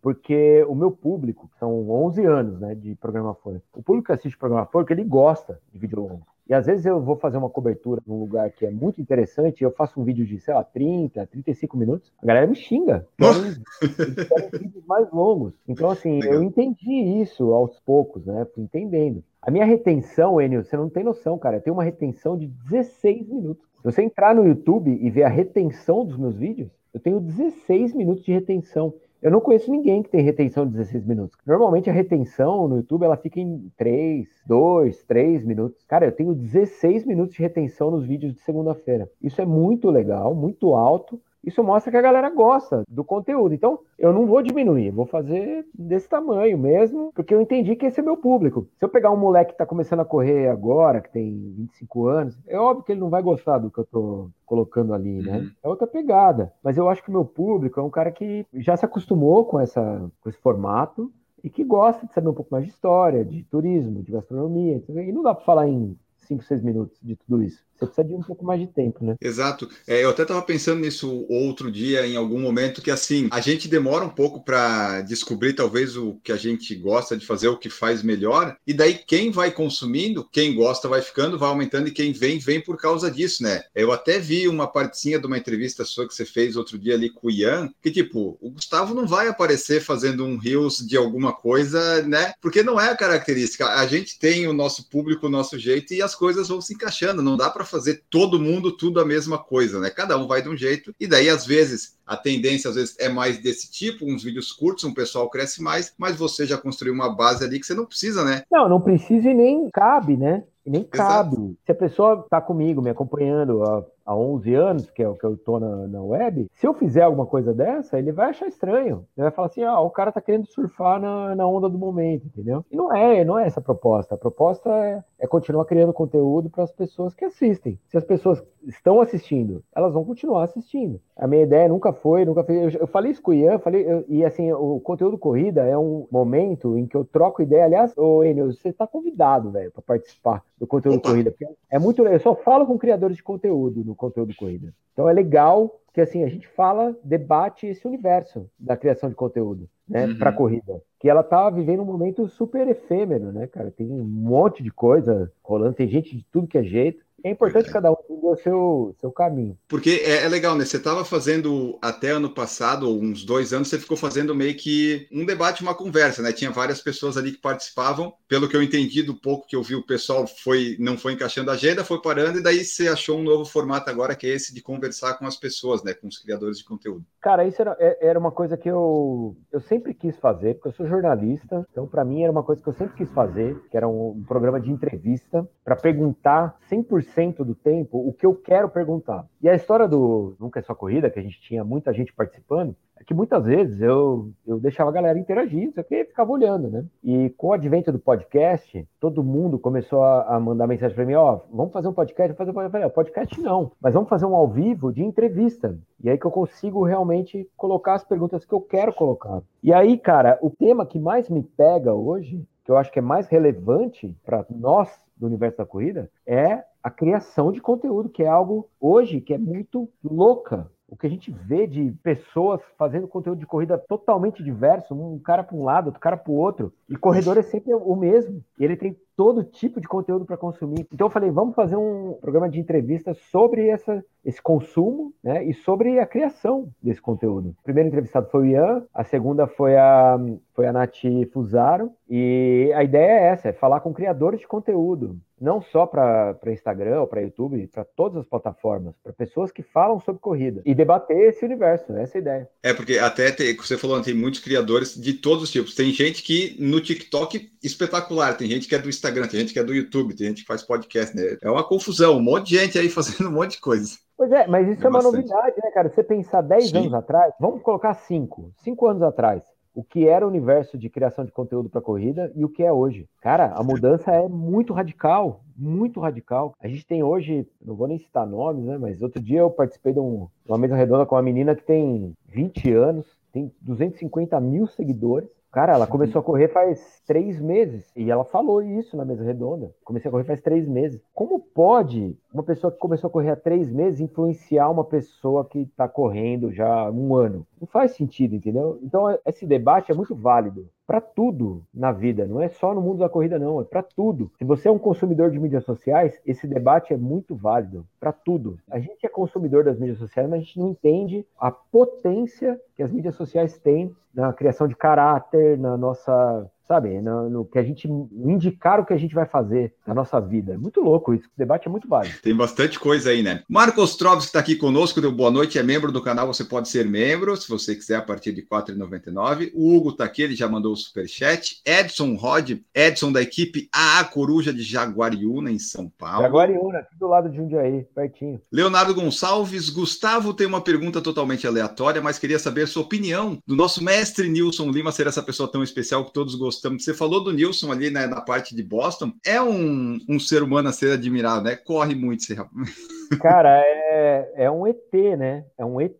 Porque 0.01 0.65
o 0.69 0.75
meu 0.75 0.91
público, 0.91 1.49
são 1.59 1.89
11 1.89 2.25
anos 2.25 2.61
né, 2.61 2.75
de 2.75 2.95
programa 2.97 3.35
Folha, 3.35 3.63
o 3.75 3.83
público 3.83 4.07
que 4.07 4.13
assiste 4.13 4.37
programa 4.39 4.67
Folha, 4.67 4.87
ele 4.91 5.05
gosta 5.05 5.61
de 5.71 5.79
vídeo 5.79 6.01
longo. 6.01 6.27
E 6.49 6.55
às 6.55 6.65
vezes 6.65 6.87
eu 6.87 6.99
vou 7.01 7.15
fazer 7.15 7.37
uma 7.37 7.51
cobertura 7.51 8.01
num 8.07 8.21
lugar 8.21 8.51
que 8.51 8.65
é 8.65 8.71
muito 8.71 9.03
interessante, 9.03 9.63
eu 9.63 9.71
faço 9.71 10.01
um 10.01 10.05
vídeo 10.05 10.25
de, 10.25 10.41
sei 10.41 10.55
lá, 10.55 10.65
30, 10.65 11.27
35 11.27 11.77
minutos, 11.77 12.11
a 12.23 12.27
galera 12.27 12.47
me 12.47 12.55
xinga. 12.55 13.07
Eles 13.21 14.29
querem 14.29 14.51
vídeos 14.53 14.85
mais 14.87 15.11
longos. 15.13 15.53
Então, 15.69 15.91
assim, 15.91 16.21
Legal. 16.21 16.35
eu 16.35 16.43
entendi 16.43 17.21
isso 17.21 17.53
aos 17.53 17.79
poucos, 17.81 18.25
né? 18.25 18.47
Fui 18.55 18.63
entendendo. 18.63 19.23
A 19.43 19.51
minha 19.51 19.67
retenção, 19.67 20.41
Enio, 20.41 20.65
você 20.65 20.77
não 20.77 20.89
tem 20.89 21.05
noção, 21.05 21.39
cara. 21.39 21.57
Eu 21.57 21.61
tenho 21.61 21.77
uma 21.77 21.85
retenção 21.85 22.37
de 22.37 22.47
16 22.47 23.29
minutos. 23.29 23.69
Se 23.77 23.85
você 23.85 24.03
entrar 24.03 24.35
no 24.35 24.47
YouTube 24.47 24.91
e 24.91 25.11
ver 25.11 25.25
a 25.25 25.29
retenção 25.29 26.05
dos 26.05 26.17
meus 26.17 26.37
vídeos, 26.37 26.71
eu 26.95 27.01
tenho 27.01 27.21
16 27.21 27.93
minutos 27.95 28.25
de 28.25 28.33
retenção. 28.33 28.95
Eu 29.21 29.33
não 29.33 29.41
conheço 29.41 29.71
ninguém 29.71 30.03
que 30.03 30.09
tem 30.09 30.23
retenção 30.23 30.65
de 30.65 30.73
16 30.73 31.05
minutos. 31.05 31.37
Normalmente 31.45 31.91
a 31.91 31.93
retenção 31.93 32.69
no 32.69 32.77
YouTube 32.77 33.05
ela 33.05 33.17
fica 33.17 33.41
em 33.41 33.69
3, 33.77 34.29
2, 34.47 35.03
3 35.03 35.45
minutos. 35.45 35.85
Cara, 35.85 36.07
eu 36.07 36.13
tenho 36.13 36.35
16 36.35 37.05
minutos 37.05 37.35
de 37.35 37.43
retenção 37.43 37.91
nos 37.91 38.07
vídeos 38.07 38.33
de 38.33 38.41
segunda-feira. 38.41 39.11
Isso 39.21 39.41
é 39.41 39.45
muito 39.45 39.91
legal, 39.91 40.35
muito 40.35 40.73
alto 40.73 41.21
isso 41.45 41.63
mostra 41.63 41.91
que 41.91 41.97
a 41.97 42.03
galera 42.03 42.31
gosta 42.31 42.83
do 42.89 43.05
conteúdo. 43.05 43.55
Então, 43.55 43.81
eu 43.99 44.13
não 44.13 44.27
vou 44.27 44.43
diminuir, 44.43 44.91
vou 44.91 45.07
fazer 45.07 45.67
desse 45.73 46.09
tamanho 46.09 46.59
mesmo, 46.59 47.13
porque 47.15 47.35
eu 47.35 47.41
entendi 47.41 47.77
que 47.77 47.87
esse 47.87 48.01
é 48.01 48.03
meu 48.03 48.17
público. 48.17 48.69
Se 48.79 48.85
eu 48.85 48.89
pegar 48.89 49.11
um 49.11 49.17
moleque 49.17 49.51
que 49.51 49.55
está 49.55 49.67
começando 49.67 50.01
a 50.01 50.05
correr 50.05 50.49
agora, 50.49 51.01
que 51.01 51.11
tem 51.11 51.53
25 51.57 52.07
anos, 52.07 52.39
é 52.47 52.59
óbvio 52.59 52.85
que 52.85 52.93
ele 52.93 53.01
não 53.01 53.11
vai 53.11 53.23
gostar 53.23 53.59
do 53.59 53.71
que 53.71 53.79
eu 53.79 53.85
estou 53.85 54.31
colocando 54.45 54.93
ali, 54.95 55.23
né? 55.23 55.39
Uhum. 55.39 55.51
É 55.63 55.69
outra 55.69 55.87
pegada. 55.87 56.53
Mas 56.63 56.77
eu 56.77 56.89
acho 56.89 57.03
que 57.03 57.09
o 57.09 57.13
meu 57.13 57.25
público 57.25 57.79
é 57.79 57.83
um 57.83 57.91
cara 57.91 58.11
que 58.11 58.47
já 58.55 58.77
se 58.77 58.85
acostumou 58.85 59.45
com, 59.45 59.61
essa, 59.61 60.11
com 60.21 60.29
esse 60.29 60.39
formato 60.39 61.13
e 61.43 61.49
que 61.49 61.63
gosta 61.63 62.07
de 62.07 62.13
saber 62.13 62.29
um 62.29 62.35
pouco 62.35 62.51
mais 62.53 62.65
de 62.65 62.71
história, 62.71 63.25
de 63.25 63.43
turismo, 63.45 64.03
de 64.03 64.13
gastronomia. 64.13 64.83
E 64.89 65.13
não 65.13 65.23
dá 65.23 65.35
para 65.35 65.45
falar 65.45 65.69
em 65.69 65.97
5, 66.17 66.43
6 66.43 66.63
minutos 66.63 66.99
de 67.03 67.17
tudo 67.17 67.43
isso. 67.43 67.65
Você 67.79 67.87
precisa 67.87 68.09
de 68.09 68.15
um 68.15 68.23
pouco 68.23 68.45
mais 68.45 68.61
de 68.61 68.67
tempo, 68.67 69.05
né? 69.05 69.15
Exato. 69.21 69.69
É, 69.87 70.03
eu 70.05 70.11
até 70.11 70.23
estava 70.23 70.43
pensando 70.43 70.81
nisso 70.81 71.27
outro 71.29 71.71
dia, 71.71 72.07
em 72.07 72.17
algum 72.17 72.41
momento, 72.41 72.83
que 72.83 72.91
assim, 72.91 73.29
a 73.31 73.41
gente 73.41 73.69
demora 73.69 74.05
um 74.05 74.11
pouco 74.11 74.43
para 74.45 75.01
descobrir 75.03 75.53
talvez 75.53 75.97
o 75.97 76.19
que 76.23 76.33
a 76.33 76.37
gente 76.37 76.75
gosta 76.75 77.17
de 77.17 77.25
fazer, 77.25 77.49
o 77.49 77.57
que 77.57 77.71
faz 77.71 78.03
melhor, 78.03 78.57
e 78.67 78.75
daí 78.75 78.95
quem 78.95 79.31
vai 79.31 79.51
consumindo, 79.53 80.29
quem 80.33 80.55
gosta 80.55 80.89
vai 80.89 81.03
ficando, 81.03 81.39
vai 81.39 81.49
aumentando, 81.49 81.89
e 81.89 81.93
quem 81.93 82.13
vem, 82.13 82.39
vem 82.39 82.61
por 82.61 82.77
causa 82.77 83.11
disso, 83.11 83.43
né? 83.43 83.63
Eu 83.75 83.93
até 83.93 84.19
vi 84.19 84.49
uma 84.49 84.67
partezinha 84.67 85.19
de 85.19 85.27
uma 85.27 85.39
entrevista 85.39 85.85
sua 85.85 86.07
que 86.07 86.15
você 86.15 86.25
fez 86.25 86.57
outro 86.57 86.79
dia 86.79 86.95
ali 86.95 87.11
com 87.11 87.29
o 87.29 87.31
Ian, 87.31 87.71
que 87.83 87.91
tipo, 87.91 88.37
o 88.41 88.51
Gustavo 88.51 88.95
não 88.95 89.07
vai 89.07 89.29
aparecer 89.29 89.81
fazendo 89.81 90.25
um 90.25 90.37
Reels 90.37 90.79
de 90.79 90.97
alguma 90.97 91.33
coisa, 91.33 92.03
né? 92.03 92.33
Porque 92.41 92.63
não 92.63 92.81
é 92.81 92.91
a 92.91 92.97
característica. 92.97 93.67
A 93.67 93.87
gente 93.87 94.19
tem 94.19 94.47
o 94.47 94.53
nosso 94.53 94.89
público, 94.89 95.27
o 95.27 95.31
nosso 95.31 95.59
jeito, 95.59 95.95
e 95.95 96.03
as 96.03 96.15
coisas 96.15 96.49
vão 96.49 96.61
se 96.61 96.75
encaixando. 96.75 97.23
Não 97.23 97.37
dá 97.37 97.49
para 97.51 97.65
fazer 97.69 98.03
todo 98.11 98.41
mundo 98.41 98.73
tudo 98.73 99.01
a 99.01 99.05
mesma 99.05 99.39
coisa, 99.39 99.79
né? 99.79 99.91
Cada 99.91 100.17
um 100.17 100.27
vai 100.27 100.43
de 100.43 100.49
um 100.49 100.57
jeito, 100.57 100.95
e 100.99 101.07
daí, 101.07 101.29
às 101.29 101.47
vezes, 101.47 101.99
a 102.07 102.17
tendência 102.17 102.71
às 102.71 102.77
vezes 102.77 102.97
é 102.99 103.09
mais 103.09 103.39
desse 103.39 103.71
tipo, 103.71 104.07
uns 104.07 104.23
vídeos 104.23 104.53
curtos, 104.53 104.85
um 104.85 104.95
pessoal 104.95 105.29
cresce 105.29 105.63
mais, 105.63 105.93
mas 105.99 106.17
você 106.17 106.47
já 106.47 106.57
construiu 106.57 106.95
uma 106.95 107.15
base 107.15 107.45
ali 107.45 107.61
que 107.61 107.67
você 107.67 107.75
não 107.75 107.87
precisa, 107.87 108.25
né? 108.25 108.43
Não, 108.51 108.69
não 108.69 108.81
precisa 108.81 109.31
e 109.31 109.35
nem 109.35 109.69
cabe, 109.71 110.17
né? 110.17 110.45
E 110.65 110.71
nem 110.71 110.89
Exato. 110.93 111.37
cabe. 111.37 111.59
Se 111.65 111.73
a 111.73 111.75
pessoa 111.75 112.23
está 112.25 112.41
comigo, 112.41 112.83
me 112.83 112.91
acompanhando 112.91 113.63
há, 114.09 114.13
há 114.13 114.17
11 114.17 114.55
anos, 114.55 114.91
que 114.91 115.03
é 115.03 115.09
o 115.09 115.15
que 115.15 115.25
eu 115.25 115.35
estou 115.35 115.61
na, 115.61 115.87
na 115.87 116.03
web, 116.03 116.47
se 116.53 116.67
eu 116.67 116.75
fizer 116.75 117.03
alguma 117.03 117.27
coisa 117.27 117.53
dessa, 117.53 117.99
ele 117.99 118.13
vai 118.13 118.31
achar 118.31 118.47
estranho. 118.47 119.07
Ele 119.17 119.25
vai 119.25 119.31
falar 119.31 119.49
assim, 119.49 119.63
ah, 119.63 119.81
o 119.81 119.91
cara 119.91 120.11
está 120.11 120.21
querendo 120.21 120.47
surfar 120.47 121.01
na, 121.01 121.35
na 121.35 121.47
onda 121.47 121.69
do 121.69 121.79
momento, 121.79 122.27
entendeu? 122.27 122.65
E 122.71 122.77
não 122.77 122.95
é, 122.95 123.25
não 123.25 123.39
é 123.39 123.47
essa 123.47 123.61
a 123.61 123.63
proposta. 123.63 124.15
A 124.15 124.19
proposta 124.19 124.71
é, 124.71 125.03
é 125.19 125.27
continuar 125.27 125.65
criando 125.65 125.93
conteúdo 125.93 126.49
para 126.49 126.65
as 126.65 126.73
pessoas 126.73 127.15
que 127.15 127.25
assistem. 127.25 127.79
Se 127.87 127.97
as 127.97 128.05
pessoas 128.05 128.43
estão 128.67 129.01
assistindo, 129.01 129.63
elas 129.75 129.93
vão 129.93 130.05
continuar 130.05 130.45
assistindo. 130.45 131.01
A 131.17 131.27
minha 131.27 131.43
ideia 131.43 131.69
nunca 131.69 131.93
foi, 131.93 132.25
nunca 132.25 132.45
fez. 132.45 132.75
Eu, 132.75 132.81
eu 132.83 132.87
falei 132.87 133.13
isso 133.13 133.23
com 133.23 133.31
o 133.31 133.35
Ian, 133.35 133.59
falei, 133.59 133.85
eu, 133.85 134.05
e 134.09 134.25
assim, 134.25 134.53
o 134.53 134.81
conteúdo 134.81 135.19
corrida 135.19 135.63
é 135.63 135.77
um 135.77 136.07
momento 136.11 136.77
em 136.77 136.87
que 136.87 136.97
eu 136.97 137.05
troco 137.05 137.43
ideia. 137.43 137.65
Aliás, 137.65 137.93
ô 137.97 138.25
Enio, 138.25 138.53
você 138.53 138.69
está 138.69 138.87
convidado, 138.87 139.51
velho, 139.51 139.71
para 139.73 139.83
participar 139.83 140.43
do 140.59 140.67
conteúdo 140.67 141.01
corrida. 141.01 141.35
É 141.71 141.79
muito 141.79 142.07
Eu 142.07 142.21
só 142.21 142.35
falo 142.35 142.67
com 142.67 142.79
criadores 142.79 143.17
de 143.17 143.23
conteúdo 143.23 143.85
no 143.85 143.95
conteúdo 143.99 144.35
corrida. 144.35 144.73
Então 144.93 145.09
é 145.09 145.13
legal 145.13 145.79
que 145.93 146.01
assim 146.01 146.23
a 146.23 146.29
gente 146.29 146.47
fala, 146.49 146.97
debate 147.03 147.67
esse 147.67 147.87
universo 147.87 148.49
da 148.59 148.77
criação 148.77 149.09
de 149.09 149.17
conteúdo, 149.17 149.69
né, 149.89 150.07
uhum. 150.07 150.19
para 150.19 150.33
corrida. 150.33 150.81
Que 150.99 151.09
ela 151.09 151.23
tá 151.23 151.49
vivendo 151.51 151.83
um 151.83 151.87
momento 151.87 152.29
super 152.29 152.67
efêmero, 152.69 153.33
né, 153.33 153.47
cara? 153.47 153.71
Tem 153.71 153.91
um 153.91 154.05
monte 154.05 154.63
de 154.63 154.71
coisa 154.71 155.33
rolando, 155.43 155.75
tem 155.75 155.89
gente 155.89 156.17
de 156.17 156.25
tudo 156.31 156.47
que 156.47 156.59
é 156.59 156.63
jeito. 156.63 157.05
É 157.25 157.31
importante 157.31 157.69
é. 157.69 157.73
cada 157.73 157.91
um 157.91 157.97
seguir 158.07 158.27
o 158.27 158.37
seu, 158.37 158.97
seu 159.01 159.11
caminho. 159.11 159.59
Porque 159.69 160.03
é, 160.05 160.25
é 160.25 160.29
legal, 160.29 160.57
né? 160.57 160.65
Você 160.65 160.77
estava 160.77 161.05
fazendo 161.05 161.79
até 161.83 162.11
ano 162.11 162.31
passado, 162.31 162.89
uns 162.89 163.25
dois 163.25 163.53
anos, 163.53 163.69
você 163.69 163.79
ficou 163.79 163.97
fazendo 163.97 164.35
meio 164.35 164.55
que 164.55 165.07
um 165.13 165.25
debate, 165.25 165.63
uma 165.63 165.75
conversa, 165.75 166.23
né? 166.23 166.33
Tinha 166.33 166.51
várias 166.51 166.81
pessoas 166.81 167.17
ali 167.17 167.33
que 167.33 167.41
participavam. 167.41 168.13
Pelo 168.29 168.49
que 168.49 168.57
eu 168.57 168.63
entendi 168.63 169.03
do 169.03 169.15
pouco 169.15 169.47
que 169.47 169.57
eu 169.57 169.63
vi, 169.63 169.75
o 169.75 169.87
pessoal 169.87 170.27
foi, 170.27 170.77
não 170.79 170.97
foi 170.97 171.13
encaixando 171.13 171.51
a 171.51 171.55
agenda, 171.55 171.85
foi 171.85 172.01
parando, 172.01 172.39
e 172.39 172.43
daí 172.43 172.65
você 172.65 172.89
achou 172.89 173.19
um 173.19 173.23
novo 173.23 173.45
formato 173.45 173.91
agora, 173.91 174.15
que 174.15 174.27
é 174.27 174.31
esse 174.31 174.55
de 174.55 174.61
conversar 174.61 175.15
com 175.15 175.27
as 175.27 175.37
pessoas, 175.37 175.83
né? 175.83 175.95
Com 175.95 176.09
os 176.09 176.19
criadores 176.19 176.59
de 176.59 176.65
conteúdo. 176.65 177.05
Cara, 177.21 177.47
isso 177.47 177.61
era, 177.61 177.77
é, 177.81 178.09
era 178.09 178.19
uma 178.19 178.31
coisa 178.31 178.57
que 178.57 178.69
eu, 178.69 179.37
eu 179.53 179.61
sempre 179.61 179.95
quis 179.95 180.17
fazer, 180.19 180.55
porque 180.55 180.69
eu 180.69 180.73
sou 180.73 180.87
jornalista, 180.87 181.67
então 181.71 181.87
para 181.87 182.05
mim 182.05 182.23
era 182.23 182.31
uma 182.31 182.43
coisa 182.43 182.63
que 182.63 182.69
eu 182.69 182.75
sempre 182.75 182.97
quis 182.97 183.11
fazer, 183.11 183.59
que 183.71 183.77
era 183.77 183.89
um, 183.89 184.11
um 184.11 184.25
programa 184.25 184.61
de 184.61 184.71
entrevista, 184.71 185.49
para 185.65 185.77
perguntar 185.77 186.57
100% 186.71 187.08
100% 187.17 187.45
do 187.45 187.55
tempo 187.55 187.99
o 187.99 188.13
que 188.13 188.27
eu 188.27 188.35
quero 188.35 188.69
perguntar. 188.69 189.27
E 189.41 189.49
a 189.49 189.55
história 189.55 189.89
do 189.89 190.37
Nunca 190.39 190.61
é 190.61 190.63
Só 190.63 190.75
Corrida, 190.75 191.11
que 191.11 191.19
a 191.19 191.23
gente 191.23 191.41
tinha 191.41 191.65
muita 191.65 191.93
gente 191.93 192.13
participando, 192.13 192.75
é 193.01 193.05
que 193.05 193.15
muitas 193.15 193.45
vezes 193.45 193.81
eu, 193.81 194.31
eu 194.47 194.59
deixava 194.59 194.91
a 194.91 194.93
galera 194.93 195.19
interagir, 195.19 195.73
só 195.73 195.83
que 195.83 196.05
ficava 196.05 196.33
olhando, 196.33 196.69
né? 196.69 196.85
E 197.03 197.31
com 197.31 197.49
o 197.49 197.53
advento 197.53 197.93
do 197.93 197.99
podcast, 197.99 198.87
todo 198.99 199.23
mundo 199.23 199.59
começou 199.59 200.03
a, 200.03 200.37
a 200.37 200.41
mandar 200.41 200.67
mensagem 200.67 200.95
para 200.95 201.07
mim, 201.07 201.15
ó, 201.15 201.35
oh, 201.35 201.57
vamos 201.57 201.73
fazer 201.73 201.89
um 201.89 201.93
podcast, 201.93 202.37
fazer 202.37 202.51
um 202.51 202.55
podcast. 202.55 202.95
podcast 202.95 203.41
não, 203.41 203.71
mas 203.81 203.95
vamos 203.95 204.09
fazer 204.09 204.27
um 204.27 204.35
ao 204.35 204.49
vivo 204.49 204.93
de 204.93 205.03
entrevista. 205.03 205.79
E 206.03 206.11
aí 206.11 206.19
que 206.19 206.27
eu 206.27 206.31
consigo 206.31 206.85
realmente 206.85 207.49
colocar 207.57 207.95
as 207.95 208.05
perguntas 208.05 208.45
que 208.45 208.53
eu 208.53 208.61
quero 208.61 208.93
colocar. 208.93 209.43
E 209.63 209.73
aí, 209.73 209.97
cara, 209.97 210.39
o 210.43 210.51
tema 210.51 210.87
que 210.87 210.99
mais 210.99 211.29
me 211.29 211.43
pega 211.43 211.95
hoje, 211.95 212.45
que 212.65 212.71
eu 212.71 212.77
acho 212.77 212.93
que 212.93 212.99
é 212.99 213.03
mais 213.03 213.29
relevante 213.29 214.15
para 214.25 214.45
nós 214.51 214.89
do 215.17 215.27
universo 215.27 215.59
da 215.59 215.67
corrida, 215.67 216.11
é 216.27 216.63
a 216.89 216.91
criação 216.91 217.53
de 217.53 217.61
conteúdo, 217.61 218.09
que 218.09 218.23
é 218.23 218.27
algo 218.27 218.67
hoje 218.81 219.21
que 219.21 219.35
é 219.35 219.39
muito 219.39 219.89
louca. 220.03 220.71
O 220.89 220.97
que 220.97 221.07
a 221.07 221.11
gente 221.11 221.31
vê 221.31 221.67
de 221.67 221.93
pessoas 222.03 222.63
fazendo 222.79 223.07
conteúdo 223.07 223.39
de 223.39 223.47
corrida 223.47 223.77
totalmente 223.77 224.43
diverso, 224.43 224.95
um 224.95 225.19
cara 225.19 225.45
para 225.45 225.55
um 225.55 225.63
lado, 225.63 225.89
outro 225.89 226.01
cara 226.01 226.17
para 226.17 226.33
o 226.33 226.37
outro, 226.37 226.73
e 226.89 226.97
corredor 226.97 227.37
é 227.37 227.43
sempre 227.43 227.75
o 227.75 227.95
mesmo. 227.95 228.43
Ele 228.59 228.75
tem 228.75 228.97
todo 229.19 229.43
tipo 229.43 229.81
de 229.81 229.89
conteúdo 229.89 230.25
para 230.25 230.37
consumir. 230.37 230.87
Então 230.95 231.09
eu 231.09 231.11
falei, 231.11 231.29
vamos 231.29 231.57
fazer 231.57 231.75
um 231.75 232.17
programa 232.21 232.49
de 232.49 232.61
entrevista 232.61 233.13
sobre 233.33 233.67
essa, 233.67 234.05
esse 234.25 234.41
consumo 234.41 235.13
né, 235.25 235.45
e 235.45 235.53
sobre 235.53 235.99
a 235.99 236.07
criação 236.07 236.69
desse 236.81 237.03
conteúdo. 237.03 237.49
O 237.49 237.65
primeiro 237.65 237.89
entrevistado 237.89 238.29
foi 238.31 238.43
o 238.43 238.47
Ian, 238.47 238.85
a 238.95 239.03
segunda 239.03 239.49
foi 239.49 239.77
a, 239.77 240.17
foi 240.55 240.69
a 240.69 240.73
Nath 240.73 241.03
Fusaro, 241.33 241.91
e 242.09 242.73
a 242.77 242.85
ideia 242.85 243.11
é 243.11 243.27
essa, 243.27 243.49
é 243.49 243.53
falar 243.53 243.81
com 243.81 243.93
criadores 243.93 244.41
de 244.41 244.47
conteúdo, 244.47 245.19
não 245.41 245.61
só 245.61 245.87
para 245.87 246.39
Instagram 246.47 247.01
ou 247.01 247.07
para 247.07 247.21
YouTube, 247.21 247.67
para 247.69 247.85
todas 247.85 248.19
as 248.19 248.27
plataformas, 248.27 248.95
para 249.03 249.13
pessoas 249.13 249.53
que 249.53 249.63
falam 249.63 250.01
sobre 250.01 250.21
corrida 250.21 250.63
e 250.65 250.75
debater 250.75 251.29
esse 251.29 251.45
universo, 251.45 251.93
essa 251.93 252.19
é 252.19 252.21
ideia. 252.21 252.49
É, 252.63 252.73
porque 252.73 252.99
até 252.99 253.31
tem, 253.31 253.55
você 253.55 253.77
falou, 253.77 254.01
tem 254.01 254.15
muitos 254.15 254.41
criadores 254.41 254.95
de 254.95 255.13
todos 255.15 255.45
os 255.45 255.51
tipos. 255.51 255.75
Tem 255.75 255.93
gente 255.93 256.23
que 256.23 256.57
no 256.59 256.81
TikTok 256.81 257.53
espetacular, 257.63 258.37
tem 258.37 258.49
gente 258.49 258.67
que 258.67 258.75
é 258.75 258.79
do 258.79 258.89
Instagram, 258.89 259.08
tem 259.13 259.41
gente 259.41 259.53
que 259.53 259.59
é 259.59 259.65
do 259.65 259.75
YouTube, 259.75 260.15
tem 260.15 260.29
gente 260.29 260.43
que 260.43 260.47
faz 260.47 260.63
podcast, 260.63 261.17
né? 261.17 261.37
É 261.43 261.51
uma 261.51 261.65
confusão, 261.65 262.17
um 262.17 262.23
monte 262.23 262.49
de 262.49 262.59
gente 262.59 262.79
aí 262.79 262.89
fazendo 262.91 263.29
um 263.29 263.33
monte 263.33 263.53
de 263.53 263.61
coisa. 263.61 263.97
Pois 264.17 264.33
é, 264.33 264.47
mas 264.47 264.69
isso 264.69 264.83
é, 264.83 264.87
é 264.87 264.89
uma 264.89 265.01
bastante. 265.01 265.29
novidade, 265.29 265.57
né, 265.63 265.71
cara? 265.71 265.89
Você 265.89 266.03
pensar 266.03 266.43
10 266.43 266.75
anos 266.75 266.95
atrás, 266.95 267.33
vamos 267.41 267.63
colocar 267.63 267.95
5, 267.95 268.53
5 268.63 268.87
anos 268.87 269.03
atrás 269.03 269.43
o 269.79 269.85
que 269.85 270.09
era 270.09 270.27
o 270.27 270.29
universo 270.29 270.77
de 270.77 270.91
criação 270.91 271.25
de 271.25 271.31
conteúdo 271.31 271.71
para 271.71 271.81
corrida 271.81 272.33
e 272.35 272.45
o 272.45 272.49
que 272.49 272.65
é 272.65 272.73
hoje. 272.73 273.09
Cara, 273.21 273.53
a 273.55 273.63
mudança 273.63 274.11
é 274.11 274.29
muito 274.29 274.73
radical, 274.73 275.45
muito 275.57 276.01
radical. 276.01 276.53
A 276.61 276.67
gente 276.67 276.85
tem 276.85 277.05
hoje, 277.05 277.47
não 277.65 277.77
vou 277.77 277.87
nem 277.87 277.97
citar 277.97 278.27
nomes, 278.27 278.65
né? 278.65 278.77
Mas 278.77 279.01
outro 279.01 279.23
dia 279.23 279.39
eu 279.39 279.51
participei 279.51 279.93
de, 279.93 280.01
um, 280.01 280.27
de 280.45 280.51
uma 280.51 280.59
mesa 280.59 280.75
redonda 280.75 281.07
com 281.07 281.15
uma 281.15 281.23
menina 281.23 281.55
que 281.55 281.63
tem 281.63 282.13
20 282.27 282.73
anos, 282.73 283.07
tem 283.33 283.53
250 283.61 284.41
mil 284.41 284.67
seguidores. 284.67 285.31
Cara, 285.59 285.73
ela 285.73 285.89
começou 285.89 286.21
a 286.21 286.23
correr 286.23 286.47
faz 286.47 287.03
três 287.05 287.41
meses 287.41 287.91
e 287.97 288.13
ela 288.13 288.25
falou 288.25 288.63
isso 288.63 288.97
na 288.97 289.05
mesa 289.05 289.25
redonda. 289.25 289.75
Comecei 289.85 290.09
a 290.09 290.13
correr 290.13 290.23
faz 290.23 290.41
três 290.41 290.69
meses. 290.69 291.03
Como 291.13 291.41
pode 291.41 292.17
uma 292.33 292.45
pessoa 292.45 292.71
que 292.71 292.79
começou 292.79 293.09
a 293.09 293.11
correr 293.11 293.31
há 293.31 293.37
três 293.37 293.69
meses 293.69 293.99
influenciar 293.99 294.71
uma 294.71 294.85
pessoa 294.85 295.45
que 295.45 295.63
está 295.63 295.89
correndo 295.89 296.53
já 296.53 296.89
um 296.93 297.13
ano? 297.13 297.45
Não 297.61 297.67
faz 297.67 297.93
sentido, 297.93 298.35
entendeu? 298.35 298.79
Então, 298.83 299.19
esse 299.27 299.47
debate 299.47 299.91
é 299.91 299.95
muito 299.95 300.15
válido 300.15 300.69
para 300.87 301.01
tudo 301.01 301.63
na 301.73 301.93
vida, 301.93 302.27
não 302.27 302.41
é 302.41 302.49
só 302.49 302.75
no 302.75 302.81
mundo 302.81 303.01
da 303.01 303.11
corrida, 303.11 303.39
não, 303.39 303.61
é 303.61 303.65
para 303.65 303.83
tudo. 303.83 304.33
Se 304.39 304.45
você 304.45 304.69
é 304.69 304.73
um 304.73 304.79
consumidor 304.79 305.31
de 305.31 305.39
mídias 305.39 305.65
sociais, 305.65 306.19
esse 306.25 306.47
debate 306.47 306.95
é 306.95 306.97
muito 306.97 307.37
válido 307.37 307.87
para 308.01 308.11
tudo. 308.11 308.59
A 308.71 308.79
gente 308.79 309.05
é 309.05 309.09
consumidor 309.09 309.65
das 309.65 309.79
mídias 309.79 309.99
sociais, 309.99 310.29
mas 310.31 310.41
a 310.41 310.43
gente 310.43 310.59
não 310.59 310.71
entende 310.71 311.27
a 311.39 311.51
potência 311.51 312.59
que 312.75 312.83
as 312.83 312.91
mídias 312.91 313.17
sociais 313.17 313.59
têm 313.59 313.95
na 314.15 314.33
criação 314.33 314.67
de 314.67 314.75
caráter, 314.75 315.59
na 315.59 315.77
nossa 315.77 316.51
sabe? 316.69 317.01
No, 317.01 317.31
no, 317.31 317.45
que 317.47 317.59
a 317.59 317.63
gente 317.65 317.89
indicar 317.89 318.79
o 318.79 318.85
que 318.85 318.93
a 318.93 318.99
gente 318.99 319.15
vai 319.15 319.25
fazer 319.25 319.73
na 319.87 319.95
nossa 319.95 320.21
vida. 320.21 320.53
É 320.53 320.59
muito 320.59 320.83
louco 320.83 321.15
isso. 321.15 321.25
O 321.25 321.39
debate 321.39 321.67
é 321.67 321.71
muito 321.71 321.89
válido. 321.89 322.15
Tem 322.23 322.37
bastante 322.37 322.79
coisa 322.79 323.11
aí, 323.11 323.23
né? 323.23 323.43
Marcos 323.49 323.97
Troves 323.97 324.27
está 324.27 324.39
aqui 324.39 324.55
conosco, 324.55 325.01
deu 325.01 325.11
boa 325.11 325.31
noite, 325.31 325.59
é 325.59 325.63
membro 325.63 325.91
do 325.91 326.03
canal, 326.03 326.27
você 326.27 326.45
pode 326.45 326.69
ser 326.69 326.87
membro, 326.87 327.35
se 327.37 327.49
você 327.49 327.75
quiser, 327.75 327.97
a 327.97 328.03
partir 328.03 328.33
de 328.33 328.43
R$ 328.43 328.47
4,99. 328.51 329.51
O 329.55 329.75
Hugo 329.75 329.91
está 329.91 330.05
aqui, 330.05 330.23
ele 330.23 330.37
já 330.37 330.47
mandou 330.47 330.75
o 330.75 330.77
superchat. 330.77 331.63
Edson 331.65 332.15
Rod, 332.15 332.51
Edson 332.75 333.11
da 333.11 333.23
equipe 333.23 333.69
AA 333.73 334.05
Coruja 334.05 334.53
de 334.53 334.63
Jaguariúna, 334.63 335.51
em 335.51 335.59
São 335.59 335.91
Paulo. 335.97 336.23
Jaguariúna, 336.23 336.81
aqui 336.81 336.99
do 336.99 337.09
lado 337.09 337.31
de 337.31 337.39
Jundiaí, 337.39 337.87
pertinho. 337.95 338.41
Leonardo 338.53 338.95
Gonçalves, 338.95 339.71
Gustavo 339.71 340.35
tem 340.35 340.47
uma 340.47 340.61
pergunta 340.61 341.01
totalmente 341.01 341.47
aleatória, 341.47 342.03
mas 342.03 342.19
queria 342.19 342.39
saber 342.39 342.69
sua 342.69 342.83
opinião 342.83 343.39
do 343.47 343.57
nosso 343.57 343.83
mestre 343.83 344.29
Nilson 344.29 344.71
Lima 344.71 344.93
ser 344.93 345.07
essa 345.07 345.23
pessoa 345.23 345.51
tão 345.51 345.63
especial 345.63 346.05
que 346.05 346.13
todos 346.13 346.35
gostam 346.35 346.58
Você 346.63 346.95
falou 346.95 347.23
do 347.23 347.33
Nilson 347.33 347.71
ali 347.73 347.91
né, 347.91 348.07
na 348.07 348.21
parte 348.21 348.55
de 348.55 348.63
Boston. 348.63 349.13
É 349.25 349.41
um, 349.41 349.99
um 350.09 350.19
ser 350.19 350.43
humano 350.43 350.69
a 350.69 350.73
ser 350.73 350.93
admirado, 350.93 351.45
né? 351.45 351.57
Corre 351.57 351.95
muito 351.95 352.23
esse 352.23 352.35
rapaz. 352.35 352.75
Cara, 353.21 353.63
é, 353.65 354.33
é 354.37 354.51
um 354.51 354.67
ET, 354.67 354.93
né? 355.19 355.45
É 355.57 355.65
um 355.65 355.81
ET 355.81 355.95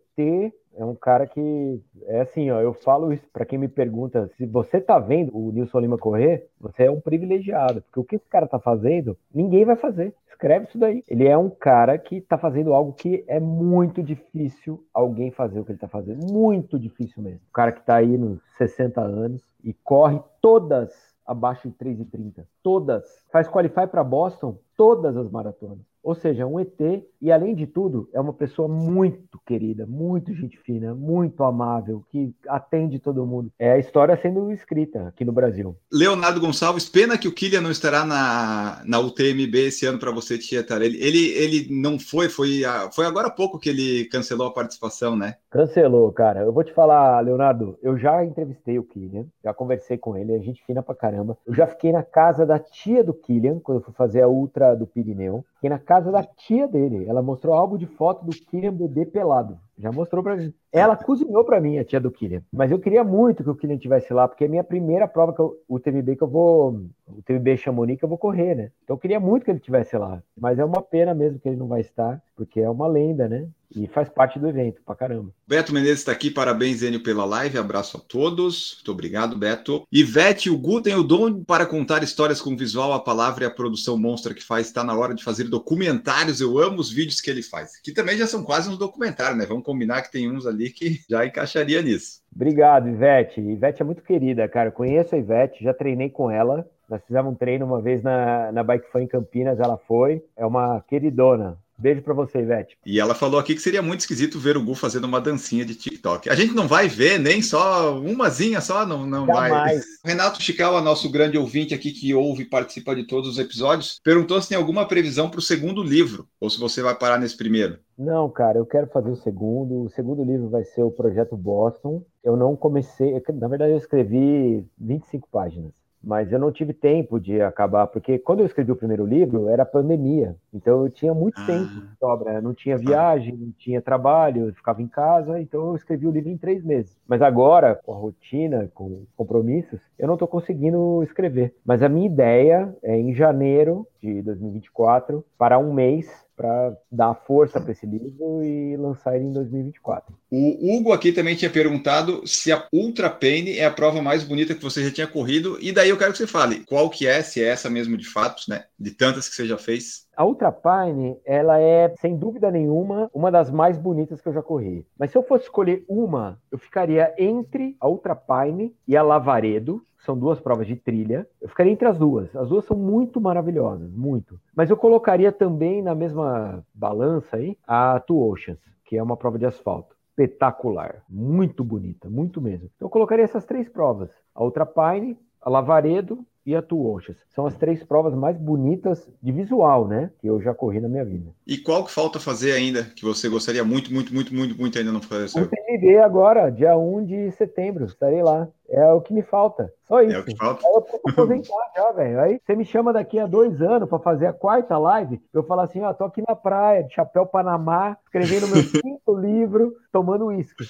é 0.79 0.85
um 0.85 0.95
cara 0.95 1.27
que 1.27 1.81
é 2.07 2.21
assim, 2.21 2.49
ó, 2.49 2.61
eu 2.61 2.73
falo 2.73 3.11
isso 3.11 3.27
para 3.33 3.45
quem 3.45 3.59
me 3.59 3.67
pergunta, 3.67 4.29
se 4.37 4.45
você 4.45 4.79
tá 4.79 4.97
vendo 4.97 5.37
o 5.37 5.51
Nilson 5.51 5.79
Lima 5.79 5.97
correr, 5.97 6.47
você 6.57 6.85
é 6.85 6.91
um 6.91 7.01
privilegiado, 7.01 7.81
porque 7.81 7.99
o 7.99 8.03
que 8.05 8.15
esse 8.15 8.29
cara 8.29 8.47
tá 8.47 8.59
fazendo, 8.59 9.17
ninguém 9.33 9.65
vai 9.65 9.75
fazer. 9.75 10.15
Escreve 10.29 10.67
isso 10.69 10.77
daí. 10.77 11.03
Ele 11.09 11.27
é 11.27 11.37
um 11.37 11.49
cara 11.49 11.97
que 11.97 12.21
tá 12.21 12.37
fazendo 12.37 12.73
algo 12.73 12.93
que 12.93 13.25
é 13.27 13.41
muito 13.41 14.01
difícil 14.01 14.81
alguém 14.93 15.31
fazer 15.31 15.59
o 15.59 15.65
que 15.65 15.73
ele 15.73 15.79
tá 15.79 15.89
fazendo, 15.89 16.31
muito 16.31 16.79
difícil 16.79 17.21
mesmo. 17.21 17.41
O 17.49 17.53
cara 17.53 17.73
que 17.73 17.85
tá 17.85 17.95
aí 17.95 18.17
nos 18.17 18.39
60 18.57 19.01
anos 19.01 19.43
e 19.61 19.73
corre 19.73 20.21
todas 20.41 20.93
abaixo 21.27 21.67
de 21.67 21.75
3,30. 21.75 22.45
Todas. 22.63 23.03
Faz 23.33 23.49
qualify 23.49 23.85
para 23.85 24.01
Boston 24.01 24.57
todas 24.77 25.17
as 25.17 25.29
maratonas. 25.29 25.88
Ou 26.03 26.15
seja, 26.15 26.45
um 26.45 26.59
ET 26.59 26.79
e, 27.21 27.31
além 27.31 27.53
de 27.53 27.67
tudo, 27.67 28.09
é 28.13 28.19
uma 28.19 28.33
pessoa 28.33 28.67
muito 28.67 29.39
querida, 29.45 29.85
muito 29.85 30.33
gente 30.33 30.57
fina, 30.57 30.95
muito 30.95 31.43
amável, 31.43 32.03
que 32.09 32.33
atende 32.47 32.99
todo 32.99 33.25
mundo. 33.25 33.51
É 33.59 33.71
a 33.71 33.77
história 33.77 34.17
sendo 34.21 34.51
escrita 34.51 35.07
aqui 35.07 35.25
no 35.25 35.31
Brasil. 35.31 35.75
Leonardo 35.91 36.39
Gonçalves, 36.39 36.87
pena 36.87 37.17
que 37.17 37.27
o 37.27 37.33
Kylian 37.33 37.61
não 37.61 37.71
estará 37.71 38.05
na, 38.05 38.81
na 38.85 38.99
UTMB 38.99 39.55
esse 39.55 39.85
ano 39.85 39.99
para 39.99 40.11
você, 40.11 40.37
Tietar. 40.37 40.81
Ele, 40.81 40.97
ele, 41.01 41.27
ele 41.31 41.81
não 41.81 41.99
foi, 41.99 42.29
foi, 42.29 42.61
foi 42.93 43.05
agora 43.05 43.27
há 43.27 43.31
pouco 43.31 43.59
que 43.59 43.69
ele 43.69 44.05
cancelou 44.05 44.47
a 44.47 44.53
participação, 44.53 45.15
né? 45.15 45.35
Cancelou, 45.49 46.11
cara. 46.13 46.41
Eu 46.41 46.53
vou 46.53 46.63
te 46.63 46.73
falar, 46.73 47.19
Leonardo, 47.21 47.77
eu 47.81 47.97
já 47.97 48.23
entrevistei 48.23 48.79
o 48.79 48.83
Kylian, 48.83 49.25
já 49.43 49.53
conversei 49.53 49.97
com 49.97 50.15
ele, 50.15 50.33
é 50.33 50.39
gente 50.39 50.63
fina 50.65 50.81
pra 50.81 50.95
caramba. 50.95 51.37
Eu 51.45 51.53
já 51.53 51.67
fiquei 51.67 51.91
na 51.91 52.03
casa 52.03 52.45
da 52.45 52.59
tia 52.59 53.03
do 53.03 53.13
Kylian, 53.13 53.59
quando 53.59 53.79
eu 53.79 53.83
fui 53.83 53.93
fazer 53.93 54.21
a 54.21 54.27
Ultra 54.27 54.75
do 54.75 54.87
Pirineu. 54.87 55.43
Fiquei 55.55 55.69
na 55.69 55.79
casa 55.89 56.11
da 56.11 56.23
tia 56.23 56.67
dele. 56.67 57.05
Ela 57.07 57.19
mostrou 57.19 57.55
álbum 57.55 57.75
de 57.75 57.87
foto 57.87 58.23
do 58.23 58.29
Kylian 58.29 58.71
bebê 58.71 59.07
pelado. 59.07 59.57
Já 59.75 59.91
mostrou 59.91 60.21
pra 60.21 60.37
gente. 60.37 60.55
Ela 60.71 60.95
cozinhou 60.95 61.43
para 61.43 61.59
mim, 61.59 61.79
a 61.79 61.83
tia 61.83 61.99
do 61.99 62.11
Kylian. 62.11 62.43
Mas 62.53 62.69
eu 62.69 62.77
queria 62.77 63.03
muito 63.03 63.43
que 63.43 63.49
o 63.49 63.55
Kylian 63.55 63.73
estivesse 63.73 64.13
lá, 64.13 64.27
porque 64.27 64.45
é 64.45 64.47
minha 64.47 64.63
primeira 64.63 65.07
prova, 65.07 65.33
que 65.33 65.39
eu, 65.39 65.55
o 65.67 65.79
TVB 65.79 66.15
que 66.15 66.21
eu 66.21 66.27
vou. 66.27 66.83
O 67.07 67.23
TVB 67.23 67.57
Chamonix 67.57 67.97
que 67.97 68.05
eu 68.05 68.09
vou 68.09 68.19
correr, 68.19 68.53
né? 68.53 68.71
Então 68.83 68.95
eu 68.97 68.99
queria 68.99 69.19
muito 69.19 69.43
que 69.43 69.49
ele 69.49 69.57
estivesse 69.57 69.97
lá. 69.97 70.21
Mas 70.39 70.59
é 70.59 70.63
uma 70.63 70.79
pena 70.79 71.15
mesmo 71.15 71.39
que 71.39 71.49
ele 71.49 71.57
não 71.57 71.67
vai 71.67 71.81
estar, 71.81 72.21
porque 72.35 72.61
é 72.61 72.69
uma 72.69 72.85
lenda, 72.85 73.27
né? 73.27 73.47
E 73.75 73.87
faz 73.87 74.09
parte 74.09 74.39
do 74.39 74.47
evento, 74.47 74.81
pra 74.83 74.95
caramba. 74.95 75.31
Beto 75.47 75.73
Menezes 75.73 75.99
está 75.99 76.11
aqui, 76.11 76.31
parabéns, 76.31 76.81
Enio, 76.81 77.03
pela 77.03 77.23
live. 77.23 77.57
Abraço 77.57 77.97
a 77.97 77.99
todos. 77.99 78.75
Muito 78.77 78.91
obrigado, 78.91 79.37
Beto. 79.37 79.87
Ivete, 79.91 80.49
o 80.49 80.57
Gu 80.57 80.81
tem 80.81 80.95
o 80.95 81.03
dom 81.03 81.43
para 81.43 81.65
contar 81.65 82.01
histórias 82.01 82.41
com 82.41 82.57
visual, 82.57 82.93
a 82.93 82.99
palavra 82.99 83.43
e 83.43 83.47
a 83.47 83.51
produção 83.51 83.97
monstra 83.97 84.33
que 84.33 84.43
faz. 84.43 84.67
Está 84.67 84.83
na 84.83 84.97
hora 84.97 85.13
de 85.13 85.23
fazer 85.23 85.43
documentários. 85.43 86.41
Eu 86.41 86.57
amo 86.57 86.79
os 86.79 86.91
vídeos 86.91 87.21
que 87.21 87.29
ele 87.29 87.43
faz. 87.43 87.79
Que 87.81 87.93
também 87.93 88.17
já 88.17 88.25
são 88.25 88.43
quase 88.43 88.69
uns 88.69 88.77
documentários, 88.77 89.37
né? 89.37 89.45
Vamos 89.45 89.63
combinar 89.63 90.01
que 90.01 90.11
tem 90.11 90.31
uns 90.31 90.47
ali 90.47 90.71
que 90.71 90.99
já 91.09 91.25
encaixaria 91.25 91.81
nisso. 91.81 92.21
Obrigado, 92.33 92.89
Ivete. 92.89 93.39
Ivete 93.39 93.81
é 93.81 93.85
muito 93.85 94.01
querida, 94.01 94.47
cara. 94.47 94.71
Conheço 94.71 95.13
a 95.13 95.17
Ivete, 95.17 95.63
já 95.63 95.73
treinei 95.73 96.09
com 96.09 96.31
ela. 96.31 96.67
Nós 96.89 97.03
fizemos 97.05 97.31
um 97.31 97.35
treino 97.35 97.65
uma 97.67 97.79
vez 97.79 98.01
na, 98.01 98.51
na 98.51 98.63
Bike 98.63 98.91
Fan 98.91 99.03
em 99.03 99.07
Campinas, 99.07 99.59
ela 99.59 99.77
foi. 99.77 100.23
É 100.35 100.43
uma 100.45 100.81
queridona. 100.87 101.57
Beijo 101.79 102.01
para 102.01 102.13
você, 102.13 102.39
Ivete. 102.39 102.77
E 102.85 102.99
ela 102.99 103.15
falou 103.15 103.39
aqui 103.39 103.55
que 103.55 103.61
seria 103.61 103.81
muito 103.81 104.01
esquisito 104.01 104.37
ver 104.37 104.57
o 104.57 104.63
Gu 104.63 104.75
fazendo 104.75 105.05
uma 105.05 105.21
dancinha 105.21 105.63
de 105.63 105.75
TikTok. 105.75 106.29
A 106.29 106.35
gente 106.35 106.53
não 106.53 106.67
vai 106.67 106.89
ver 106.89 107.17
nem 107.17 107.41
só 107.41 107.97
umazinha 107.97 108.59
só, 108.59 108.85
não, 108.85 109.05
não 109.05 109.25
vai. 109.25 109.79
Renato 110.03 110.41
Chicawa, 110.41 110.81
nosso 110.81 111.09
grande 111.09 111.37
ouvinte 111.37 111.73
aqui 111.73 111.91
que 111.91 112.13
ouve 112.13 112.43
e 112.43 112.49
participa 112.49 112.93
de 112.93 113.05
todos 113.05 113.29
os 113.29 113.39
episódios, 113.39 113.97
perguntou 114.03 114.41
se 114.41 114.49
tem 114.49 114.57
alguma 114.57 114.85
previsão 114.85 115.29
para 115.29 115.39
o 115.39 115.43
segundo 115.43 115.81
livro, 115.81 116.27
ou 116.39 116.49
se 116.49 116.59
você 116.59 116.81
vai 116.81 116.95
parar 116.95 117.17
nesse 117.17 117.37
primeiro. 117.37 117.79
Não, 117.97 118.29
cara, 118.29 118.57
eu 118.57 118.65
quero 118.65 118.87
fazer 118.87 119.09
o 119.09 119.15
segundo. 119.15 119.83
O 119.83 119.89
segundo 119.89 120.23
livro 120.23 120.49
vai 120.49 120.65
ser 120.65 120.83
o 120.83 120.91
Projeto 120.91 121.37
Boston. 121.37 122.03
Eu 122.21 122.35
não 122.35 122.55
comecei, 122.57 123.13
na 123.33 123.47
verdade 123.47 123.71
eu 123.71 123.77
escrevi 123.77 124.65
25 124.77 125.29
páginas 125.31 125.78
mas 126.03 126.31
eu 126.31 126.39
não 126.39 126.51
tive 126.51 126.73
tempo 126.73 127.19
de 127.19 127.41
acabar, 127.41 127.87
porque 127.87 128.17
quando 128.17 128.39
eu 128.39 128.45
escrevi 128.45 128.71
o 128.71 128.75
primeiro 128.75 129.05
livro 129.05 129.49
era 129.49 129.65
pandemia, 129.65 130.35
então 130.53 130.83
eu 130.83 130.89
tinha 130.89 131.13
muito 131.13 131.39
ah. 131.41 131.45
tempo 131.45 131.67
de 131.67 131.97
sobra, 131.99 132.41
não 132.41 132.53
tinha 132.53 132.77
viagem, 132.77 133.35
não 133.35 133.51
tinha 133.57 133.81
trabalho, 133.81 134.47
eu 134.47 134.53
ficava 134.53 134.81
em 134.81 134.87
casa, 134.87 135.39
então 135.39 135.69
eu 135.69 135.75
escrevi 135.75 136.07
o 136.07 136.11
livro 136.11 136.29
em 136.29 136.37
três 136.37 136.63
meses. 136.63 136.97
Mas 137.07 137.21
agora, 137.21 137.75
com 137.75 137.93
a 137.93 137.97
rotina, 137.97 138.69
com 138.73 139.03
compromissos, 139.15 139.79
eu 139.97 140.07
não 140.07 140.15
estou 140.15 140.27
conseguindo 140.27 141.03
escrever. 141.03 141.53
Mas 141.65 141.83
a 141.83 141.89
minha 141.89 142.07
ideia 142.07 142.73
é 142.81 142.97
em 142.97 143.13
janeiro 143.13 143.85
de 144.01 144.21
2024, 144.21 145.23
para 145.37 145.59
um 145.59 145.73
mês, 145.73 146.07
para 146.39 146.73
dar 146.89 147.13
força 147.13 147.59
para 147.59 147.73
esse 147.73 147.85
livro 147.85 148.41
e 148.41 148.77
lançar 148.77 149.17
ele 149.17 149.25
em 149.25 149.33
2024. 149.33 150.15
O 150.31 150.77
Hugo 150.77 150.93
aqui 150.93 151.11
também 151.11 151.35
tinha 151.35 151.51
perguntado 151.51 152.25
se 152.25 152.49
a 152.49 152.65
Ultra 152.71 153.09
Pain 153.09 153.49
é 153.49 153.65
a 153.65 153.71
prova 153.71 154.01
mais 154.01 154.23
bonita 154.23 154.55
que 154.55 154.63
você 154.63 154.85
já 154.85 154.89
tinha 154.89 155.05
corrido, 155.05 155.57
e 155.59 155.73
daí 155.73 155.89
eu 155.89 155.97
quero 155.97 156.13
que 156.13 156.17
você 156.17 156.27
fale 156.27 156.63
qual 156.65 156.89
que 156.89 157.05
é, 157.05 157.21
se 157.21 157.43
é 157.43 157.49
essa 157.49 157.69
mesmo 157.69 157.97
de 157.97 158.07
fato, 158.07 158.43
né? 158.47 158.63
De 158.79 158.91
tantas 158.91 159.27
que 159.27 159.35
você 159.35 159.45
já 159.45 159.57
fez. 159.57 160.07
A 160.15 160.25
Ultrapine, 160.25 161.17
ela 161.25 161.59
é, 161.59 161.93
sem 161.99 162.15
dúvida 162.15 162.49
nenhuma, 162.49 163.09
uma 163.13 163.29
das 163.29 163.51
mais 163.51 163.77
bonitas 163.77 164.21
que 164.21 164.27
eu 164.29 164.33
já 164.33 164.41
corri. 164.41 164.85
Mas 164.97 165.11
se 165.11 165.17
eu 165.17 165.23
fosse 165.23 165.43
escolher 165.43 165.83
uma, 165.89 166.39
eu 166.49 166.57
ficaria 166.57 167.13
entre 167.17 167.75
a 167.81 167.89
Ultrapine 167.89 168.73
e 168.87 168.95
a 168.95 169.03
Lavaredo. 169.03 169.81
São 170.05 170.17
duas 170.17 170.39
provas 170.39 170.67
de 170.67 170.75
trilha. 170.75 171.27
Eu 171.41 171.49
ficaria 171.49 171.71
entre 171.71 171.87
as 171.87 171.97
duas. 171.97 172.33
As 172.35 172.49
duas 172.49 172.65
são 172.65 172.77
muito 172.77 173.19
maravilhosas, 173.19 173.91
muito. 173.91 174.39
Mas 174.55 174.69
eu 174.69 174.77
colocaria 174.77 175.31
também 175.31 175.81
na 175.81 175.93
mesma 175.93 176.63
balança 176.73 177.37
aí 177.37 177.57
a 177.67 177.99
Two 177.99 178.21
Oceans, 178.29 178.59
que 178.85 178.97
é 178.97 179.03
uma 179.03 179.17
prova 179.17 179.37
de 179.37 179.45
asfalto. 179.45 179.95
Espetacular, 180.09 181.03
muito 181.09 181.63
bonita, 181.63 182.09
muito 182.09 182.41
mesmo. 182.41 182.69
Então 182.75 182.87
eu 182.87 182.89
colocaria 182.89 183.23
essas 183.23 183.45
três 183.45 183.69
provas: 183.69 184.09
a 184.35 184.43
Ultra 184.43 184.65
Pine, 184.65 185.17
a 185.41 185.49
Lavaredo 185.49 186.25
e 186.45 186.55
a 186.55 186.61
Two 186.61 186.85
Oceans. 186.91 187.17
São 187.29 187.45
as 187.45 187.55
três 187.55 187.83
provas 187.83 188.13
mais 188.13 188.37
bonitas 188.37 189.07
de 189.21 189.31
visual, 189.31 189.87
né? 189.87 190.11
Que 190.19 190.27
eu 190.27 190.41
já 190.41 190.53
corri 190.53 190.79
na 190.79 190.89
minha 190.89 191.05
vida. 191.05 191.31
E 191.45 191.57
qual 191.57 191.85
que 191.85 191.91
falta 191.91 192.19
fazer 192.19 192.53
ainda, 192.53 192.83
que 192.83 193.05
você 193.05 193.29
gostaria 193.29 193.63
muito, 193.63 193.93
muito, 193.93 194.13
muito, 194.13 194.33
muito, 194.33 194.57
muito 194.57 194.77
ainda 194.77 194.91
não 194.91 195.01
fazer? 195.01 195.39
O 195.39 195.47
TND 195.47 195.99
agora, 195.99 196.49
dia 196.49 196.75
1 196.77 197.05
de 197.05 197.31
setembro, 197.31 197.85
estarei 197.85 198.23
lá. 198.23 198.47
É 198.71 198.85
o 198.91 199.01
que 199.01 199.13
me 199.13 199.23
falta. 199.23 199.71
Só 199.87 200.01
isso. 200.01 200.15
É 200.15 200.19
o 200.19 200.23
que 200.23 200.35
falta. 200.35 200.65
Aí 200.65 200.73
eu 200.73 200.81
posso 200.81 201.01
aposentar 201.09 201.71
já, 201.75 201.91
velho. 201.91 202.19
Aí 202.19 202.39
você 202.45 202.55
me 202.55 202.63
chama 202.63 202.93
daqui 202.93 203.17
a 203.17 203.25
dois 203.25 203.59
anos 203.61 203.89
para 203.89 203.97
fazer 203.97 204.27
a 204.27 204.33
quarta 204.33 204.77
live. 204.77 205.19
Eu 205.33 205.43
falo 205.43 205.61
assim: 205.61 205.81
ó, 205.81 205.91
tô 205.93 206.03
aqui 206.03 206.23
na 206.27 206.35
praia, 206.35 206.83
de 206.83 206.93
chapéu 206.93 207.25
Panamá, 207.25 207.97
escrevendo 208.05 208.47
meu 208.47 208.63
quinto 208.69 209.15
livro, 209.15 209.73
tomando 209.91 210.27
uísque. 210.27 210.63